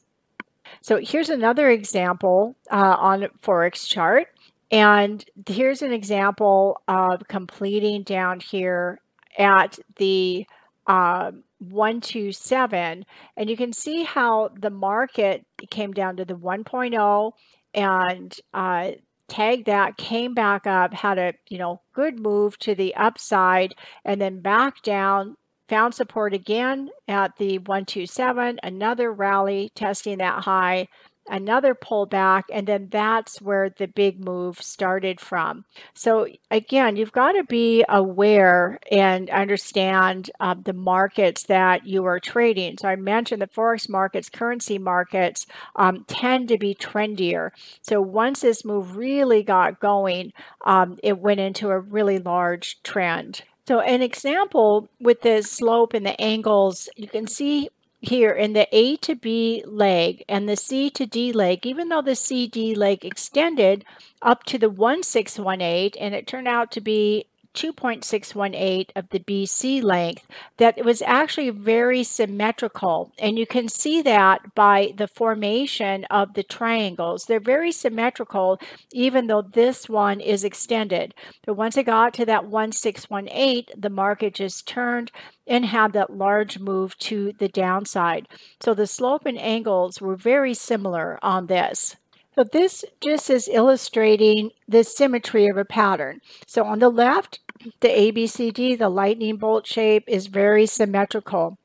So 0.83 0.99
here's 1.01 1.29
another 1.29 1.71
example 1.71 2.57
uh, 2.71 2.97
on 2.99 3.29
Forex 3.43 3.87
chart. 3.87 4.29
And 4.71 5.25
here's 5.49 5.83
an 5.83 5.93
example 5.93 6.81
of 6.87 7.23
completing 7.29 8.03
down 8.05 8.41
here 8.41 9.01
at 9.39 9.79
the 9.97 10.47
uh, 10.87 11.33
127. 11.59 13.05
And 13.37 13.51
you 13.51 13.57
can 13.57 13.73
see 13.73 14.05
how 14.05 14.51
the 14.59 14.71
market 14.71 15.45
came 15.71 15.93
down 15.93 16.17
to 16.17 16.25
the 16.25 16.35
1.0 16.35 17.33
and 17.75 18.41
uh, 18.55 18.91
tagged 19.29 19.67
that, 19.67 19.97
came 19.97 20.35
back 20.35 20.67
up, 20.67 20.93
had 20.93 21.19
a 21.19 21.35
you 21.49 21.59
know 21.59 21.81
good 21.95 22.19
move 22.19 22.59
to 22.59 22.75
the 22.75 22.95
upside, 22.97 23.75
and 24.05 24.21
then 24.21 24.41
back 24.41 24.83
down 24.83 25.37
found 25.69 25.95
support 25.95 26.35
again 26.35 26.91
at 27.07 27.37
the 27.37 27.59
127, 27.59 28.59
another 28.63 29.13
rally 29.13 29.71
testing 29.77 30.19
that 30.19 30.43
high, 30.43 30.89
another 31.31 31.75
pullback, 31.75 32.43
and 32.53 32.67
then 32.67 32.89
that's 32.91 33.41
where 33.41 33.71
the 33.71 33.87
big 33.87 34.23
move 34.23 34.61
started 34.61 35.21
from. 35.21 35.65
So, 35.95 36.27
again, 36.51 36.97
you've 36.97 37.13
got 37.13 37.33
to 37.33 37.45
be 37.45 37.85
aware 37.89 38.79
and 38.91 39.31
understand 39.31 40.31
uh, 40.41 40.55
the 40.63 40.73
markets 40.73 41.45
that 41.45 41.87
you 41.87 42.05
are 42.05 42.21
trading. 42.21 42.77
So, 42.79 42.89
I 42.89 42.97
mentioned 42.97 43.41
the 43.41 43.47
Forex 43.47 43.89
markets, 43.89 44.29
currency 44.29 44.79
markets 44.79 45.47
um, 45.77 46.05
tend 46.07 46.49
to 46.49 46.59
be 46.59 46.75
trendier. 46.75 47.51
So, 47.83 48.01
once 48.01 48.41
this 48.41 48.65
move 48.65 48.97
really 48.97 49.43
got 49.43 49.81
going, 49.81 50.33
um, 50.65 50.99
it 51.03 51.19
went 51.19 51.41
into 51.41 51.69
a 51.69 51.79
really 51.79 52.19
large 52.19 52.83
trend. 52.83 53.43
So 53.71 53.79
an 53.79 54.03
example 54.03 54.89
with 54.99 55.21
the 55.21 55.43
slope 55.43 55.95
and 55.95 56.05
the 56.05 56.21
angles, 56.21 56.89
you 56.97 57.07
can 57.07 57.29
see 57.29 57.69
here 58.01 58.33
in 58.33 58.53
the 58.55 58.67
A 58.73 58.97
to 58.99 59.15
B 59.15 59.63
leg 59.67 60.25
and 60.29 60.49
the 60.49 60.57
C 60.57 60.91
to 60.91 61.07
D 61.07 61.33
leg, 61.33 61.67
even 61.67 61.89
though 61.89 62.03
the 62.03 62.15
CD 62.17 62.75
leg 62.75 63.05
extended 63.05 63.85
up 64.23 64.45
to 64.45 64.59
the 64.59 64.71
1618 64.71 66.01
and 66.03 66.15
it 66.15 66.27
turned 66.27 66.49
out 66.49 66.73
to 66.73 66.81
be 66.81 67.27
2.618 67.55 68.91
of 68.97 69.09
the 69.11 69.21
BC 69.21 69.83
length, 69.83 70.27
that 70.57 70.79
it 70.79 70.85
was 70.85 71.03
actually 71.03 71.51
very 71.51 72.03
symmetrical. 72.05 73.13
And 73.19 73.39
you 73.39 73.47
can 73.47 73.69
see 73.69 74.03
that 74.03 74.55
by 74.55 74.93
the 74.97 75.09
formation 75.09 76.05
of 76.07 76.35
the 76.35 76.43
triangles. 76.43 77.25
They're 77.25 77.41
very 77.41 77.73
symmetrical, 77.73 78.61
even 78.93 79.27
though 79.27 79.43
this 79.43 79.89
one 79.89 80.21
is 80.21 80.45
extended. 80.45 81.15
But 81.45 81.55
once 81.55 81.77
it 81.77 81.87
got 81.87 82.15
to 82.15 82.27
that 82.27 82.47
1618, 82.47 83.81
the 83.81 83.91
market 83.91 84.35
just 84.35 84.67
turned 84.67 85.11
and 85.47 85.67
had 85.67 85.93
that 85.93 86.17
large 86.17 86.59
move 86.59 86.97
to 86.99 87.33
the 87.39 87.49
downside. 87.49 88.29
So 88.61 88.75
the 88.75 88.87
slope 88.87 89.27
and 89.27 89.39
angles 89.39 90.01
were 90.01 90.17
very 90.17 90.55
similar 90.55 91.19
on 91.23 91.47
this. 91.47 91.97
So 92.37 92.45
this 92.45 92.85
just 93.01 93.29
is 93.31 93.49
illustrating 93.49 94.51
the 94.69 94.85
symmetry 94.85 95.47
of 95.49 95.57
a 95.57 95.65
pattern. 95.65 96.21
So 96.47 96.65
on 96.65 96.79
the 96.79 96.89
left, 96.89 97.41
the 97.81 97.89
ABCD, 97.89 98.79
the 98.79 98.89
lightning 98.89 99.37
bolt 99.37 99.67
shape 99.67 100.05
is 100.07 100.27
very 100.27 100.67
symmetrical. 100.67 101.59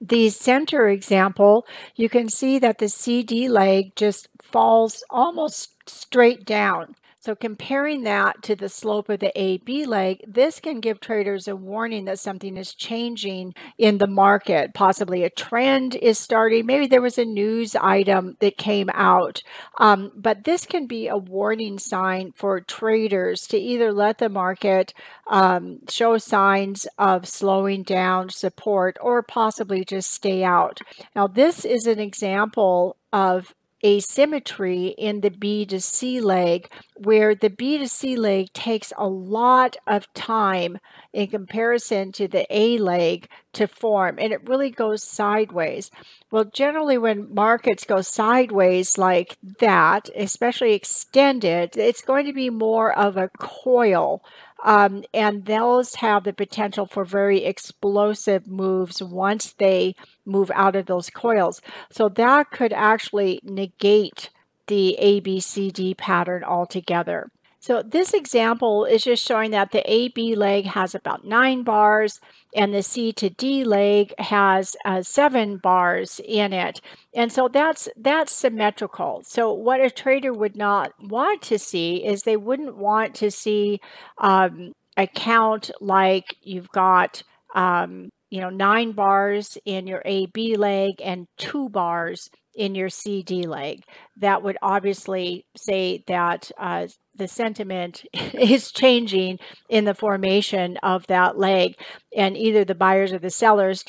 The 0.00 0.30
center 0.30 0.88
example, 0.88 1.66
you 1.96 2.08
can 2.08 2.28
see 2.28 2.58
that 2.58 2.78
the 2.78 2.88
CD 2.88 3.48
leg 3.48 3.96
just 3.96 4.28
falls 4.42 5.02
almost 5.10 5.70
straight 5.88 6.44
down. 6.44 6.94
So 7.24 7.34
comparing 7.34 8.02
that 8.02 8.42
to 8.42 8.54
the 8.54 8.68
slope 8.68 9.08
of 9.08 9.20
the 9.20 9.32
AB 9.34 9.86
leg, 9.86 10.22
this 10.28 10.60
can 10.60 10.80
give 10.80 11.00
traders 11.00 11.48
a 11.48 11.56
warning 11.56 12.04
that 12.04 12.18
something 12.18 12.58
is 12.58 12.74
changing 12.74 13.54
in 13.78 13.96
the 13.96 14.06
market. 14.06 14.74
Possibly 14.74 15.22
a 15.22 15.30
trend 15.30 15.94
is 15.94 16.18
starting. 16.18 16.66
Maybe 16.66 16.86
there 16.86 17.00
was 17.00 17.16
a 17.16 17.24
news 17.24 17.74
item 17.76 18.36
that 18.40 18.58
came 18.58 18.90
out. 18.92 19.42
Um, 19.78 20.12
but 20.14 20.44
this 20.44 20.66
can 20.66 20.86
be 20.86 21.08
a 21.08 21.16
warning 21.16 21.78
sign 21.78 22.32
for 22.32 22.60
traders 22.60 23.46
to 23.46 23.56
either 23.56 23.90
let 23.90 24.18
the 24.18 24.28
market 24.28 24.92
um, 25.26 25.78
show 25.88 26.18
signs 26.18 26.86
of 26.98 27.26
slowing 27.26 27.84
down 27.84 28.28
support 28.28 28.98
or 29.00 29.22
possibly 29.22 29.82
just 29.82 30.12
stay 30.12 30.44
out. 30.44 30.78
Now, 31.16 31.26
this 31.26 31.64
is 31.64 31.86
an 31.86 32.00
example 32.00 32.98
of 33.14 33.54
asymmetry 33.84 34.88
in 34.98 35.20
the 35.20 35.30
B 35.30 35.66
to 35.66 35.80
C 35.80 36.20
leg, 36.20 36.68
where 36.96 37.34
the 37.34 37.50
B 37.50 37.78
to 37.78 37.88
C 37.88 38.16
leg 38.16 38.52
takes 38.52 38.92
a 38.96 39.06
lot 39.06 39.76
of 39.86 40.12
time 40.14 40.78
in 41.12 41.28
comparison 41.28 42.10
to 42.12 42.26
the 42.26 42.46
A 42.50 42.78
leg 42.78 43.28
to 43.52 43.68
form, 43.68 44.18
and 44.18 44.32
it 44.32 44.48
really 44.48 44.70
goes 44.70 45.04
sideways. 45.04 45.90
Well, 46.30 46.44
generally, 46.44 46.98
when 46.98 47.32
markets 47.32 47.84
go 47.84 48.00
sideways 48.00 48.98
like 48.98 49.36
that, 49.60 50.08
especially 50.16 50.72
extended, 50.72 51.76
it's 51.76 52.02
going 52.02 52.26
to 52.26 52.32
be 52.32 52.50
more 52.50 52.96
of 52.98 53.16
a 53.16 53.30
coil 53.38 54.22
um, 54.64 55.04
and 55.12 55.44
those 55.44 55.96
have 55.96 56.24
the 56.24 56.32
potential 56.32 56.86
for 56.86 57.04
very 57.04 57.44
explosive 57.44 58.46
moves 58.46 59.02
once 59.02 59.52
they 59.58 59.94
move 60.24 60.50
out 60.54 60.74
of 60.74 60.86
those 60.86 61.10
coils. 61.10 61.60
So 61.92 62.08
that 62.08 62.50
could 62.50 62.72
actually 62.72 63.40
negate 63.44 64.30
the 64.66 64.96
ABCD 65.00 65.96
pattern 65.98 66.42
altogether. 66.42 67.30
So 67.60 67.82
this 67.82 68.12
example 68.12 68.84
is 68.84 69.04
just 69.04 69.26
showing 69.26 69.50
that 69.52 69.70
the 69.70 69.90
AB 69.90 70.34
leg 70.34 70.66
has 70.66 70.94
about 70.94 71.24
nine 71.24 71.62
bars 71.62 72.20
and 72.54 72.72
the 72.72 72.82
C 72.82 73.12
to 73.14 73.30
D 73.30 73.64
leg 73.64 74.14
has 74.18 74.76
uh, 74.84 75.02
seven 75.02 75.58
bars 75.58 76.20
in 76.24 76.52
it. 76.52 76.80
And 77.14 77.32
so 77.32 77.48
that's 77.48 77.88
that's 77.96 78.32
symmetrical. 78.32 79.22
So 79.24 79.52
what 79.52 79.80
a 79.80 79.90
trader 79.90 80.32
would 80.32 80.56
not 80.56 80.92
want 81.00 81.42
to 81.42 81.58
see 81.58 82.04
is 82.04 82.22
they 82.22 82.36
wouldn't 82.36 82.76
want 82.76 83.14
to 83.16 83.30
see 83.30 83.80
um, 84.18 84.72
a 84.96 85.06
count 85.06 85.70
like 85.80 86.36
you've 86.42 86.70
got 86.70 87.22
um, 87.54 88.10
you 88.30 88.40
know 88.40 88.50
nine 88.50 88.92
bars 88.92 89.58
in 89.64 89.86
your 89.86 90.02
AB 90.04 90.56
leg 90.56 90.94
and 91.02 91.26
two 91.36 91.68
bars 91.68 92.30
in 92.54 92.74
your 92.74 92.88
CD 92.88 93.46
leg. 93.46 93.84
That 94.16 94.42
would 94.42 94.56
obviously 94.62 95.46
say 95.56 96.04
that 96.06 96.50
uh, 96.58 96.86
the 97.16 97.28
sentiment 97.28 98.04
is 98.14 98.72
changing 98.72 99.38
in 99.68 99.84
the 99.84 99.94
formation 99.94 100.76
of 100.78 101.06
that 101.06 101.38
leg. 101.38 101.76
And 102.16 102.36
either 102.36 102.64
the 102.64 102.74
buyers 102.74 103.12
or 103.12 103.18
the 103.18 103.30
sellers, 103.30 103.84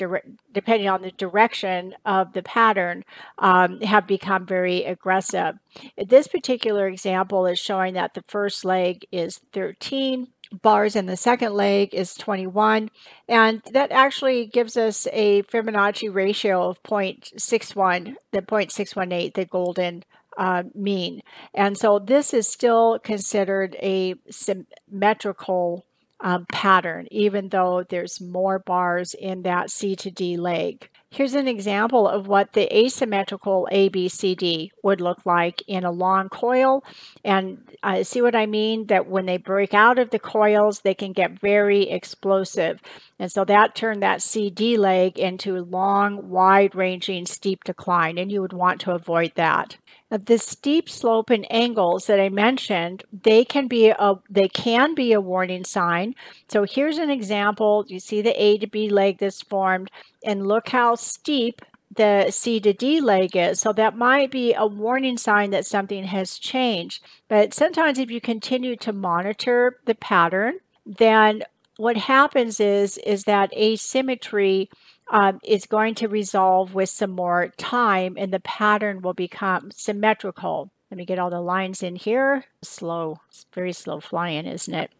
depending 0.52 0.88
on 0.88 1.02
the 1.02 1.12
direction 1.12 1.94
of 2.04 2.32
the 2.32 2.42
pattern, 2.42 3.04
um, 3.38 3.80
have 3.80 4.06
become 4.06 4.46
very 4.46 4.84
aggressive. 4.84 5.56
This 5.96 6.26
particular 6.26 6.88
example 6.88 7.46
is 7.46 7.58
showing 7.58 7.94
that 7.94 8.14
the 8.14 8.24
first 8.28 8.64
leg 8.64 9.06
is 9.12 9.40
13 9.52 10.28
bars 10.62 10.96
in 10.96 11.06
the 11.06 11.16
second 11.16 11.54
leg 11.54 11.94
is 11.94 12.14
21 12.14 12.90
and 13.28 13.62
that 13.72 13.90
actually 13.90 14.46
gives 14.46 14.76
us 14.76 15.06
a 15.12 15.42
Fibonacci 15.44 16.12
ratio 16.12 16.68
of 16.68 16.82
0.61 16.82 18.14
the 18.32 18.42
0.618 18.42 19.34
the 19.34 19.44
golden 19.44 20.04
uh, 20.36 20.64
mean. 20.74 21.22
And 21.54 21.76
so 21.78 21.98
this 21.98 22.34
is 22.34 22.48
still 22.48 22.98
considered 22.98 23.76
a 23.80 24.14
symmetrical 24.30 25.84
um, 26.20 26.46
pattern, 26.46 27.08
even 27.10 27.48
though 27.48 27.84
there's 27.88 28.20
more 28.20 28.58
bars 28.58 29.14
in 29.14 29.42
that 29.42 29.70
C 29.70 29.96
to 29.96 30.10
D 30.10 30.36
leg. 30.36 30.88
Here's 31.10 31.34
an 31.34 31.46
example 31.46 32.08
of 32.08 32.26
what 32.26 32.52
the 32.52 32.76
asymmetrical 32.76 33.68
ABCD 33.72 34.70
would 34.82 35.00
look 35.00 35.24
like 35.24 35.62
in 35.68 35.84
a 35.84 35.90
long 35.90 36.28
coil. 36.28 36.84
And 37.24 37.58
uh, 37.82 38.02
see 38.02 38.20
what 38.20 38.34
I 38.34 38.46
mean? 38.46 38.86
That 38.86 39.06
when 39.06 39.24
they 39.24 39.36
break 39.36 39.72
out 39.72 39.98
of 39.98 40.10
the 40.10 40.18
coils, 40.18 40.80
they 40.80 40.94
can 40.94 41.12
get 41.12 41.40
very 41.40 41.88
explosive. 41.88 42.80
And 43.18 43.30
so 43.30 43.44
that 43.44 43.74
turned 43.74 44.02
that 44.02 44.20
CD 44.20 44.76
leg 44.76 45.18
into 45.18 45.64
long, 45.64 46.28
wide 46.28 46.74
ranging 46.74 47.24
steep 47.26 47.64
decline, 47.64 48.18
and 48.18 48.30
you 48.30 48.42
would 48.42 48.52
want 48.52 48.80
to 48.82 48.92
avoid 48.92 49.32
that 49.36 49.76
the 50.10 50.38
steep 50.38 50.88
slope 50.88 51.30
and 51.30 51.50
angles 51.50 52.06
that 52.06 52.20
I 52.20 52.28
mentioned, 52.28 53.04
they 53.12 53.44
can 53.44 53.66
be 53.66 53.88
a 53.88 54.14
they 54.30 54.48
can 54.48 54.94
be 54.94 55.12
a 55.12 55.20
warning 55.20 55.64
sign. 55.64 56.14
So 56.48 56.64
here's 56.64 56.98
an 56.98 57.10
example. 57.10 57.84
You 57.88 57.98
see 57.98 58.22
the 58.22 58.40
A 58.40 58.58
to 58.58 58.66
B 58.66 58.88
leg 58.88 59.18
that's 59.18 59.42
formed, 59.42 59.90
and 60.24 60.46
look 60.46 60.68
how 60.68 60.94
steep 60.94 61.62
the 61.94 62.30
C 62.30 62.60
to 62.60 62.72
D 62.72 63.00
leg 63.00 63.36
is. 63.36 63.60
So 63.60 63.72
that 63.72 63.96
might 63.96 64.30
be 64.30 64.54
a 64.54 64.66
warning 64.66 65.18
sign 65.18 65.50
that 65.50 65.66
something 65.66 66.04
has 66.04 66.38
changed. 66.38 67.02
But 67.28 67.54
sometimes 67.54 67.98
if 67.98 68.10
you 68.10 68.20
continue 68.20 68.76
to 68.76 68.92
monitor 68.92 69.80
the 69.86 69.94
pattern, 69.94 70.60
then 70.84 71.42
what 71.78 71.96
happens 71.96 72.60
is 72.60 72.98
is 72.98 73.24
that 73.24 73.52
asymmetry 73.54 74.70
um, 75.10 75.40
is 75.44 75.66
going 75.66 75.94
to 75.96 76.08
resolve 76.08 76.74
with 76.74 76.88
some 76.88 77.10
more 77.10 77.52
time 77.56 78.16
and 78.18 78.32
the 78.32 78.40
pattern 78.40 79.02
will 79.02 79.14
become 79.14 79.70
symmetrical. 79.70 80.70
Let 80.90 80.98
me 80.98 81.04
get 81.04 81.18
all 81.18 81.30
the 81.30 81.40
lines 81.40 81.82
in 81.82 81.96
here. 81.96 82.44
Slow, 82.62 83.20
it's 83.28 83.46
very 83.54 83.72
slow 83.72 84.00
flying, 84.00 84.46
isn't 84.46 84.74
it? 84.74 84.90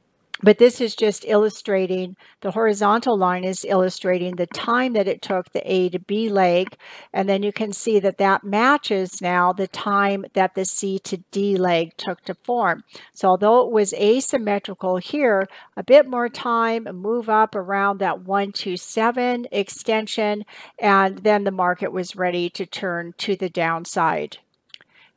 But 0.42 0.58
this 0.58 0.80
is 0.80 0.94
just 0.94 1.24
illustrating 1.26 2.16
the 2.40 2.50
horizontal 2.50 3.16
line 3.16 3.44
is 3.44 3.64
illustrating 3.64 4.36
the 4.36 4.46
time 4.46 4.92
that 4.92 5.08
it 5.08 5.22
took 5.22 5.52
the 5.52 5.70
A 5.70 5.88
to 5.90 5.98
B 5.98 6.28
leg. 6.28 6.76
And 7.12 7.28
then 7.28 7.42
you 7.42 7.52
can 7.52 7.72
see 7.72 7.98
that 8.00 8.18
that 8.18 8.44
matches 8.44 9.20
now 9.20 9.52
the 9.52 9.66
time 9.66 10.26
that 10.34 10.54
the 10.54 10.64
C 10.64 10.98
to 11.00 11.18
D 11.30 11.56
leg 11.56 11.96
took 11.96 12.22
to 12.22 12.34
form. 12.34 12.84
So 13.14 13.28
although 13.28 13.66
it 13.66 13.72
was 13.72 13.94
asymmetrical 13.94 14.98
here 14.98 15.48
a 15.76 15.82
bit 15.82 16.08
more 16.08 16.28
time 16.28 16.84
move 16.92 17.28
up 17.28 17.54
around 17.54 17.98
that 17.98 18.20
127 18.20 19.46
extension 19.50 20.44
and 20.78 21.18
then 21.18 21.44
the 21.44 21.50
market 21.50 21.92
was 21.92 22.16
ready 22.16 22.50
to 22.50 22.66
turn 22.66 23.14
to 23.18 23.36
the 23.36 23.48
downside 23.48 24.38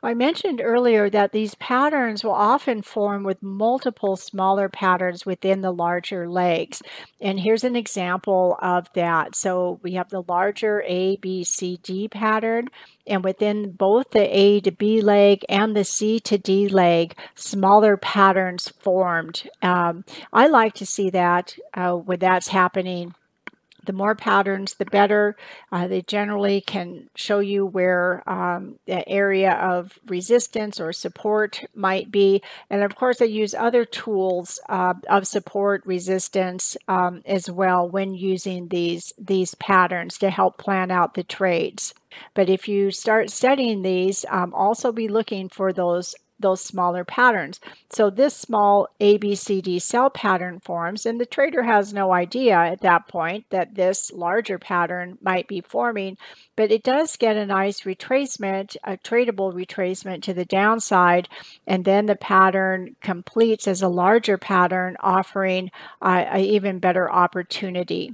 I 0.01 0.13
mentioned 0.13 0.61
earlier 0.63 1.09
that 1.09 1.33
these 1.33 1.55
patterns 1.55 2.23
will 2.23 2.31
often 2.31 2.81
form 2.81 3.23
with 3.23 3.43
multiple 3.43 4.15
smaller 4.15 4.69
patterns 4.69 5.25
within 5.25 5.59
the 5.59 5.73
larger 5.73 6.29
legs. 6.29 6.81
And 7.19 7.39
here's 7.39 7.65
an 7.65 7.75
example 7.75 8.57
of 8.61 8.87
that. 8.93 9.35
So 9.35 9.79
we 9.83 9.93
have 9.93 10.09
the 10.09 10.23
larger 10.25 10.83
A, 10.87 11.17
B, 11.17 11.43
C, 11.43 11.79
D 11.83 12.07
pattern. 12.07 12.69
And 13.05 13.23
within 13.23 13.71
both 13.71 14.11
the 14.11 14.37
A 14.37 14.61
to 14.61 14.71
B 14.71 15.01
leg 15.01 15.43
and 15.49 15.75
the 15.75 15.83
C 15.83 16.19
to 16.21 16.37
D 16.37 16.69
leg, 16.69 17.17
smaller 17.35 17.97
patterns 17.97 18.69
formed. 18.69 19.49
Um, 19.61 20.05
I 20.31 20.47
like 20.47 20.75
to 20.75 20.85
see 20.85 21.09
that 21.09 21.55
uh, 21.73 21.93
when 21.95 22.19
that's 22.19 22.49
happening 22.49 23.15
the 23.89 23.93
more 23.93 24.13
patterns, 24.13 24.75
the 24.75 24.85
better. 24.85 25.35
Uh, 25.71 25.87
they 25.87 26.03
generally 26.03 26.61
can 26.61 27.09
show 27.15 27.39
you 27.39 27.65
where 27.65 28.21
um, 28.29 28.75
the 28.85 29.07
area 29.09 29.53
of 29.53 29.97
resistance 30.05 30.79
or 30.79 30.93
support 30.93 31.65
might 31.73 32.11
be. 32.11 32.43
And 32.69 32.83
of 32.83 32.95
course, 32.95 33.19
I 33.19 33.25
use 33.25 33.55
other 33.55 33.85
tools 33.85 34.59
uh, 34.69 34.93
of 35.09 35.25
support 35.25 35.81
resistance 35.87 36.77
um, 36.87 37.23
as 37.25 37.49
well 37.49 37.89
when 37.89 38.13
using 38.13 38.67
these, 38.67 39.11
these 39.17 39.55
patterns 39.55 40.19
to 40.19 40.29
help 40.29 40.59
plan 40.59 40.91
out 40.91 41.15
the 41.15 41.23
trades. 41.23 41.95
But 42.35 42.47
if 42.47 42.67
you 42.67 42.91
start 42.91 43.31
studying 43.31 43.81
these, 43.81 44.23
um, 44.29 44.53
also 44.53 44.91
be 44.91 45.07
looking 45.07 45.49
for 45.49 45.73
those 45.73 46.13
those 46.39 46.61
smaller 46.61 47.03
patterns. 47.03 47.59
So 47.89 48.09
this 48.09 48.35
small 48.35 48.87
ABCD 48.99 49.81
sell 49.81 50.09
pattern 50.09 50.59
forms, 50.59 51.05
and 51.05 51.19
the 51.19 51.25
trader 51.25 51.63
has 51.63 51.93
no 51.93 52.13
idea 52.13 52.55
at 52.55 52.81
that 52.81 53.07
point 53.07 53.45
that 53.49 53.75
this 53.75 54.11
larger 54.11 54.57
pattern 54.57 55.17
might 55.21 55.47
be 55.47 55.61
forming, 55.61 56.17
but 56.55 56.71
it 56.71 56.83
does 56.83 57.15
get 57.17 57.37
a 57.37 57.45
nice 57.45 57.81
retracement, 57.81 58.75
a 58.83 58.97
tradable 58.97 59.53
retracement 59.53 60.23
to 60.23 60.33
the 60.33 60.45
downside, 60.45 61.27
and 61.67 61.85
then 61.85 62.05
the 62.05 62.15
pattern 62.15 62.95
completes 63.01 63.67
as 63.67 63.81
a 63.81 63.87
larger 63.87 64.37
pattern, 64.37 64.95
offering 64.99 65.71
uh, 66.01 66.25
an 66.29 66.41
even 66.41 66.79
better 66.79 67.11
opportunity. 67.11 68.13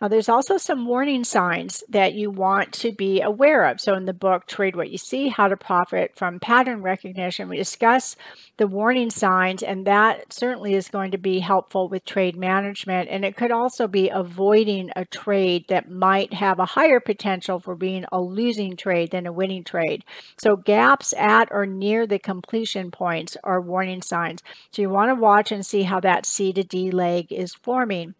Now, 0.00 0.08
there's 0.08 0.28
also 0.28 0.56
some 0.56 0.86
warning 0.86 1.22
signs 1.22 1.84
that 1.88 2.14
you 2.14 2.30
want 2.30 2.72
to 2.74 2.92
be 2.92 3.20
aware 3.20 3.64
of. 3.64 3.80
So, 3.80 3.94
in 3.94 4.06
the 4.06 4.12
book, 4.12 4.46
Trade 4.46 4.74
What 4.74 4.90
You 4.90 4.98
See 4.98 5.28
How 5.28 5.46
to 5.46 5.56
Profit 5.56 6.12
from 6.16 6.40
Pattern 6.40 6.82
Recognition, 6.82 7.48
we 7.48 7.56
discuss 7.56 8.16
the 8.56 8.66
warning 8.66 9.10
signs, 9.10 9.62
and 9.62 9.86
that 9.86 10.32
certainly 10.32 10.74
is 10.74 10.88
going 10.88 11.12
to 11.12 11.18
be 11.18 11.38
helpful 11.38 11.88
with 11.88 12.04
trade 12.04 12.36
management. 12.36 13.08
And 13.08 13.24
it 13.24 13.36
could 13.36 13.52
also 13.52 13.86
be 13.86 14.08
avoiding 14.08 14.90
a 14.96 15.04
trade 15.04 15.66
that 15.68 15.88
might 15.90 16.32
have 16.34 16.58
a 16.58 16.66
higher 16.66 17.00
potential 17.00 17.60
for 17.60 17.76
being 17.76 18.04
a 18.10 18.20
losing 18.20 18.76
trade 18.76 19.12
than 19.12 19.26
a 19.26 19.32
winning 19.32 19.64
trade. 19.64 20.04
So, 20.38 20.56
gaps 20.56 21.14
at 21.16 21.48
or 21.52 21.66
near 21.66 22.06
the 22.06 22.18
completion 22.18 22.90
points 22.90 23.36
are 23.44 23.60
warning 23.60 24.02
signs. 24.02 24.42
So, 24.72 24.82
you 24.82 24.90
want 24.90 25.10
to 25.10 25.14
watch 25.14 25.52
and 25.52 25.64
see 25.64 25.84
how 25.84 26.00
that 26.00 26.26
C 26.26 26.52
to 26.52 26.64
D 26.64 26.90
leg 26.90 27.32
is 27.32 27.54
forming. 27.54 28.14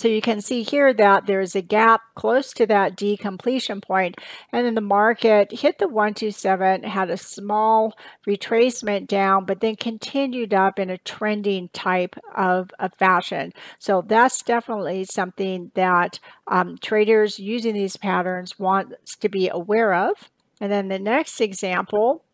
So 0.00 0.08
you 0.08 0.22
can 0.22 0.40
see 0.40 0.62
here 0.62 0.94
that 0.94 1.26
there's 1.26 1.54
a 1.54 1.60
gap 1.60 2.00
close 2.14 2.54
to 2.54 2.64
that 2.68 2.96
D 2.96 3.18
completion 3.18 3.82
point, 3.82 4.16
and 4.50 4.64
then 4.64 4.74
the 4.74 4.80
market 4.80 5.52
hit 5.52 5.78
the 5.78 5.88
127, 5.88 6.84
had 6.84 7.10
a 7.10 7.18
small 7.18 7.92
retracement 8.26 9.08
down, 9.08 9.44
but 9.44 9.60
then 9.60 9.76
continued 9.76 10.54
up 10.54 10.78
in 10.78 10.88
a 10.88 10.96
trending 10.96 11.68
type 11.74 12.16
of, 12.34 12.70
of 12.78 12.94
fashion. 12.94 13.52
So 13.78 14.00
that's 14.00 14.42
definitely 14.42 15.04
something 15.04 15.70
that 15.74 16.18
um, 16.46 16.78
traders 16.80 17.38
using 17.38 17.74
these 17.74 17.98
patterns 17.98 18.58
want 18.58 18.94
to 19.20 19.28
be 19.28 19.50
aware 19.50 19.92
of. 19.92 20.30
And 20.62 20.72
then 20.72 20.88
the 20.88 20.98
next 20.98 21.42
example 21.42 22.24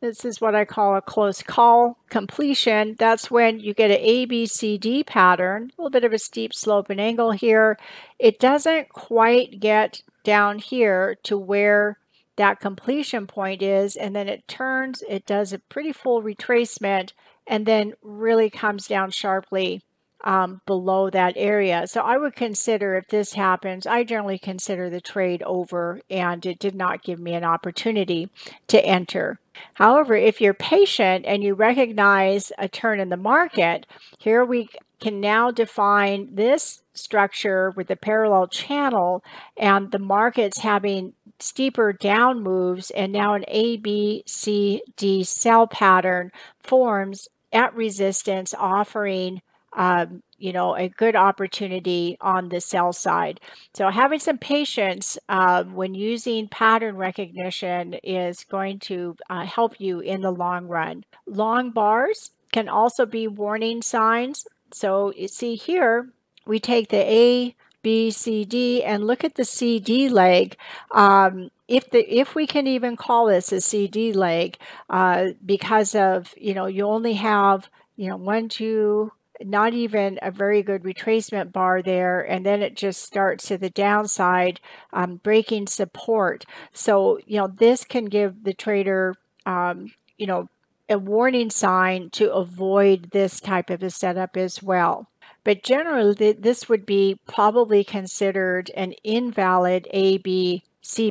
this 0.00 0.24
is 0.24 0.40
what 0.40 0.54
I 0.54 0.64
call 0.64 0.96
a 0.96 1.02
close 1.02 1.42
call 1.42 1.98
completion. 2.10 2.96
That's 2.98 3.30
when 3.30 3.60
you 3.60 3.74
get 3.74 3.90
an 3.90 4.04
ABCD 4.04 5.06
pattern, 5.06 5.70
a 5.78 5.82
little 5.82 5.90
bit 5.90 6.04
of 6.04 6.12
a 6.12 6.18
steep 6.18 6.54
slope 6.54 6.90
and 6.90 7.00
angle 7.00 7.32
here. 7.32 7.78
It 8.18 8.38
doesn't 8.38 8.90
quite 8.90 9.58
get 9.60 10.02
down 10.22 10.58
here 10.58 11.16
to 11.22 11.38
where 11.38 11.98
that 12.36 12.60
completion 12.60 13.26
point 13.26 13.62
is, 13.62 13.96
and 13.96 14.14
then 14.14 14.28
it 14.28 14.46
turns, 14.46 15.02
it 15.08 15.24
does 15.24 15.52
a 15.52 15.58
pretty 15.58 15.92
full 15.92 16.22
retracement, 16.22 17.12
and 17.46 17.64
then 17.64 17.94
really 18.02 18.50
comes 18.50 18.86
down 18.86 19.10
sharply 19.10 19.82
um, 20.26 20.60
below 20.66 21.08
that 21.08 21.34
area. 21.36 21.86
So 21.86 22.00
I 22.00 22.18
would 22.18 22.34
consider 22.34 22.96
if 22.96 23.06
this 23.06 23.34
happens, 23.34 23.86
I 23.86 24.02
generally 24.02 24.40
consider 24.40 24.90
the 24.90 25.00
trade 25.00 25.40
over 25.44 26.00
and 26.10 26.44
it 26.44 26.58
did 26.58 26.74
not 26.74 27.04
give 27.04 27.20
me 27.20 27.32
an 27.34 27.44
opportunity 27.44 28.28
to 28.66 28.84
enter. 28.84 29.38
However, 29.74 30.14
if 30.14 30.40
you're 30.40 30.52
patient 30.52 31.24
and 31.26 31.44
you 31.44 31.54
recognize 31.54 32.50
a 32.58 32.68
turn 32.68 32.98
in 32.98 33.08
the 33.08 33.16
market, 33.16 33.86
here 34.18 34.44
we 34.44 34.68
can 34.98 35.20
now 35.20 35.52
define 35.52 36.34
this 36.34 36.82
structure 36.92 37.70
with 37.76 37.86
the 37.86 37.96
parallel 37.96 38.48
channel 38.48 39.22
and 39.56 39.92
the 39.92 39.98
markets 39.98 40.58
having 40.58 41.12
steeper 41.38 41.92
down 41.92 42.42
moves 42.42 42.90
and 42.90 43.12
now 43.12 43.34
an 43.34 43.44
A, 43.46 43.76
B, 43.76 44.24
C, 44.26 44.82
D 44.96 45.22
sell 45.22 45.68
pattern 45.68 46.32
forms 46.58 47.28
at 47.52 47.74
resistance 47.74 48.54
offering 48.58 49.40
um, 49.76 50.22
you 50.38 50.52
know, 50.52 50.74
a 50.74 50.88
good 50.88 51.14
opportunity 51.14 52.16
on 52.20 52.48
the 52.48 52.60
sell 52.60 52.92
side. 52.92 53.40
So 53.74 53.88
having 53.90 54.18
some 54.18 54.38
patience 54.38 55.18
uh, 55.28 55.64
when 55.64 55.94
using 55.94 56.48
pattern 56.48 56.96
recognition 56.96 57.94
is 58.02 58.44
going 58.44 58.80
to 58.80 59.16
uh, 59.30 59.44
help 59.44 59.80
you 59.80 60.00
in 60.00 60.22
the 60.22 60.30
long 60.32 60.66
run. 60.66 61.04
Long 61.26 61.70
bars 61.70 62.30
can 62.52 62.68
also 62.68 63.06
be 63.06 63.28
warning 63.28 63.82
signs. 63.82 64.46
So 64.72 65.12
you 65.16 65.28
see 65.28 65.54
here, 65.54 66.10
we 66.46 66.58
take 66.58 66.88
the 66.88 66.98
A, 66.98 67.54
B, 67.82 68.10
C, 68.10 68.44
D, 68.44 68.82
and 68.82 69.06
look 69.06 69.24
at 69.24 69.36
the 69.36 69.44
CD 69.44 70.08
leg. 70.08 70.56
Um, 70.90 71.50
if 71.68 71.90
the 71.90 72.00
if 72.12 72.34
we 72.34 72.46
can 72.46 72.66
even 72.66 72.96
call 72.96 73.26
this 73.26 73.52
a 73.52 73.60
CD 73.60 74.12
leg, 74.12 74.58
uh, 74.90 75.28
because 75.44 75.94
of 75.94 76.34
you 76.36 76.54
know 76.54 76.66
you 76.66 76.84
only 76.84 77.14
have 77.14 77.68
you 77.96 78.08
know 78.08 78.16
one, 78.16 78.48
two, 78.48 79.12
not 79.42 79.74
even 79.74 80.18
a 80.22 80.30
very 80.30 80.62
good 80.62 80.82
retracement 80.82 81.52
bar 81.52 81.82
there, 81.82 82.20
and 82.20 82.44
then 82.44 82.62
it 82.62 82.76
just 82.76 83.02
starts 83.02 83.48
to 83.48 83.58
the 83.58 83.70
downside, 83.70 84.60
um, 84.92 85.16
breaking 85.16 85.66
support. 85.66 86.44
So, 86.72 87.18
you 87.26 87.38
know, 87.38 87.48
this 87.48 87.84
can 87.84 88.06
give 88.06 88.44
the 88.44 88.54
trader, 88.54 89.16
um, 89.44 89.92
you 90.18 90.26
know, 90.26 90.48
a 90.88 90.98
warning 90.98 91.50
sign 91.50 92.10
to 92.10 92.32
avoid 92.32 93.10
this 93.10 93.40
type 93.40 93.70
of 93.70 93.82
a 93.82 93.90
setup 93.90 94.36
as 94.36 94.62
well. 94.62 95.08
But 95.44 95.62
generally, 95.62 96.32
this 96.32 96.68
would 96.68 96.86
be 96.86 97.18
probably 97.26 97.84
considered 97.84 98.70
an 98.76 98.94
invalid 99.04 99.86
ABC 99.94 100.62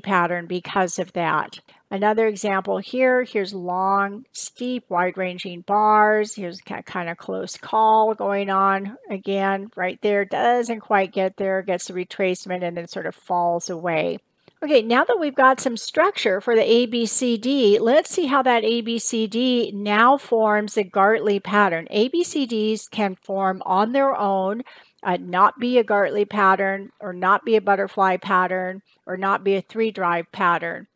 pattern 0.04 0.46
because 0.46 1.00
of 1.00 1.14
that. 1.14 1.60
Another 1.92 2.28
example 2.28 2.80
here, 2.80 3.24
here's 3.24 3.54
long, 3.54 4.26
steep, 4.32 4.86
wide-ranging 4.90 5.62
bars. 5.62 6.34
Here's 6.34 6.60
kind 6.62 7.10
of 7.10 7.18
close 7.18 7.58
call 7.58 8.16
going 8.16 8.50
on. 8.50 8.98
Again, 9.10 9.70
right 9.76 10.00
there, 10.02 10.26
doesn't 10.26 10.80
quite 10.80 11.14
get 11.14 11.38
there, 11.38 11.62
gets 11.62 11.88
the 11.88 11.94
retracement, 11.94 12.64
and 12.64 12.76
then 12.76 12.88
sort 12.88 13.06
of 13.06 13.14
falls 13.14 13.70
away. 13.70 14.18
Okay, 14.64 14.82
now 14.82 15.04
that 15.04 15.20
we've 15.20 15.36
got 15.36 15.60
some 15.60 15.78
structure 15.78 16.42
for 16.42 16.56
the 16.56 16.64
ABCD, 16.64 17.80
let's 17.80 18.10
see 18.10 18.26
how 18.26 18.42
that 18.42 18.64
ABCD 18.64 19.72
now 19.74 20.18
forms 20.18 20.76
a 20.78 20.84
Gartley 20.84 21.40
pattern. 21.40 21.88
ABCDs 21.94 22.90
can 22.90 23.16
form 23.16 23.62
on 23.64 23.92
their 23.92 24.16
own, 24.16 24.64
uh, 25.04 25.18
not 25.22 25.60
be 25.60 25.78
a 25.78 25.84
Gartley 25.84 26.26
pattern, 26.26 26.90
or 27.00 27.14
not 27.14 27.46
be 27.46 27.58
a 27.58 27.62
butterfly 27.62 28.18
pattern, 28.18 28.82
or 29.06 29.18
not 29.18 29.44
be 29.44 29.56
a 29.56 29.62
three 29.62 29.92
drive 29.92 30.32
pattern. 30.32 30.88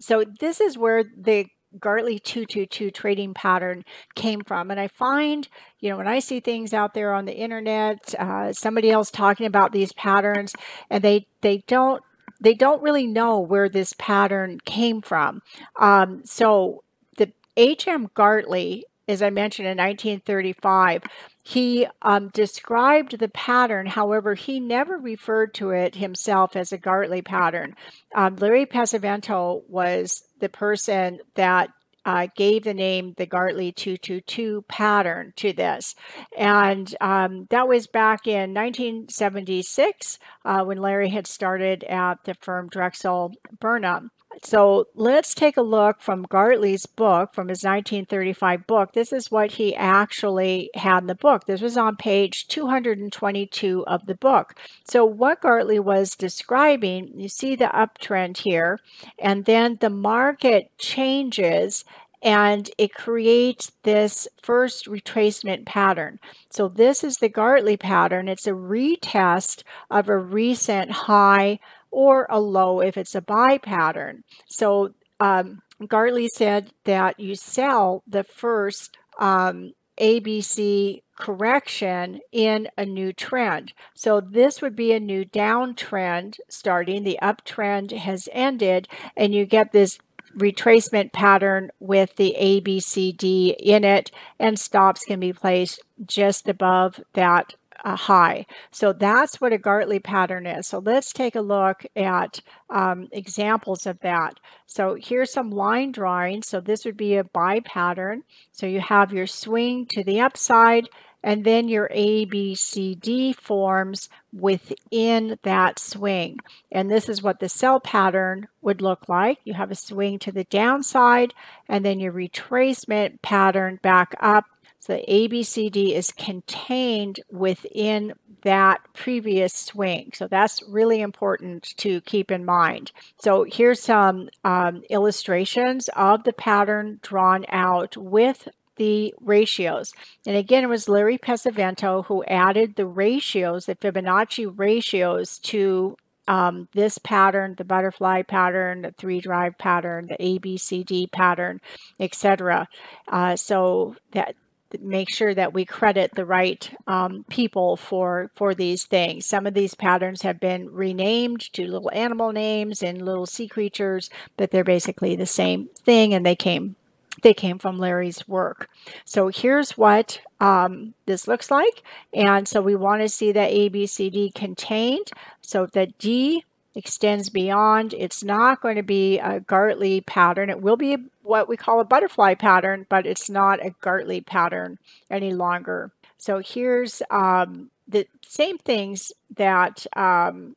So 0.00 0.24
this 0.40 0.60
is 0.60 0.78
where 0.78 1.04
the 1.04 1.46
Gartley 1.78 2.18
222 2.18 2.90
trading 2.90 3.34
pattern 3.34 3.84
came 4.14 4.42
from. 4.42 4.70
And 4.70 4.78
I 4.78 4.88
find, 4.88 5.48
you 5.80 5.90
know, 5.90 5.96
when 5.96 6.08
I 6.08 6.18
see 6.18 6.40
things 6.40 6.74
out 6.74 6.94
there 6.94 7.12
on 7.14 7.24
the 7.24 7.34
internet, 7.34 8.14
uh, 8.18 8.52
somebody 8.52 8.90
else 8.90 9.10
talking 9.10 9.46
about 9.46 9.72
these 9.72 9.92
patterns, 9.92 10.52
and 10.90 11.02
they 11.02 11.26
they 11.40 11.58
don't 11.66 12.02
they 12.40 12.54
don't 12.54 12.82
really 12.82 13.06
know 13.06 13.40
where 13.40 13.68
this 13.68 13.94
pattern 13.98 14.58
came 14.64 15.00
from. 15.00 15.42
Um, 15.78 16.22
so 16.24 16.82
the 17.16 17.32
HM 17.56 18.10
Gartley 18.14 18.84
as 19.12 19.22
I 19.22 19.30
mentioned, 19.30 19.68
in 19.68 19.78
1935. 19.78 21.04
He 21.44 21.86
um, 22.02 22.28
described 22.28 23.18
the 23.18 23.28
pattern, 23.28 23.86
however, 23.86 24.34
he 24.34 24.60
never 24.60 24.96
referred 24.96 25.54
to 25.54 25.70
it 25.70 25.96
himself 25.96 26.56
as 26.56 26.72
a 26.72 26.78
Gartley 26.78 27.22
pattern. 27.22 27.74
Um, 28.14 28.36
Larry 28.36 28.66
Pesavento 28.66 29.62
was 29.68 30.22
the 30.40 30.48
person 30.48 31.18
that 31.34 31.70
uh, 32.04 32.26
gave 32.36 32.64
the 32.64 32.74
name 32.74 33.14
the 33.16 33.26
Gartley 33.26 33.72
222 33.72 34.64
pattern 34.68 35.32
to 35.36 35.52
this. 35.52 35.94
And 36.36 36.94
um, 37.00 37.46
that 37.50 37.68
was 37.68 37.86
back 37.86 38.26
in 38.26 38.54
1976 38.54 40.18
uh, 40.44 40.64
when 40.64 40.78
Larry 40.78 41.10
had 41.10 41.26
started 41.26 41.84
at 41.84 42.24
the 42.24 42.34
firm 42.34 42.68
Drexel 42.68 43.32
Burnham. 43.60 44.10
So 44.42 44.86
let's 44.94 45.34
take 45.34 45.56
a 45.56 45.62
look 45.62 46.00
from 46.00 46.24
Gartley's 46.24 46.86
book, 46.86 47.34
from 47.34 47.48
his 47.48 47.62
1935 47.62 48.66
book. 48.66 48.92
This 48.92 49.12
is 49.12 49.30
what 49.30 49.52
he 49.52 49.74
actually 49.74 50.70
had 50.74 51.00
in 51.00 51.06
the 51.06 51.14
book. 51.14 51.46
This 51.46 51.60
was 51.60 51.76
on 51.76 51.96
page 51.96 52.48
222 52.48 53.86
of 53.86 54.06
the 54.06 54.14
book. 54.14 54.54
So, 54.84 55.04
what 55.04 55.42
Gartley 55.42 55.78
was 55.78 56.16
describing, 56.16 57.12
you 57.14 57.28
see 57.28 57.56
the 57.56 57.66
uptrend 57.66 58.38
here, 58.38 58.80
and 59.18 59.44
then 59.44 59.78
the 59.80 59.90
market 59.90 60.70
changes 60.78 61.84
and 62.22 62.70
it 62.78 62.94
creates 62.94 63.72
this 63.82 64.28
first 64.40 64.86
retracement 64.86 65.66
pattern. 65.66 66.20
So 66.50 66.68
this 66.68 67.02
is 67.02 67.16
the 67.16 67.28
Gartley 67.28 67.76
pattern. 67.76 68.28
It's 68.28 68.46
a 68.46 68.52
retest 68.52 69.64
of 69.90 70.08
a 70.08 70.16
recent 70.16 70.92
high 70.92 71.58
or 71.92 72.26
a 72.28 72.40
low 72.40 72.80
if 72.80 72.96
it's 72.96 73.14
a 73.14 73.20
buy 73.20 73.58
pattern. 73.58 74.24
So 74.48 74.94
um, 75.20 75.62
Gartley 75.86 76.28
said 76.28 76.72
that 76.84 77.20
you 77.20 77.36
sell 77.36 78.02
the 78.08 78.24
first 78.24 78.96
um, 79.20 79.72
ABC 80.00 81.02
correction 81.16 82.20
in 82.32 82.68
a 82.76 82.84
new 82.84 83.12
trend. 83.12 83.72
So 83.94 84.20
this 84.20 84.60
would 84.60 84.74
be 84.74 84.92
a 84.92 85.00
new 85.00 85.24
downtrend 85.24 86.38
starting. 86.48 87.04
The 87.04 87.18
uptrend 87.22 87.92
has 87.92 88.28
ended, 88.32 88.88
and 89.16 89.34
you 89.34 89.44
get 89.44 89.72
this 89.72 89.98
retracement 90.36 91.12
pattern 91.12 91.70
with 91.78 92.16
the 92.16 92.34
ABCD 92.40 93.54
in 93.58 93.84
it, 93.84 94.10
and 94.38 94.58
stops 94.58 95.04
can 95.04 95.20
be 95.20 95.32
placed 95.32 95.80
just 96.04 96.48
above 96.48 97.00
that 97.12 97.54
uh, 97.84 97.96
high. 97.96 98.46
So 98.70 98.92
that's 98.92 99.40
what 99.40 99.52
a 99.52 99.58
Gartley 99.58 99.98
pattern 99.98 100.46
is. 100.46 100.68
So 100.68 100.78
let's 100.78 101.12
take 101.12 101.34
a 101.34 101.40
look 101.40 101.84
at 101.96 102.40
um, 102.70 103.08
examples 103.12 103.86
of 103.86 104.00
that. 104.00 104.34
So 104.66 104.96
here's 105.00 105.32
some 105.32 105.50
line 105.50 105.92
drawing. 105.92 106.42
So 106.42 106.60
this 106.60 106.84
would 106.84 106.96
be 106.96 107.16
a 107.16 107.24
buy 107.24 107.60
pattern. 107.60 108.22
So 108.52 108.66
you 108.66 108.80
have 108.80 109.12
your 109.12 109.26
swing 109.26 109.86
to 109.90 110.04
the 110.04 110.20
upside 110.20 110.88
and 111.24 111.44
then 111.44 111.68
your 111.68 111.88
ABCD 111.88 113.34
forms 113.36 114.08
within 114.32 115.38
that 115.42 115.78
swing. 115.78 116.38
And 116.70 116.90
this 116.90 117.08
is 117.08 117.22
what 117.22 117.38
the 117.38 117.48
sell 117.48 117.78
pattern 117.78 118.48
would 118.60 118.82
look 118.82 119.08
like. 119.08 119.38
You 119.44 119.54
have 119.54 119.70
a 119.70 119.76
swing 119.76 120.18
to 120.20 120.32
the 120.32 120.44
downside 120.44 121.32
and 121.68 121.84
then 121.84 122.00
your 122.00 122.12
retracement 122.12 123.22
pattern 123.22 123.78
back 123.82 124.14
up. 124.20 124.44
So 124.82 124.94
the 124.94 125.04
ABCD 125.08 125.92
is 125.94 126.10
contained 126.10 127.20
within 127.30 128.14
that 128.42 128.80
previous 128.94 129.54
swing. 129.54 130.10
So 130.12 130.26
that's 130.26 130.60
really 130.64 131.00
important 131.00 131.76
to 131.76 132.00
keep 132.00 132.32
in 132.32 132.44
mind. 132.44 132.90
So 133.20 133.44
here's 133.48 133.80
some 133.80 134.28
um, 134.42 134.82
illustrations 134.90 135.88
of 135.94 136.24
the 136.24 136.32
pattern 136.32 136.98
drawn 137.00 137.46
out 137.48 137.96
with 137.96 138.48
the 138.74 139.14
ratios. 139.20 139.92
And 140.26 140.36
again, 140.36 140.64
it 140.64 140.68
was 140.68 140.88
Larry 140.88 141.16
Pesavento 141.16 142.04
who 142.06 142.24
added 142.24 142.74
the 142.74 142.86
ratios, 142.86 143.66
the 143.66 143.76
Fibonacci 143.76 144.52
ratios 144.52 145.38
to 145.44 145.96
um, 146.26 146.68
this 146.72 146.98
pattern, 146.98 147.54
the 147.56 147.64
butterfly 147.64 148.22
pattern, 148.22 148.82
the 148.82 148.92
three 148.92 149.20
drive 149.20 149.58
pattern, 149.58 150.08
the 150.08 150.16
ABCD 150.16 151.12
pattern, 151.12 151.60
etc. 152.00 152.66
Uh, 153.06 153.36
so 153.36 153.94
that 154.12 154.34
make 154.80 155.10
sure 155.10 155.34
that 155.34 155.52
we 155.52 155.64
credit 155.64 156.14
the 156.14 156.24
right 156.24 156.70
um, 156.86 157.24
people 157.28 157.76
for 157.76 158.30
for 158.34 158.54
these 158.54 158.84
things. 158.84 159.26
Some 159.26 159.46
of 159.46 159.54
these 159.54 159.74
patterns 159.74 160.22
have 160.22 160.40
been 160.40 160.72
renamed 160.72 161.52
to 161.54 161.66
little 161.66 161.90
animal 161.92 162.32
names 162.32 162.82
and 162.82 163.02
little 163.02 163.26
sea 163.26 163.48
creatures, 163.48 164.10
but 164.36 164.50
they're 164.50 164.64
basically 164.64 165.16
the 165.16 165.26
same 165.26 165.68
thing, 165.84 166.14
and 166.14 166.24
they 166.24 166.36
came 166.36 166.76
they 167.22 167.34
came 167.34 167.58
from 167.58 167.78
Larry's 167.78 168.26
work. 168.26 168.68
So 169.04 169.28
here's 169.28 169.76
what 169.76 170.20
um, 170.40 170.94
this 171.06 171.28
looks 171.28 171.50
like. 171.50 171.82
And 172.12 172.48
so 172.48 172.60
we 172.60 172.74
want 172.74 173.02
to 173.02 173.08
see 173.08 173.32
that 173.32 173.52
ABCD 173.52 174.34
contained. 174.34 175.10
So 175.40 175.66
the 175.66 175.88
D 175.98 176.44
extends 176.74 177.28
beyond. 177.28 177.94
It's 177.94 178.24
not 178.24 178.60
going 178.60 178.76
to 178.76 178.82
be 178.82 179.18
a 179.18 179.40
Gartley 179.40 180.00
pattern. 180.00 180.50
It 180.50 180.62
will 180.62 180.76
be 180.76 180.96
what 181.22 181.48
we 181.48 181.56
call 181.56 181.80
a 181.80 181.84
butterfly 181.84 182.34
pattern, 182.34 182.86
but 182.88 183.06
it's 183.06 183.28
not 183.28 183.64
a 183.64 183.74
Gartley 183.80 184.20
pattern 184.20 184.78
any 185.10 185.32
longer. 185.32 185.92
So 186.18 186.38
here's 186.38 187.02
um, 187.10 187.70
the 187.88 188.06
same 188.22 188.58
things 188.58 189.12
that 189.36 189.86
um, 189.96 190.56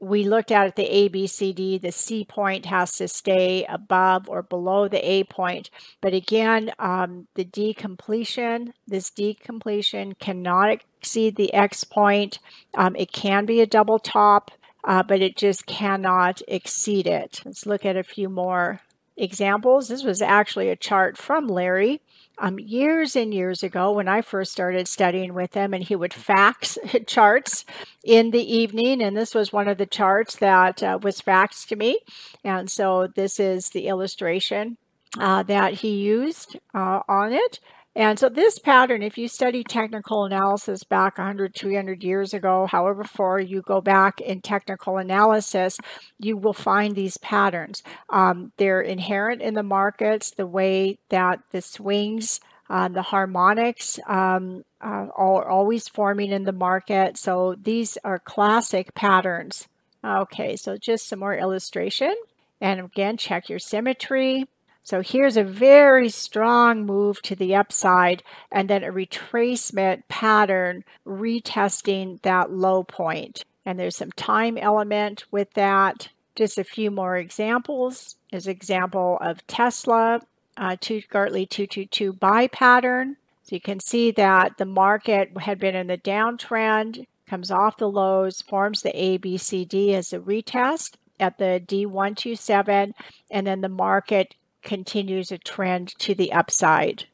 we 0.00 0.24
looked 0.24 0.50
at 0.50 0.66
at 0.66 0.76
the 0.76 0.88
ABCD, 0.88 1.80
the 1.80 1.92
C 1.92 2.24
point 2.24 2.66
has 2.66 2.96
to 2.96 3.08
stay 3.08 3.64
above 3.64 4.28
or 4.28 4.42
below 4.42 4.88
the 4.88 5.08
A 5.08 5.24
point. 5.24 5.70
But 6.00 6.14
again, 6.14 6.72
um, 6.78 7.26
the 7.34 7.44
D 7.44 7.74
completion, 7.74 8.74
this 8.86 9.10
D 9.10 9.34
completion 9.34 10.14
cannot 10.14 10.80
exceed 10.98 11.36
the 11.36 11.52
X 11.54 11.84
point. 11.84 12.38
Um, 12.74 12.96
it 12.96 13.12
can 13.12 13.46
be 13.46 13.60
a 13.60 13.66
double 13.66 13.98
top, 13.98 14.50
uh, 14.84 15.02
but 15.02 15.20
it 15.20 15.36
just 15.36 15.66
cannot 15.66 16.42
exceed 16.46 17.06
it. 17.06 17.40
Let's 17.44 17.66
look 17.66 17.84
at 17.84 17.96
a 17.96 18.02
few 18.02 18.28
more 18.28 18.80
examples. 19.16 19.88
This 19.88 20.02
was 20.02 20.20
actually 20.20 20.68
a 20.68 20.76
chart 20.76 21.16
from 21.16 21.46
Larry 21.46 22.00
um, 22.38 22.58
years 22.58 23.14
and 23.14 23.32
years 23.32 23.62
ago 23.62 23.92
when 23.92 24.08
I 24.08 24.20
first 24.20 24.52
started 24.52 24.88
studying 24.88 25.34
with 25.34 25.54
him, 25.54 25.72
and 25.72 25.84
he 25.84 25.96
would 25.96 26.12
fax 26.12 26.76
charts 27.06 27.64
in 28.02 28.30
the 28.30 28.54
evening. 28.54 29.02
And 29.02 29.16
this 29.16 29.34
was 29.34 29.52
one 29.52 29.68
of 29.68 29.78
the 29.78 29.86
charts 29.86 30.36
that 30.36 30.82
uh, 30.82 30.98
was 31.00 31.20
faxed 31.20 31.68
to 31.68 31.76
me. 31.76 32.00
And 32.42 32.70
so 32.70 33.06
this 33.06 33.38
is 33.38 33.70
the 33.70 33.86
illustration 33.86 34.76
uh, 35.18 35.44
that 35.44 35.74
he 35.74 35.96
used 35.96 36.58
uh, 36.74 37.00
on 37.08 37.32
it. 37.32 37.60
And 37.96 38.18
so 38.18 38.28
this 38.28 38.58
pattern, 38.58 39.02
if 39.02 39.16
you 39.16 39.28
study 39.28 39.62
technical 39.62 40.24
analysis 40.24 40.82
back 40.82 41.16
100, 41.16 41.54
200 41.54 42.02
years 42.02 42.34
ago, 42.34 42.66
however 42.66 43.04
far 43.04 43.38
you 43.38 43.62
go 43.62 43.80
back 43.80 44.20
in 44.20 44.40
technical 44.40 44.98
analysis, 44.98 45.78
you 46.18 46.36
will 46.36 46.52
find 46.52 46.96
these 46.96 47.18
patterns. 47.18 47.84
Um, 48.10 48.52
they're 48.56 48.80
inherent 48.80 49.42
in 49.42 49.54
the 49.54 49.62
markets, 49.62 50.32
the 50.32 50.46
way 50.46 50.98
that 51.10 51.40
the 51.52 51.62
swings, 51.62 52.40
uh, 52.68 52.88
the 52.88 53.02
harmonics 53.02 54.00
um, 54.08 54.64
uh, 54.80 55.06
are 55.14 55.48
always 55.48 55.86
forming 55.86 56.32
in 56.32 56.42
the 56.42 56.52
market. 56.52 57.16
So 57.16 57.54
these 57.62 57.96
are 58.02 58.18
classic 58.18 58.94
patterns. 58.94 59.68
Okay, 60.04 60.56
so 60.56 60.76
just 60.76 61.08
some 61.08 61.20
more 61.20 61.36
illustration. 61.36 62.14
And 62.60 62.80
again, 62.80 63.16
check 63.18 63.48
your 63.48 63.58
symmetry. 63.58 64.46
So 64.84 65.00
here's 65.00 65.38
a 65.38 65.44
very 65.44 66.10
strong 66.10 66.84
move 66.84 67.22
to 67.22 67.34
the 67.34 67.54
upside 67.54 68.22
and 68.52 68.68
then 68.68 68.84
a 68.84 68.92
retracement 68.92 70.02
pattern 70.08 70.84
retesting 71.06 72.20
that 72.20 72.52
low 72.52 72.84
point. 72.84 73.46
And 73.64 73.80
there's 73.80 73.96
some 73.96 74.12
time 74.12 74.58
element 74.58 75.24
with 75.30 75.54
that. 75.54 76.08
Just 76.36 76.58
a 76.58 76.64
few 76.64 76.90
more 76.90 77.16
examples. 77.16 78.16
There's 78.30 78.46
example 78.46 79.16
of 79.22 79.46
Tesla, 79.46 80.20
uh, 80.58 80.76
two, 80.78 81.00
Gartley 81.10 81.46
222 81.46 82.12
buy 82.12 82.46
pattern. 82.48 83.16
So 83.44 83.56
you 83.56 83.60
can 83.60 83.80
see 83.80 84.10
that 84.10 84.58
the 84.58 84.66
market 84.66 85.30
had 85.38 85.58
been 85.58 85.74
in 85.74 85.86
the 85.86 85.96
downtrend, 85.96 87.06
comes 87.26 87.50
off 87.50 87.78
the 87.78 87.88
lows, 87.88 88.42
forms 88.42 88.82
the 88.82 88.92
ABCD 88.92 89.94
as 89.94 90.12
a 90.12 90.18
retest 90.18 90.96
at 91.18 91.38
the 91.38 91.62
D127, 91.66 92.92
and 93.30 93.46
then 93.46 93.60
the 93.62 93.68
market 93.68 94.34
continues 94.64 95.30
a 95.30 95.38
trend 95.38 95.96
to 96.00 96.14
the 96.14 96.32
upside. 96.32 97.04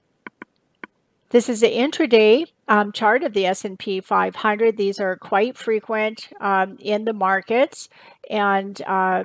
This 1.30 1.48
is 1.48 1.60
the 1.60 1.72
intraday 1.72 2.46
um, 2.66 2.92
chart 2.92 3.22
of 3.22 3.34
the 3.34 3.46
S&P 3.46 4.00
500. 4.00 4.76
These 4.76 5.00
are 5.00 5.16
quite 5.16 5.56
frequent 5.56 6.28
um, 6.40 6.76
in 6.80 7.04
the 7.04 7.12
markets, 7.12 7.88
and 8.28 8.80
uh, 8.86 9.24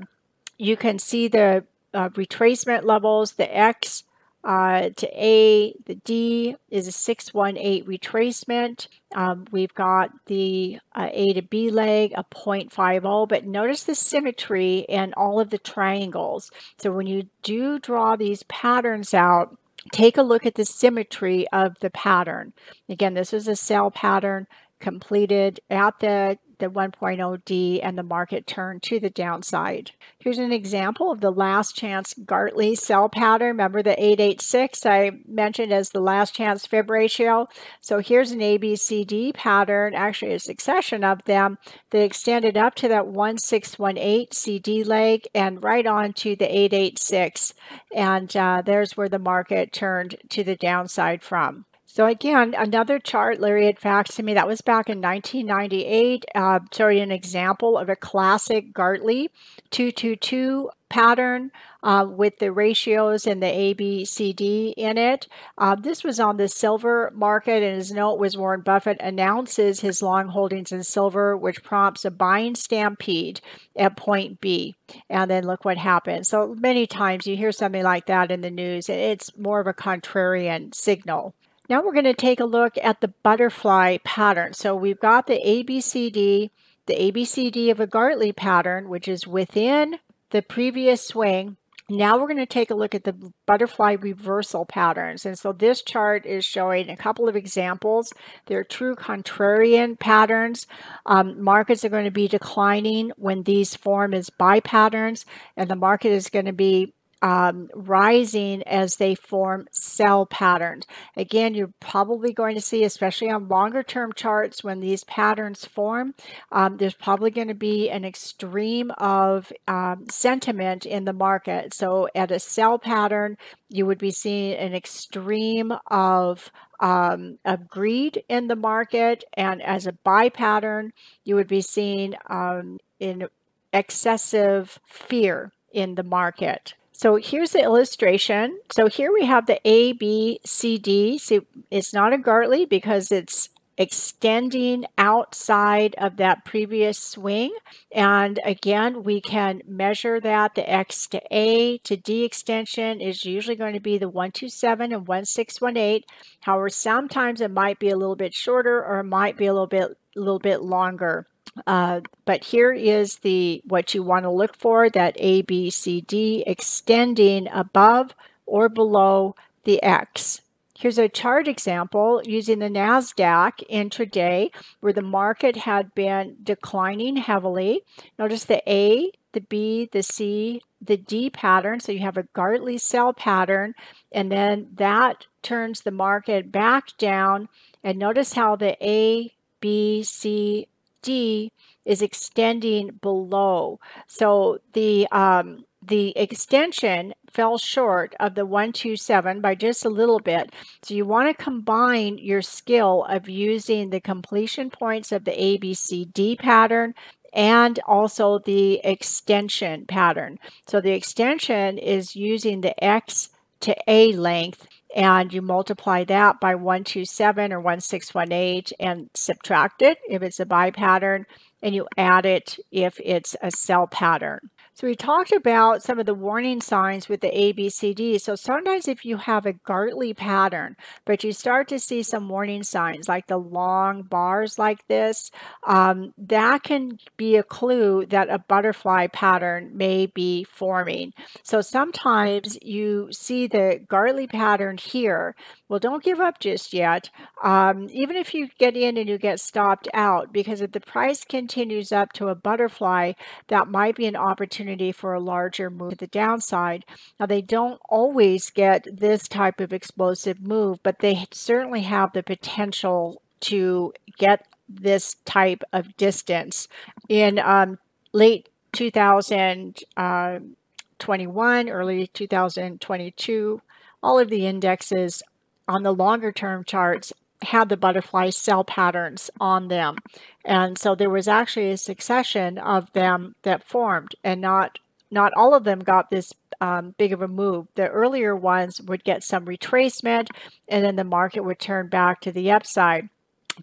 you 0.58 0.78
can 0.78 1.00
see 1.00 1.28
the 1.28 1.64
uh, 1.94 2.10
retracement 2.10 2.84
levels. 2.84 3.34
The 3.34 3.56
X 3.56 4.04
uh, 4.46 4.90
to 4.96 5.08
A, 5.12 5.74
the 5.86 5.96
D 5.96 6.56
is 6.70 6.88
a 6.88 6.92
618 6.92 7.84
retracement. 7.86 8.88
Um, 9.16 9.46
we've 9.52 9.74
got 9.74 10.12
the 10.28 10.80
uh, 10.94 11.10
A 11.12 11.34
to 11.34 11.42
B 11.42 11.72
leg, 11.72 12.14
a 12.16 12.24
0.50, 12.24 13.28
but 13.28 13.46
notice 13.46 13.84
the 13.84 13.96
symmetry 13.96 14.88
and 14.88 15.14
all 15.16 15.40
of 15.40 15.50
the 15.50 15.58
triangles. 15.58 16.52
So 16.78 16.92
when 16.92 17.08
you 17.08 17.28
do 17.42 17.80
draw 17.80 18.16
these 18.16 18.44
patterns 18.44 19.16
out, 19.16 19.58
take 19.92 20.18
a 20.18 20.24
look 20.24 20.46
at 20.46 20.56
the 20.56 20.66
symmetry 20.66 21.48
of 21.52 21.80
the 21.80 21.90
pattern. 21.90 22.54
Again, 22.88 23.16
this 23.16 23.34
is 23.34 23.48
a 23.48 23.56
sell 23.56 23.90
pattern 23.90 24.48
completed 24.80 25.60
at 25.72 26.00
the 26.00 26.38
the 26.60 26.70
1.0D 26.70 27.80
and 27.84 27.98
the 27.98 28.04
market 28.04 28.48
turned 28.48 28.84
to 28.84 29.00
the 29.00 29.10
downside. 29.10 29.92
Here's 30.20 30.38
an 30.38 30.52
example 30.52 31.12
of 31.12 31.22
the 31.22 31.32
last 31.32 31.76
chance 31.76 32.14
Gartley 32.14 32.76
sell 32.76 33.10
pattern. 33.10 33.50
Remember 33.50 33.84
the 33.84 33.92
886 33.92 34.86
I 34.86 35.12
mentioned 35.28 35.72
as 35.72 35.90
the 35.90 36.00
last 36.00 36.34
chance 36.34 36.66
fib 36.66 36.90
ratio? 36.90 37.48
So 37.82 38.00
here's 38.00 38.32
an 38.32 38.40
ABCD 38.40 39.34
pattern, 39.34 39.94
actually 39.94 40.34
a 40.34 40.40
succession 40.40 41.04
of 41.04 41.24
them 41.26 41.58
that 41.92 42.02
extended 42.02 42.58
up 42.58 42.76
to 42.76 42.88
that 42.88 43.08
1618 43.08 44.28
CD 44.32 44.84
leg 44.84 45.28
and 45.34 45.64
right 45.64 45.86
on 45.86 46.14
to 46.14 46.36
the 46.36 46.46
886. 46.46 47.54
And 47.96 48.36
uh, 48.36 48.62
there's 48.66 48.98
where 48.98 49.10
the 49.10 49.20
market 49.20 49.72
turned 49.72 50.16
to 50.30 50.44
the 50.44 50.56
downside 50.56 51.24
from. 51.24 51.66
So 51.96 52.08
again, 52.08 52.54
another 52.58 53.00
chart 53.00 53.40
Larry 53.40 53.68
had 53.68 53.80
faxed 53.80 54.16
to 54.16 54.24
me. 54.24 54.34
That 54.34 54.50
was 54.50 54.60
back 54.60 54.90
in 54.90 55.00
1998. 55.00 56.26
Uh, 56.36 56.60
showing 56.74 57.00
an 57.00 57.10
example 57.10 57.78
of 57.78 57.88
a 57.88 57.96
classic 57.96 58.74
Gartley 58.74 59.30
222 59.72 60.72
pattern 60.90 61.52
uh, 61.84 62.06
with 62.06 62.40
the 62.40 62.52
ratios 62.52 63.26
and 63.26 63.42
the 63.42 63.46
ABCD 63.46 64.74
in 64.76 64.98
it. 64.98 65.30
Uh, 65.58 65.76
this 65.76 66.04
was 66.04 66.20
on 66.20 66.36
the 66.36 66.50
silver 66.50 67.14
market, 67.16 67.64
and 67.64 67.78
his 67.78 67.94
note 67.94 68.20
was 68.20 68.36
Warren 68.36 68.60
Buffett 68.60 68.98
announces 69.00 69.80
his 69.80 70.02
long 70.02 70.28
holdings 70.28 70.74
in 70.74 70.84
silver, 70.84 71.38
which 71.38 71.64
prompts 71.64 72.04
a 72.04 72.12
buying 72.12 72.56
stampede 72.56 73.40
at 73.74 73.96
point 73.96 74.42
B. 74.42 74.76
And 75.10 75.32
then 75.32 75.46
look 75.46 75.64
what 75.64 75.78
happens. 75.78 76.28
So 76.28 76.58
many 76.60 76.88
times 76.88 77.26
you 77.26 77.38
hear 77.38 77.54
something 77.54 77.84
like 77.84 78.08
that 78.08 78.32
in 78.32 78.42
the 78.42 78.52
news, 78.52 78.90
it's 78.90 79.38
more 79.38 79.62
of 79.62 79.68
a 79.68 79.74
contrarian 79.74 80.76
signal. 80.76 81.34
Now 81.70 81.84
we're 81.84 81.94
going 81.94 82.06
to 82.06 82.14
take 82.14 82.40
a 82.40 82.46
look 82.46 82.78
at 82.82 83.02
the 83.02 83.08
butterfly 83.08 83.98
pattern. 84.04 84.54
So 84.54 84.76
we've 84.76 85.00
got 85.00 85.28
the 85.28 85.42
ABCD, 85.46 86.52
the 86.86 86.94
ABCD 86.94 87.72
of 87.72 87.80
a 87.80 87.88
Gartley 87.88 88.32
pattern, 88.36 88.90
which 88.90 89.08
is 89.08 89.28
within 89.28 90.00
the 90.30 90.42
previous 90.42 91.08
swing. 91.08 91.58
Now 91.88 92.18
we're 92.18 92.28
going 92.28 92.38
to 92.38 92.48
take 92.48 92.72
a 92.72 92.76
look 92.76 92.96
at 92.96 93.04
the 93.04 93.32
butterfly 93.46 93.94
reversal 93.94 94.66
patterns. 94.66 95.24
And 95.24 95.38
so 95.38 95.54
this 95.54 95.84
chart 95.84 96.26
is 96.26 96.44
showing 96.44 96.90
a 96.90 96.98
couple 96.98 97.30
of 97.30 97.36
examples. 97.36 98.12
They're 98.48 98.64
true 98.64 98.96
contrarian 98.96 100.00
patterns. 100.00 100.66
Um, 101.06 101.44
markets 101.44 101.86
are 101.86 101.90
going 101.90 102.06
to 102.06 102.12
be 102.12 102.28
declining 102.28 103.12
when 103.18 103.44
these 103.44 103.76
form 103.76 104.16
as 104.16 104.32
buy 104.32 104.62
patterns, 104.62 105.26
and 105.56 105.70
the 105.70 105.76
market 105.76 106.10
is 106.10 106.30
going 106.30 106.46
to 106.46 106.54
be 106.54 106.94
um, 107.22 107.70
rising 107.74 108.64
as 108.64 108.98
they 108.98 109.16
form 109.16 109.68
sell 109.72 110.26
patterns. 110.26 110.86
Again, 111.16 111.54
you're 111.54 111.74
probably 111.80 112.34
going 112.34 112.56
to 112.56 112.62
see, 112.62 112.84
especially 112.84 113.30
on 113.30 113.48
longer 113.48 113.84
term 113.84 114.14
charts, 114.14 114.64
when 114.64 114.80
these 114.80 115.04
patterns 115.06 115.66
form, 115.66 116.14
um, 116.52 116.78
there's 116.78 116.94
probably 116.94 117.32
going 117.32 117.48
to 117.48 117.54
be 117.54 117.90
an 117.90 118.06
extreme 118.06 118.92
of 118.98 119.52
um, 119.68 120.06
sentiment 120.10 120.86
in 120.86 121.06
the 121.06 121.14
market. 121.14 121.74
So 121.74 122.08
at 122.14 122.32
a 122.32 122.40
sell 122.40 122.78
pattern, 122.78 123.38
you 123.70 123.86
would 123.86 123.98
be 123.98 124.12
seeing 124.12 124.54
an 124.54 124.74
extreme 124.74 125.74
of 125.88 126.52
um, 126.80 127.40
of 127.46 127.70
greed 127.70 128.24
in 128.28 128.48
the 128.48 128.56
market, 128.56 129.24
and 129.34 129.62
as 129.62 129.88
a 129.88 129.94
buy 129.94 130.28
pattern, 130.28 130.92
you 131.24 131.36
would 131.36 131.48
be 131.48 131.62
seeing 131.62 132.16
um, 132.28 132.80
in 133.00 133.30
excessive 133.72 134.80
fear 134.86 135.52
in 135.72 135.96
the 135.96 136.04
market. 136.04 136.74
So 136.98 137.18
here's 137.18 137.52
the 137.52 137.62
illustration. 137.62 138.58
So 138.72 138.88
here 138.88 139.12
we 139.12 139.26
have 139.26 139.48
the 139.48 139.60
A, 139.66 139.92
B, 139.92 140.40
C, 140.46 140.78
D. 140.78 141.18
See, 141.18 141.42
it's 141.70 141.94
not 141.94 142.14
a 142.14 142.18
Gartley 142.18 142.66
because 142.66 143.12
it's 143.12 143.50
extending 143.78 144.86
outside 144.98 145.94
of 145.98 146.16
that 146.16 146.46
previous 146.46 146.98
swing. 146.98 147.54
And 147.92 148.40
again, 148.46 149.04
we 149.04 149.20
can 149.20 149.62
measure 149.68 150.22
that. 150.22 150.56
The 150.56 150.70
X 150.70 151.08
to 151.08 151.22
A 151.32 151.80
to 151.80 151.98
D 151.98 152.24
extension 152.24 153.02
is 153.02 153.26
usually 153.26 153.58
going 153.58 153.74
to 153.74 153.82
be 153.82 153.98
the 153.98 154.08
127 154.08 154.94
and 154.94 155.06
1618. 155.06 156.04
However, 156.40 156.70
sometimes 156.70 157.42
it 157.42 157.52
might 157.52 157.78
be 157.78 157.90
a 157.90 157.98
little 157.98 158.16
bit 158.16 158.34
shorter 158.34 158.82
or 158.82 159.00
it 159.00 159.04
might 159.04 159.36
be 159.36 159.48
a 159.48 159.54
little 159.54 159.68
bit, 159.68 159.98
little 160.16 160.40
bit 160.40 160.62
longer. 160.62 161.28
Uh, 161.66 162.02
but 162.26 162.44
here 162.44 162.74
is 162.74 163.18
the 163.20 163.62
what 163.66 163.94
you 163.94 164.04
want 164.04 164.24
to 164.24 164.30
look 164.30 164.56
for 164.58 164.90
that 164.90 165.16
A, 165.18 165.42
B, 165.42 165.70
C, 165.70 166.02
D 166.02 166.44
extending 166.46 167.48
above 167.52 168.14
or 168.46 168.70
below 168.70 169.36
the 169.64 169.82
X. 169.82 170.42
Here's 170.78 170.98
a 170.98 171.08
chart 171.08 171.48
example 171.48 172.22
using 172.26 172.60
the 172.60 172.68
NASDAQ 172.68 173.66
intraday 173.72 174.50
where 174.82 174.92
the 174.92 175.02
market 175.02 175.56
had 175.56 175.96
been 175.96 176.36
declining 176.44 177.16
heavily. 177.16 177.82
Notice 178.20 178.44
the 178.44 178.62
A, 178.70 179.12
the 179.32 179.40
B, 179.40 179.88
the 179.92 180.04
C, 180.04 180.62
the 180.82 180.98
D 180.98 181.30
pattern. 181.30 181.80
So 181.80 181.94
you 181.94 182.00
have 182.00 182.18
a 182.18 182.24
Gartley 182.24 182.78
sell 182.78 183.14
pattern, 183.14 183.74
and 184.12 184.30
then 184.30 184.68
that 184.76 185.26
turns 185.42 185.82
the 185.82 185.92
market 185.92 186.52
back 186.52 186.98
down. 186.98 187.48
And 187.82 187.98
notice 187.98 188.34
how 188.34 188.58
the 188.58 188.76
A, 188.86 189.34
B, 189.62 190.04
C, 190.04 190.68
D 191.06 191.52
is 191.86 192.02
extending 192.02 193.00
below. 193.02 193.80
So 194.08 194.58
the 194.74 195.08
um, 195.12 195.66
the 195.88 196.18
extension 196.18 197.14
fell 197.32 197.60
short 197.60 198.16
of 198.20 198.34
the 198.34 198.46
127 198.46 199.40
by 199.40 199.54
just 199.54 199.86
a 199.86 199.90
little 199.90 200.20
bit. 200.20 200.52
So 200.82 200.96
you 200.96 201.06
want 201.06 201.30
to 201.30 201.44
combine 201.44 202.18
your 202.18 202.42
skill 202.42 203.06
of 203.08 203.30
using 203.30 203.92
the 203.92 204.02
completion 204.02 204.72
points 204.72 205.12
of 205.12 205.26
the 205.26 205.32
ABCD 205.32 206.40
pattern 206.40 206.96
and 207.34 207.80
also 207.86 208.40
the 208.40 208.82
extension 208.84 209.86
pattern. 209.86 210.40
So 210.68 210.82
the 210.82 210.94
extension 210.94 211.78
is 211.78 212.16
using 212.16 212.62
the 212.62 212.84
X 212.84 213.30
to 213.60 213.76
A 213.88 214.14
length 214.14 214.66
and 214.96 215.34
you 215.34 215.42
multiply 215.42 216.06
that 216.06 216.40
by 216.40 216.56
127 216.56 217.52
or 217.52 217.60
1618 217.60 218.76
and 218.80 219.10
subtract 219.14 219.82
it 219.82 219.98
if 220.10 220.24
it's 220.24 220.40
a 220.40 220.46
buy 220.46 220.72
pattern, 220.72 221.26
and 221.62 221.76
you 221.76 221.86
add 221.98 222.26
it 222.26 222.58
if 222.72 223.00
it's 223.04 223.36
a 223.42 223.52
sell 223.52 223.88
pattern. 223.88 224.40
So 224.76 224.88
we 224.88 224.96
talked 224.96 225.32
about 225.32 225.84
some 225.84 226.00
of 226.00 226.06
the 226.06 226.14
warning 226.14 226.60
signs 226.60 227.08
with 227.08 227.22
the 227.22 227.30
ABCD. 227.30 228.20
So 228.20 228.36
sometimes 228.36 228.90
if 228.90 229.06
you 229.06 229.16
have 229.16 229.46
a 229.46 229.54
Gartley 229.54 230.14
pattern, 230.14 230.76
but 231.06 231.24
you 231.24 231.32
start 231.32 231.70
to 231.70 231.80
see 231.80 232.04
some 232.04 232.28
warning 232.28 232.62
signs 232.62 233.08
like 233.08 233.28
the 233.28 233.38
long 233.38 234.02
bars 234.02 234.60
like 234.60 234.86
this, 234.90 235.32
um, 235.66 236.14
that 236.18 236.64
can 236.64 236.98
be 237.16 237.38
a 237.38 237.44
clue 237.44 238.06
that 238.08 238.30
a 238.30 238.38
butterfly 238.38 239.08
pattern 239.08 239.72
may 239.78 240.08
be 240.08 240.44
forming. 240.44 241.14
So 241.42 241.62
sometimes 241.62 242.58
you 242.62 243.08
see 243.14 243.48
the 243.48 243.80
Gartley 243.88 244.28
pattern 244.28 244.78
here. 244.78 245.36
Well, 245.68 245.80
don't 245.80 246.04
give 246.04 246.20
up 246.20 246.40
just 246.40 246.74
yet. 246.74 247.10
Um, 247.44 247.88
even 247.92 248.16
if 248.16 248.36
you 248.36 248.50
get 248.60 248.78
in 248.78 248.98
and 248.98 249.10
you 249.10 249.18
get 249.18 249.40
stopped 249.40 249.88
out, 249.96 250.32
because 250.32 250.62
if 250.62 250.74
the 250.74 250.80
price 250.80 251.26
continues 251.26 251.92
up 251.92 252.14
to 252.14 252.28
a 252.28 252.36
butterfly, 252.36 253.14
that 253.48 253.68
might 253.68 253.96
be 253.96 254.06
an 254.06 254.16
opportunity 254.16 254.92
for 254.92 255.14
a 255.14 255.20
larger 255.20 255.72
move 255.72 255.90
to 255.92 255.98
the 255.98 256.08
downside. 256.08 256.86
Now, 257.20 257.26
they 257.26 257.42
don't 257.42 257.82
always 257.90 258.52
get 258.52 258.88
this 258.92 259.28
type 259.28 259.60
of 259.60 259.74
explosive 259.74 260.40
move, 260.40 260.84
but 260.84 261.00
they 261.00 261.26
certainly 261.32 261.82
have 261.82 262.14
the 262.14 262.22
potential 262.22 263.24
to 263.42 263.92
get 264.20 264.46
this 264.70 265.16
type 265.26 265.64
of 265.74 265.98
distance. 265.98 266.68
In 267.10 267.40
um, 267.40 267.80
late 268.14 268.50
2021, 268.74 271.70
early 271.70 272.08
2022, 272.08 273.62
all 274.04 274.20
of 274.20 274.30
the 274.30 274.46
indexes 274.46 275.24
on 275.68 275.84
the 275.84 275.94
longer 275.94 276.32
term 276.32 276.64
charts 276.64 277.14
had 277.42 277.70
the 277.70 277.78
butterfly 277.78 278.30
sell 278.30 278.64
patterns 278.64 279.30
on 279.40 279.68
them. 279.68 279.98
And 280.44 280.78
so 280.78 280.96
there 280.96 281.10
was 281.10 281.28
actually 281.28 281.72
a 281.72 281.78
succession 281.78 282.58
of 282.58 282.92
them 282.94 283.36
that 283.44 283.64
formed, 283.64 284.16
and 284.24 284.42
not 284.42 284.80
not 285.12 285.32
all 285.38 285.54
of 285.54 285.64
them 285.64 285.80
got 285.80 286.10
this 286.10 286.34
um, 286.60 286.96
big 286.98 287.14
of 287.14 287.22
a 287.22 287.28
move. 287.28 287.68
The 287.76 287.88
earlier 287.88 288.36
ones 288.36 288.82
would 288.82 289.04
get 289.04 289.24
some 289.24 289.46
retracement, 289.46 290.28
and 290.68 290.84
then 290.84 290.96
the 290.96 291.04
market 291.04 291.44
would 291.44 291.60
turn 291.60 291.88
back 291.90 292.22
to 292.22 292.32
the 292.32 292.52
upside. 292.52 293.10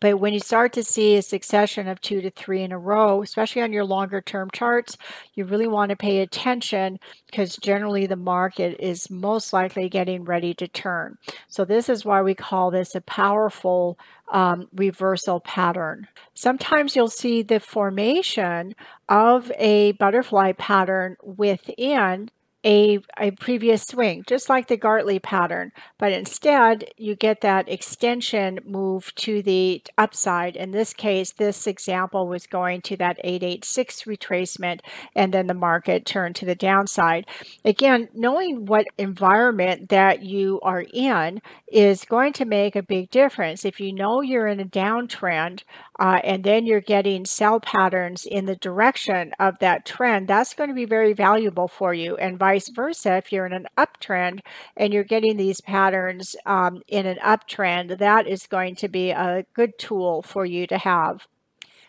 But 0.00 0.20
when 0.20 0.32
you 0.32 0.40
start 0.40 0.72
to 0.74 0.84
see 0.84 1.16
a 1.16 1.22
succession 1.22 1.88
of 1.88 2.00
two 2.00 2.20
to 2.22 2.30
three 2.30 2.62
in 2.62 2.72
a 2.72 2.78
row, 2.78 3.22
especially 3.22 3.62
on 3.62 3.72
your 3.72 3.84
longer 3.84 4.20
term 4.20 4.50
charts, 4.52 4.96
you 5.34 5.44
really 5.44 5.66
want 5.66 5.90
to 5.90 5.96
pay 5.96 6.20
attention 6.20 6.98
because 7.30 7.56
generally 7.56 8.06
the 8.06 8.16
market 8.16 8.76
is 8.78 9.10
most 9.10 9.52
likely 9.52 9.88
getting 9.88 10.24
ready 10.24 10.54
to 10.54 10.68
turn. 10.68 11.16
So, 11.48 11.64
this 11.64 11.88
is 11.88 12.04
why 12.04 12.22
we 12.22 12.34
call 12.34 12.70
this 12.70 12.94
a 12.94 13.00
powerful 13.00 13.98
um, 14.32 14.68
reversal 14.74 15.40
pattern. 15.40 16.08
Sometimes 16.34 16.96
you'll 16.96 17.08
see 17.08 17.42
the 17.42 17.60
formation 17.60 18.74
of 19.08 19.52
a 19.58 19.92
butterfly 19.92 20.52
pattern 20.52 21.16
within 21.22 22.30
a, 22.64 23.00
a 23.18 23.32
previous 23.32 23.82
swing, 23.82 24.24
just 24.26 24.48
like 24.48 24.68
the 24.68 24.76
Gartley 24.76 25.18
pattern, 25.18 25.72
but 25.98 26.12
instead 26.12 26.84
you 26.96 27.16
get 27.16 27.40
that 27.40 27.68
extension 27.68 28.60
move 28.64 29.14
to 29.16 29.42
the 29.42 29.82
upside. 29.98 30.56
In 30.56 30.70
this 30.70 30.92
case, 30.92 31.32
this 31.32 31.66
example 31.66 32.28
was 32.28 32.46
going 32.46 32.80
to 32.82 32.96
that 32.98 33.18
886 33.24 34.02
retracement, 34.04 34.80
and 35.14 35.34
then 35.34 35.46
the 35.46 35.54
market 35.54 36.06
turned 36.06 36.36
to 36.36 36.46
the 36.46 36.54
downside. 36.54 37.26
Again, 37.64 38.08
knowing 38.14 38.66
what 38.66 38.86
environment 38.96 39.88
that 39.88 40.22
you 40.22 40.60
are 40.62 40.84
in 40.92 41.42
is 41.66 42.04
going 42.04 42.32
to 42.34 42.44
make 42.44 42.76
a 42.76 42.82
big 42.82 43.10
difference. 43.10 43.64
If 43.64 43.80
you 43.80 43.92
know 43.92 44.20
you're 44.20 44.46
in 44.46 44.60
a 44.60 44.64
downtrend, 44.64 45.62
uh, 45.98 46.20
and 46.24 46.44
then 46.44 46.66
you're 46.66 46.80
getting 46.80 47.24
sell 47.24 47.60
patterns 47.60 48.26
in 48.26 48.46
the 48.46 48.56
direction 48.56 49.32
of 49.38 49.58
that 49.60 49.84
trend, 49.84 50.28
that's 50.28 50.54
going 50.54 50.68
to 50.68 50.74
be 50.74 50.84
very 50.84 51.12
valuable 51.12 51.68
for 51.68 51.94
you. 51.94 52.16
And 52.16 52.38
vice 52.38 52.51
versa, 52.74 53.16
if 53.16 53.32
you're 53.32 53.46
in 53.46 53.52
an 53.52 53.66
uptrend 53.76 54.40
and 54.76 54.92
you're 54.92 55.04
getting 55.04 55.36
these 55.36 55.60
patterns 55.60 56.36
um, 56.46 56.82
in 56.88 57.06
an 57.06 57.18
uptrend, 57.18 57.98
that 57.98 58.26
is 58.26 58.46
going 58.46 58.76
to 58.76 58.88
be 58.88 59.10
a 59.10 59.44
good 59.54 59.78
tool 59.78 60.22
for 60.22 60.44
you 60.44 60.66
to 60.66 60.78
have. 60.78 61.26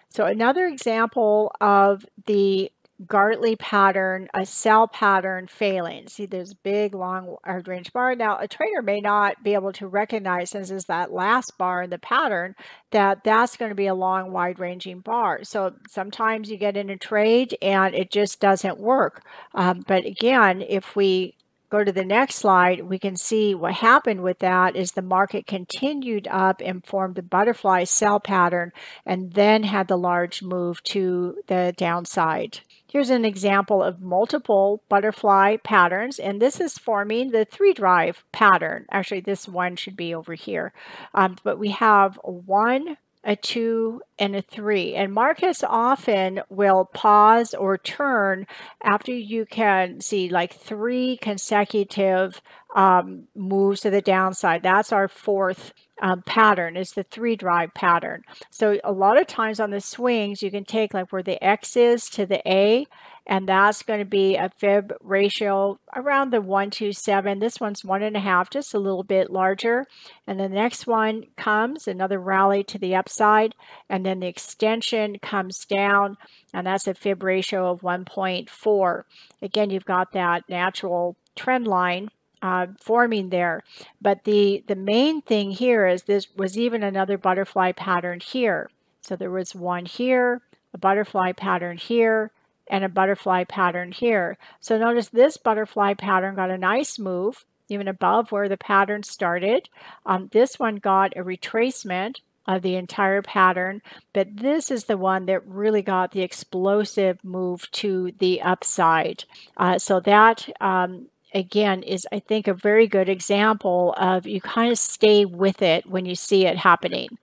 So 0.10 0.26
another 0.26 0.68
example 0.68 1.52
of 1.60 2.06
the 2.26 2.72
Gartley 3.08 3.56
pattern, 3.56 4.28
a 4.34 4.46
sell 4.46 4.88
pattern 4.88 5.48
failing. 5.48 6.08
See, 6.08 6.26
there's 6.26 6.54
big, 6.54 6.94
long 6.94 7.38
hard 7.44 7.68
range 7.68 7.92
bar. 7.92 8.16
Now, 8.16 8.38
a 8.38 8.48
trader 8.48 8.82
may 8.84 9.02
not 9.02 9.44
be 9.44 9.56
able 9.56 9.74
to 9.74 9.88
recognize, 9.88 10.52
since 10.52 10.70
it's 10.70 10.86
that 10.86 11.12
last 11.12 11.58
bar 11.58 11.84
in 11.84 11.90
the 11.90 11.98
pattern, 11.98 12.56
that 12.92 13.24
that's 13.24 13.58
going 13.58 13.70
to 13.70 13.76
be 13.76 13.88
a 13.88 13.96
long, 13.96 14.32
wide 14.32 14.60
ranging 14.60 15.00
bar. 15.00 15.44
So 15.44 15.74
sometimes 15.90 16.50
you 16.50 16.58
get 16.58 16.78
in 16.78 16.90
a 16.90 16.98
trade 16.98 17.58
and 17.62 17.96
it 17.96 18.12
just 18.12 18.40
doesn't 18.40 18.80
work. 18.80 19.24
Um, 19.56 19.84
but 19.88 20.06
again, 20.06 20.62
if 20.62 20.96
we 20.96 21.36
go 21.74 21.84
to 21.84 21.92
the 21.92 22.06
next 22.06 22.36
slide, 22.36 22.82
we 22.82 23.00
can 23.00 23.16
see 23.18 23.56
what 23.56 23.74
happened 23.74 24.22
with 24.22 24.38
that 24.38 24.76
is 24.76 24.92
the 24.92 25.02
market 25.02 25.48
continued 25.48 26.28
up 26.30 26.62
and 26.64 26.86
formed 26.86 27.16
the 27.16 27.24
butterfly 27.24 27.84
sell 27.84 28.20
pattern 28.20 28.72
and 29.08 29.34
then 29.34 29.64
had 29.64 29.88
the 29.88 29.98
large 29.98 30.44
move 30.44 30.84
to 30.84 31.38
the 31.48 31.74
downside. 31.76 32.60
Here's 32.94 33.10
an 33.10 33.26
example 33.26 33.82
of 33.82 34.04
multiple 34.04 34.84
butterfly 34.88 35.58
patterns, 35.64 36.20
and 36.20 36.40
this 36.40 36.62
is 36.62 36.78
forming 36.78 37.32
the 37.32 37.44
three 37.44 37.74
drive 37.74 38.24
pattern. 38.32 38.86
Actually, 38.92 39.22
this 39.22 39.48
one 39.48 39.76
should 39.76 39.98
be 39.98 40.14
over 40.14 40.36
here. 40.36 40.74
Um, 41.16 41.38
but 41.44 41.58
we 41.58 41.72
have 41.72 42.20
one, 42.24 42.98
a 43.24 43.36
two, 43.36 44.02
and 44.20 44.36
a 44.36 44.42
three. 44.42 44.96
And 44.96 45.14
Marcus 45.14 45.64
often 45.64 46.42
will 46.50 46.86
pause 46.86 47.54
or 47.54 47.78
turn 47.78 48.46
after 48.84 49.14
you 49.14 49.46
can 49.46 50.02
see 50.02 50.30
like 50.30 50.54
three 50.54 51.18
consecutive 51.22 52.42
um, 52.76 53.28
moves 53.36 53.82
to 53.82 53.90
the 53.90 54.02
downside. 54.02 54.64
That's 54.64 54.92
our 54.92 55.08
fourth 55.08 55.74
um, 56.02 56.22
pattern 56.24 56.76
is 56.76 56.92
the 56.92 57.04
three 57.04 57.36
drive 57.36 57.74
pattern. 57.74 58.24
So 58.50 58.80
a 58.84 58.92
lot 58.92 59.20
of 59.20 59.28
times 59.28 59.60
on 59.60 59.70
the 59.70 59.80
swings, 59.80 60.42
you 60.42 60.52
can 60.52 60.66
take 60.66 60.94
like 60.94 61.12
where 61.12 61.24
the 61.24 61.42
X 61.44 61.78
is 61.78 62.10
to 62.10 62.26
the 62.26 62.42
A, 62.50 62.86
and 63.26 63.48
that's 63.48 63.84
going 63.84 64.00
to 64.00 64.06
be 64.06 64.36
a 64.36 64.50
fib 64.58 64.94
ratio 65.02 65.80
around 65.96 66.32
the 66.32 66.42
127. 66.42 67.40
This 67.40 67.60
one's 67.60 67.84
one 67.84 68.04
and 68.04 68.18
a 68.18 68.20
half, 68.20 68.50
just 68.50 68.74
a 68.74 68.80
little 68.80 69.04
bit 69.04 69.32
larger. 69.32 69.86
And 70.28 70.40
the 70.40 70.50
next 70.50 70.86
one 70.88 71.26
comes, 71.38 71.88
another 71.88 72.20
rally 72.20 72.64
to 72.66 72.78
the 72.78 72.96
upside, 72.96 73.56
and 73.90 74.06
then 74.06 74.20
the 74.20 74.28
extension 74.28 75.20
comes 75.20 75.66
down, 75.66 76.18
and 76.54 76.68
that's 76.68 76.88
a 76.88 76.94
fib 76.94 77.24
ratio 77.24 77.72
of 77.72 77.82
1.4. 77.82 79.04
Again, 79.42 79.70
you've 79.70 79.86
got 79.86 80.12
that 80.12 80.44
natural 80.50 81.16
trend 81.36 81.66
line 81.66 82.10
uh, 82.42 82.68
forming 82.80 83.30
there. 83.30 83.64
But 84.02 84.26
the, 84.26 84.64
the 84.68 84.76
main 84.76 85.22
thing 85.22 85.52
here 85.52 85.88
is 85.88 86.04
this 86.04 86.28
was 86.36 86.58
even 86.58 86.84
another 86.84 87.18
butterfly 87.18 87.72
pattern 87.72 88.20
here. 88.20 88.70
So 89.02 89.16
there 89.16 89.32
was 89.32 89.56
one 89.56 89.86
here, 89.86 90.42
a 90.74 90.78
butterfly 90.78 91.32
pattern 91.32 91.78
here, 91.78 92.32
and 92.68 92.84
a 92.84 92.90
butterfly 92.90 93.44
pattern 93.44 93.92
here. 93.92 94.38
So 94.60 94.78
notice 94.78 95.10
this 95.10 95.38
butterfly 95.38 95.94
pattern 95.96 96.36
got 96.36 96.50
a 96.50 96.58
nice 96.58 96.98
move, 96.98 97.46
even 97.70 97.88
above 97.88 98.32
where 98.32 98.50
the 98.50 98.58
pattern 98.58 99.04
started. 99.04 99.70
Um, 100.06 100.30
this 100.32 100.60
one 100.60 100.78
got 100.78 101.18
a 101.18 101.24
retracement 101.24 102.18
of 102.46 102.62
the 102.62 102.76
entire 102.76 103.22
pattern, 103.22 103.82
but 104.12 104.28
this 104.36 104.70
is 104.70 104.86
the 104.86 104.98
one 104.98 105.26
that 105.28 105.48
really 105.48 105.82
got 105.82 106.12
the 106.12 106.22
explosive 106.22 107.24
move 107.24 107.70
to 107.72 108.12
the 108.20 108.42
upside. 108.42 109.24
Uh, 109.56 109.80
so 109.80 110.00
that 110.02 110.50
um, 110.60 111.08
again 111.34 111.84
is 111.84 112.08
I 112.12 112.20
think 112.20 112.48
a 112.48 112.54
very 112.54 112.88
good 112.88 113.10
example 113.10 113.96
of 113.98 114.28
you 114.28 114.42
kind 114.42 114.72
of 114.72 114.78
stay 114.78 115.26
with 115.26 115.62
it 115.62 115.86
when 115.86 116.06
you 116.06 116.16
see 116.16 116.46
it 116.46 116.58
happening. 116.58 117.18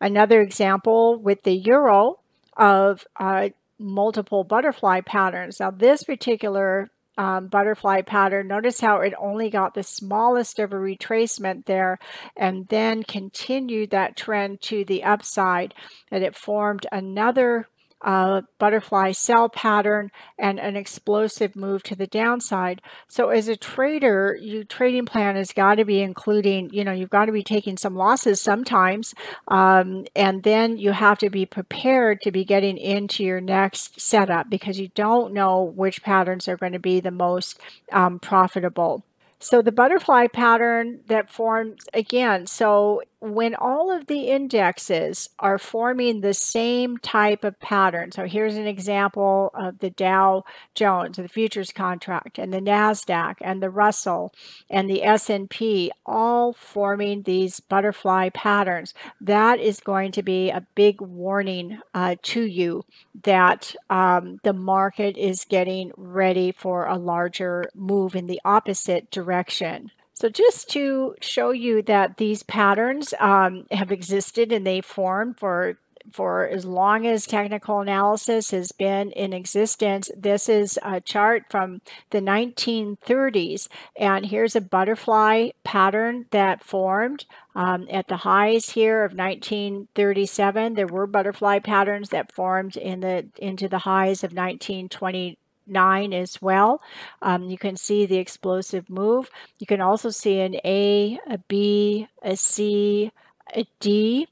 Another 0.00 0.40
example 0.40 1.16
with 1.16 1.42
the 1.44 1.54
euro 1.54 2.18
of 2.56 3.06
uh, 3.16 3.50
multiple 3.78 4.44
butterfly 4.44 5.00
patterns. 5.00 5.60
Now 5.60 5.70
this 5.70 6.02
particular 6.04 6.90
um, 7.18 7.48
butterfly 7.48 8.02
pattern, 8.02 8.48
notice 8.48 8.80
how 8.80 9.00
it 9.00 9.14
only 9.18 9.48
got 9.48 9.74
the 9.74 9.82
smallest 9.82 10.58
of 10.58 10.72
a 10.72 10.76
retracement 10.76 11.64
there 11.64 11.98
and 12.36 12.68
then 12.68 13.02
continued 13.02 13.90
that 13.90 14.16
trend 14.16 14.60
to 14.62 14.84
the 14.84 15.02
upside 15.02 15.74
and 16.10 16.22
it 16.22 16.36
formed 16.36 16.86
another 16.92 17.68
uh, 18.02 18.42
butterfly 18.58 19.12
sell 19.12 19.48
pattern 19.48 20.10
and 20.38 20.60
an 20.60 20.76
explosive 20.76 21.56
move 21.56 21.82
to 21.84 21.96
the 21.96 22.06
downside. 22.06 22.82
So 23.08 23.30
as 23.30 23.48
a 23.48 23.56
trader, 23.56 24.36
your 24.40 24.64
trading 24.64 25.06
plan 25.06 25.36
has 25.36 25.52
got 25.52 25.76
to 25.76 25.84
be 25.84 26.00
including, 26.02 26.70
you 26.72 26.84
know, 26.84 26.92
you've 26.92 27.10
got 27.10 27.26
to 27.26 27.32
be 27.32 27.42
taking 27.42 27.76
some 27.76 27.96
losses 27.96 28.40
sometimes, 28.40 29.14
um, 29.48 30.04
and 30.14 30.42
then 30.42 30.76
you 30.78 30.92
have 30.92 31.18
to 31.18 31.30
be 31.30 31.46
prepared 31.46 32.20
to 32.22 32.30
be 32.30 32.44
getting 32.44 32.76
into 32.76 33.24
your 33.24 33.40
next 33.40 34.00
setup 34.00 34.50
because 34.50 34.78
you 34.78 34.88
don't 34.88 35.32
know 35.32 35.62
which 35.62 36.02
patterns 36.02 36.48
are 36.48 36.56
going 36.56 36.72
to 36.72 36.78
be 36.78 37.00
the 37.00 37.10
most 37.10 37.58
um, 37.92 38.18
profitable. 38.18 39.04
So 39.38 39.60
the 39.60 39.72
butterfly 39.72 40.28
pattern 40.28 41.00
that 41.08 41.30
forms 41.30 41.84
again, 41.92 42.46
so 42.46 43.02
when 43.34 43.54
all 43.54 43.90
of 43.90 44.06
the 44.06 44.28
indexes 44.28 45.28
are 45.38 45.58
forming 45.58 46.20
the 46.20 46.34
same 46.34 46.98
type 46.98 47.44
of 47.44 47.58
pattern, 47.60 48.12
so 48.12 48.24
here's 48.24 48.56
an 48.56 48.66
example 48.66 49.50
of 49.54 49.78
the 49.78 49.90
Dow 49.90 50.44
Jones, 50.74 51.16
the 51.16 51.28
futures 51.28 51.72
contract, 51.72 52.38
and 52.38 52.52
the 52.52 52.60
Nasdaq, 52.60 53.36
and 53.40 53.62
the 53.62 53.70
Russell, 53.70 54.32
and 54.70 54.88
the 54.88 55.02
S&P, 55.02 55.90
all 56.04 56.52
forming 56.52 57.22
these 57.22 57.60
butterfly 57.60 58.28
patterns, 58.30 58.94
that 59.20 59.60
is 59.60 59.80
going 59.80 60.12
to 60.12 60.22
be 60.22 60.50
a 60.50 60.66
big 60.74 61.00
warning 61.00 61.80
uh, 61.94 62.16
to 62.22 62.42
you 62.42 62.84
that 63.24 63.74
um, 63.90 64.38
the 64.42 64.52
market 64.52 65.16
is 65.16 65.44
getting 65.44 65.92
ready 65.96 66.52
for 66.52 66.86
a 66.86 66.96
larger 66.96 67.70
move 67.74 68.14
in 68.14 68.26
the 68.26 68.40
opposite 68.44 69.10
direction. 69.10 69.90
So 70.16 70.30
just 70.30 70.70
to 70.70 71.14
show 71.20 71.50
you 71.50 71.82
that 71.82 72.16
these 72.16 72.42
patterns 72.42 73.12
um, 73.20 73.66
have 73.70 73.92
existed 73.92 74.50
and 74.50 74.66
they 74.66 74.80
formed 74.80 75.38
for 75.38 75.76
for 76.12 76.46
as 76.46 76.64
long 76.64 77.04
as 77.04 77.26
technical 77.26 77.80
analysis 77.80 78.52
has 78.52 78.70
been 78.70 79.10
in 79.10 79.32
existence. 79.32 80.08
This 80.16 80.48
is 80.48 80.78
a 80.82 81.00
chart 81.00 81.44
from 81.50 81.80
the 82.10 82.20
1930s, 82.20 83.68
and 83.96 84.26
here's 84.26 84.54
a 84.54 84.60
butterfly 84.60 85.50
pattern 85.64 86.26
that 86.30 86.62
formed 86.62 87.24
um, 87.56 87.88
at 87.90 88.06
the 88.06 88.18
highs 88.18 88.70
here 88.70 89.04
of 89.04 89.12
1937. 89.12 90.74
There 90.74 90.86
were 90.86 91.08
butterfly 91.08 91.58
patterns 91.58 92.10
that 92.10 92.32
formed 92.32 92.76
in 92.76 93.00
the 93.00 93.26
into 93.38 93.68
the 93.68 93.80
highs 93.80 94.22
of 94.22 94.30
1920 94.30 95.38
nine 95.66 96.12
as 96.12 96.40
well. 96.40 96.82
Um, 97.22 97.44
you 97.44 97.58
can 97.58 97.76
see 97.76 98.06
the 98.06 98.18
explosive 98.18 98.88
move. 98.88 99.30
You 99.58 99.66
can 99.66 99.80
also 99.80 100.10
see 100.10 100.40
an 100.40 100.56
A, 100.64 101.18
a 101.28 101.38
B, 101.38 102.08
a 102.22 102.36
C, 102.36 103.12
a 103.54 103.66
D 103.80 104.28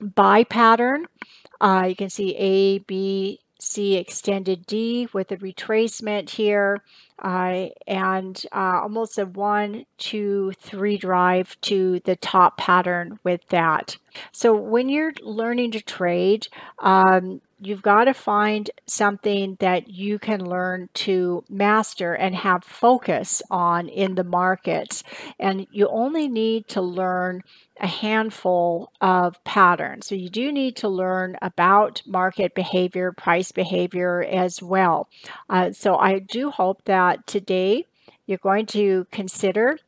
buy 0.00 0.44
pattern. 0.44 1.06
Uh, 1.60 1.86
you 1.88 1.96
can 1.96 2.10
see 2.10 2.36
A, 2.36 2.78
B, 2.80 3.40
C 3.58 3.96
extended 3.96 4.66
D 4.66 5.08
with 5.12 5.32
a 5.32 5.36
retracement 5.38 6.30
here 6.30 6.82
uh, 7.22 7.68
and 7.86 8.44
uh, 8.52 8.80
almost 8.82 9.18
a 9.18 9.24
one, 9.24 9.86
two, 9.96 10.52
three 10.60 10.98
drive 10.98 11.58
to 11.62 12.00
the 12.00 12.16
top 12.16 12.58
pattern 12.58 13.18
with 13.24 13.46
that. 13.48 13.96
So 14.32 14.54
when 14.54 14.88
you're 14.88 15.12
learning 15.22 15.70
to 15.72 15.80
trade, 15.80 16.48
um, 16.80 17.40
you've 17.58 17.82
got 17.82 18.04
to 18.04 18.14
find 18.14 18.70
something 18.86 19.56
that 19.60 19.88
you 19.88 20.18
can 20.18 20.44
learn 20.44 20.88
to 20.94 21.44
master 21.48 22.14
and 22.14 22.34
have 22.34 22.64
focus 22.64 23.42
on 23.50 23.88
in 23.88 24.14
the 24.14 24.24
markets. 24.24 25.02
And 25.38 25.66
you 25.70 25.88
only 25.88 26.28
need 26.28 26.68
to 26.68 26.80
learn 26.82 27.42
a 27.80 27.86
handful 27.86 28.92
of 29.00 29.42
patterns. 29.44 30.06
So 30.06 30.14
you 30.14 30.28
do 30.28 30.52
need 30.52 30.76
to 30.76 30.88
learn 30.88 31.36
about 31.42 32.02
market 32.06 32.54
behavior, 32.54 33.12
price 33.12 33.52
behavior 33.52 34.22
as 34.22 34.62
well. 34.62 35.08
Uh, 35.48 35.72
so 35.72 35.96
I 35.96 36.18
do 36.18 36.50
hope 36.50 36.84
that 36.84 37.26
today 37.26 37.86
you're 38.26 38.38
going 38.38 38.66
to 38.66 39.06
consider 39.10 39.78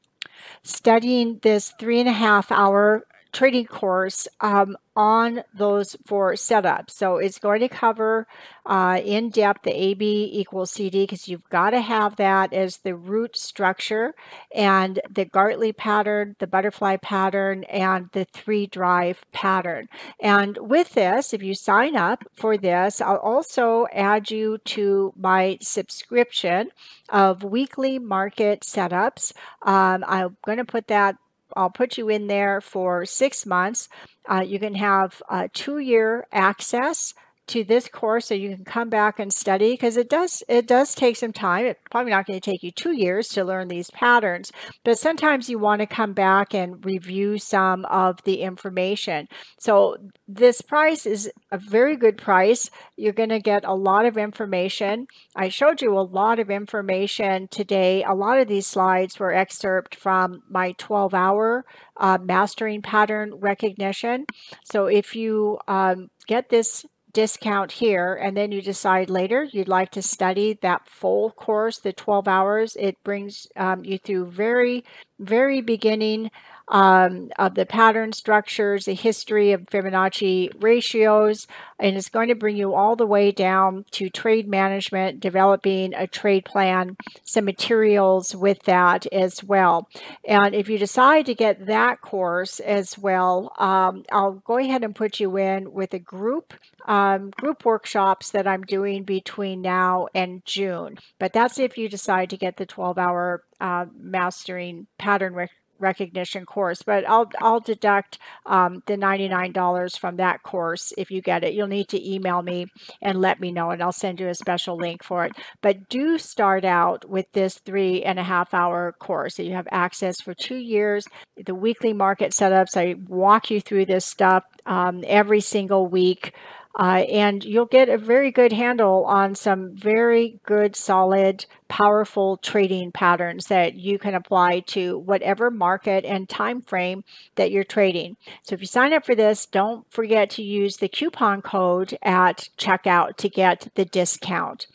studying 0.63 1.41
this 1.43 1.73
three 1.79 2.01
and 2.01 2.09
a 2.09 2.13
half 2.13 2.53
hour 2.53 3.05
trading 3.39 3.67
course 3.67 4.27
um, 4.41 4.77
on 4.97 5.45
those 5.55 5.97
four 6.07 6.33
setups. 6.33 6.91
So 6.91 7.19
it's 7.19 7.39
going 7.39 7.61
to 7.61 7.69
cover 7.69 8.27
uh, 8.67 9.01
in 9.05 9.31
depth 9.31 9.63
the 9.63 9.71
AB 9.71 10.31
equals 10.33 10.73
CD 10.73 11.05
because 11.05 11.29
you've 11.29 11.49
got 11.49 11.71
to 11.71 11.81
have 11.81 12.17
that 12.17 12.53
as 12.53 12.79
the 12.79 12.97
root 12.97 13.37
structure 13.37 14.13
and 14.53 14.99
the 15.09 15.25
Gartley 15.25 15.73
pattern, 15.73 16.35
the 16.41 16.49
butterfly 16.49 16.97
pattern, 16.97 17.63
and 17.65 18.09
the 18.13 18.25
three 18.25 18.67
drive 18.67 19.25
pattern. 19.31 19.87
And 20.19 20.59
with 20.61 20.95
this, 20.95 21.33
if 21.33 21.41
you 21.41 21.55
sign 21.55 21.95
up 21.95 22.25
for 22.35 22.57
this, 22.57 23.01
I'll 23.01 23.19
also 23.19 23.87
add 23.93 24.33
you 24.33 24.59
to 24.65 25.13
my 25.17 25.59
subscription 25.63 26.71
of 27.09 27.45
weekly 27.45 28.01
market 28.01 28.63
setups. 28.63 29.33
Um, 29.63 30.05
I'm 30.09 30.37
going 30.45 30.59
to 30.59 30.65
put 30.65 30.89
that 30.89 31.15
I'll 31.59 31.71
put 31.71 31.99
you 31.99 32.09
in 32.09 32.29
there 32.29 32.61
for 32.61 33.05
six 33.05 33.45
months. 33.45 33.89
Uh, 34.31 34.45
you 34.47 34.61
can 34.61 34.77
have 34.77 35.21
uh, 35.29 35.49
two 35.53 35.79
year 35.79 36.27
access 36.33 37.15
to 37.49 37.65
this 37.65 37.89
course 37.89 38.27
so 38.27 38.35
you 38.35 38.55
can 38.55 38.65
come 38.65 38.89
back 38.89 39.19
and 39.19 39.33
study 39.33 39.73
because 39.73 39.97
it 39.97 40.09
does 40.09 40.43
it 40.49 40.67
does 40.67 40.95
take 40.95 41.17
some 41.17 41.33
time. 41.33 41.67
It's 41.67 41.81
probably 41.91 42.13
not 42.13 42.27
going 42.27 42.41
to 42.41 42.51
take 42.51 42.63
you 42.63 42.71
two 42.71 42.93
years 42.93 43.29
to 43.31 43.45
learn 43.45 43.69
these 43.69 43.91
patterns 43.91 44.53
but 44.85 44.99
sometimes 44.99 45.49
you 45.49 45.59
want 45.59 45.81
to 45.81 45.87
come 45.87 46.13
back 46.13 46.55
and 46.55 46.85
review 46.85 47.39
some 47.39 47.85
of 47.87 48.23
the 48.25 48.41
information. 48.41 49.29
So 49.59 49.97
this 50.27 50.61
price 50.61 51.07
is 51.07 51.31
a 51.51 51.59
very 51.59 51.97
good 51.97 52.17
price. 52.17 52.71
You're 52.97 53.13
going 53.13 53.29
to 53.31 53.41
get 53.41 53.65
a 53.65 53.75
lot 53.75 54.07
of 54.07 54.17
information. 54.17 55.07
I 55.37 55.49
showed 55.49 55.83
you 55.83 55.99
a 55.99 56.01
lot 56.01 56.39
of 56.39 56.51
information 56.51 57.49
today. 57.49 58.03
A 58.05 58.15
lot 58.15 58.39
of 58.39 58.49
these 58.49 58.67
slides 58.67 59.19
were 59.19 59.33
excerpt 59.33 59.95
from 59.95 60.43
my 60.49 60.73
12 60.73 61.15
hour 61.15 61.65
uh, 61.97 62.19
mastering 62.23 62.83
pattern 62.83 63.35
recognition. 63.35 64.27
So 64.65 64.87
if 64.87 65.17
you 65.17 65.59
um, 65.67 66.11
get 66.27 66.49
this 66.49 66.85
discount 67.13 67.73
here 67.73 68.15
and 68.15 68.37
then 68.37 68.53
you 68.53 68.61
decide 68.61 69.09
later 69.11 69.45
you'd 69.45 69.69
like 69.69 69.91
to 69.91 70.03
study 70.03 70.59
that 70.63 70.87
full 70.87 71.31
course 71.33 71.79
the 71.79 71.93
12 71.93 72.29
hours. 72.29 72.77
It 72.79 73.03
brings 73.05 73.47
um, 73.57 73.85
you 73.85 73.99
through 73.99 74.27
very 74.27 74.85
very 75.19 75.61
beginning 75.61 76.31
um, 76.69 77.31
of 77.39 77.55
the 77.55 77.67
pattern 77.67 78.13
structures, 78.13 78.85
the 78.85 78.95
history 78.95 79.53
of 79.53 79.67
Fibonacci 79.67 80.51
ratios, 80.61 81.47
and 81.79 81.97
it's 81.97 82.09
going 82.09 82.29
to 82.29 82.35
bring 82.35 82.57
you 82.57 82.75
all 82.75 82.97
the 82.97 83.07
way 83.07 83.31
down 83.31 83.85
to 83.93 84.11
trade 84.11 84.49
management, 84.49 85.21
developing 85.21 85.95
a 85.95 86.07
trade 86.07 86.45
plan, 86.45 86.97
some 87.25 87.45
materials 87.45 88.35
with 88.35 88.63
that 88.65 89.07
as 89.13 89.43
well. 89.43 89.89
And 90.27 90.55
if 90.55 90.69
you 90.69 90.79
decide 90.79 91.27
to 91.27 91.35
get 91.35 91.67
that 91.67 92.01
course 92.01 92.61
as 92.61 92.99
well, 92.99 93.53
um, 93.59 94.05
I'll 94.13 94.43
go 94.45 94.59
ahead 94.59 94.85
and 94.85 94.95
put 94.95 95.21
you 95.21 95.37
in 95.37 95.73
with 95.73 95.95
a 95.95 95.99
group 95.99 96.55
um, 96.87 97.31
group 97.31 97.67
workshops 97.67 98.31
that 98.31 98.47
I'm 98.47 98.63
doing 98.63 99.05
between 99.05 99.61
now 99.61 100.09
and 100.15 100.43
June. 100.47 100.97
But 101.19 101.35
that's 101.35 101.59
if 101.59 101.77
you 101.77 101.87
decide 101.89 102.31
to 102.31 102.39
get 102.39 102.57
the 102.57 102.65
12 102.65 102.97
hour 102.97 103.45
uh, 103.61 103.87
mastering 103.95 104.87
pattern 104.97 105.35
recognition 105.79 106.45
course, 106.45 106.83
but 106.83 107.09
I'll 107.09 107.31
I'll 107.41 107.61
deduct 107.61 108.19
um, 108.47 108.83
the 108.87 108.97
$99 108.97 109.97
from 109.97 110.17
that 110.17 110.43
course 110.43 110.93
if 110.99 111.11
you 111.11 111.21
get 111.23 111.45
it. 111.45 111.55
You'll 111.55 111.67
need 111.69 111.89
to 111.89 112.15
email 112.15 112.43
me 112.43 112.67
and 113.03 113.21
let 113.21 113.41
me 113.41 113.53
know, 113.53 113.71
and 113.71 113.83
I'll 113.83 113.93
send 113.93 114.21
you 114.21 114.29
a 114.29 114.35
special 114.35 114.77
link 114.77 115.03
for 115.03 115.25
it. 115.25 115.33
But 115.63 115.89
do 115.89 116.19
start 116.19 116.65
out 116.65 117.09
with 117.09 117.27
this 117.33 117.59
three 117.65 118.03
and 118.03 118.19
a 118.19 118.23
half 118.25 118.55
hour 118.55 118.93
course. 119.01 119.37
So 119.37 119.43
you 119.43 119.53
have 119.53 119.69
access 119.71 120.21
for 120.21 120.35
two 120.35 120.57
years. 120.57 121.07
The 121.37 121.55
weekly 121.55 121.93
market 121.93 122.33
setups. 122.33 122.77
I 122.77 122.95
walk 123.09 123.51
you 123.51 123.61
through 123.61 123.87
this 123.87 124.05
stuff 124.05 124.45
um, 124.67 125.05
every 125.07 125.41
single 125.41 125.87
week. 125.87 126.35
Uh, 126.79 127.05
and 127.11 127.45
you'll 127.45 127.65
get 127.67 127.89
a 127.89 127.99
very 127.99 128.31
good 128.31 128.53
handle 128.53 129.05
on 129.07 129.35
some 129.35 129.75
very 129.75 130.39
good, 130.45 130.77
solid, 130.77 131.45
powerful 131.69 132.37
trading 132.37 132.93
patterns 132.93 133.47
that 133.47 133.75
you 133.75 133.99
can 133.99 134.15
apply 134.15 134.61
to 134.61 134.99
whatever 134.99 135.51
market 135.51 136.05
and 136.05 136.29
time 136.29 136.63
frame 136.63 137.03
that 137.35 137.51
you're 137.51 137.65
trading. 137.65 138.17
So 138.43 138.55
if 138.55 138.61
you 138.61 138.67
sign 138.67 138.93
up 138.93 139.05
for 139.05 139.15
this, 139.15 139.45
don't 139.47 139.91
forget 139.91 140.31
to 140.31 140.43
use 140.43 140.77
the 140.77 140.89
coupon 140.89 141.43
code 141.43 141.99
at 142.03 142.49
checkout 142.57 143.17
to 143.17 143.29
get 143.29 143.69
the 143.75 143.85
discount. 143.85 144.67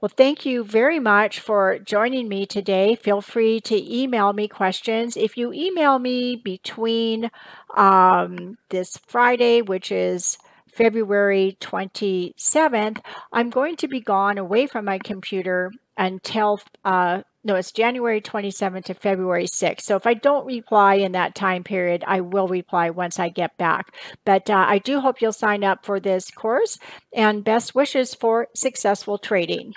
Well, 0.00 0.10
thank 0.14 0.46
you 0.46 0.64
very 0.64 0.98
much 0.98 1.40
for 1.40 1.78
joining 1.78 2.28
me 2.28 2.46
today. 2.46 2.94
Feel 2.94 3.20
free 3.20 3.60
to 3.62 3.94
email 3.94 4.32
me 4.32 4.48
questions. 4.48 5.16
If 5.16 5.36
you 5.36 5.52
email 5.52 5.98
me 5.98 6.36
between 6.36 7.30
um, 7.76 8.56
this 8.70 8.96
Friday, 9.06 9.60
which 9.60 9.92
is 9.92 10.38
February 10.78 11.58
27th, 11.60 13.00
I'm 13.32 13.50
going 13.50 13.74
to 13.78 13.88
be 13.88 14.00
gone 14.00 14.38
away 14.38 14.68
from 14.68 14.84
my 14.84 14.98
computer 14.98 15.72
until, 15.96 16.60
uh, 16.84 17.22
no, 17.42 17.56
it's 17.56 17.72
January 17.72 18.20
27th 18.20 18.84
to 18.84 18.94
February 18.94 19.46
6th. 19.46 19.80
So 19.80 19.96
if 19.96 20.06
I 20.06 20.14
don't 20.14 20.46
reply 20.46 20.94
in 20.94 21.12
that 21.12 21.34
time 21.34 21.64
period, 21.64 22.04
I 22.06 22.20
will 22.20 22.46
reply 22.46 22.90
once 22.90 23.18
I 23.18 23.28
get 23.28 23.58
back. 23.58 23.92
But 24.24 24.48
uh, 24.48 24.66
I 24.68 24.78
do 24.78 25.00
hope 25.00 25.20
you'll 25.20 25.32
sign 25.32 25.64
up 25.64 25.84
for 25.84 25.98
this 25.98 26.30
course 26.30 26.78
and 27.12 27.42
best 27.42 27.74
wishes 27.74 28.14
for 28.14 28.46
successful 28.54 29.18
trading. 29.18 29.72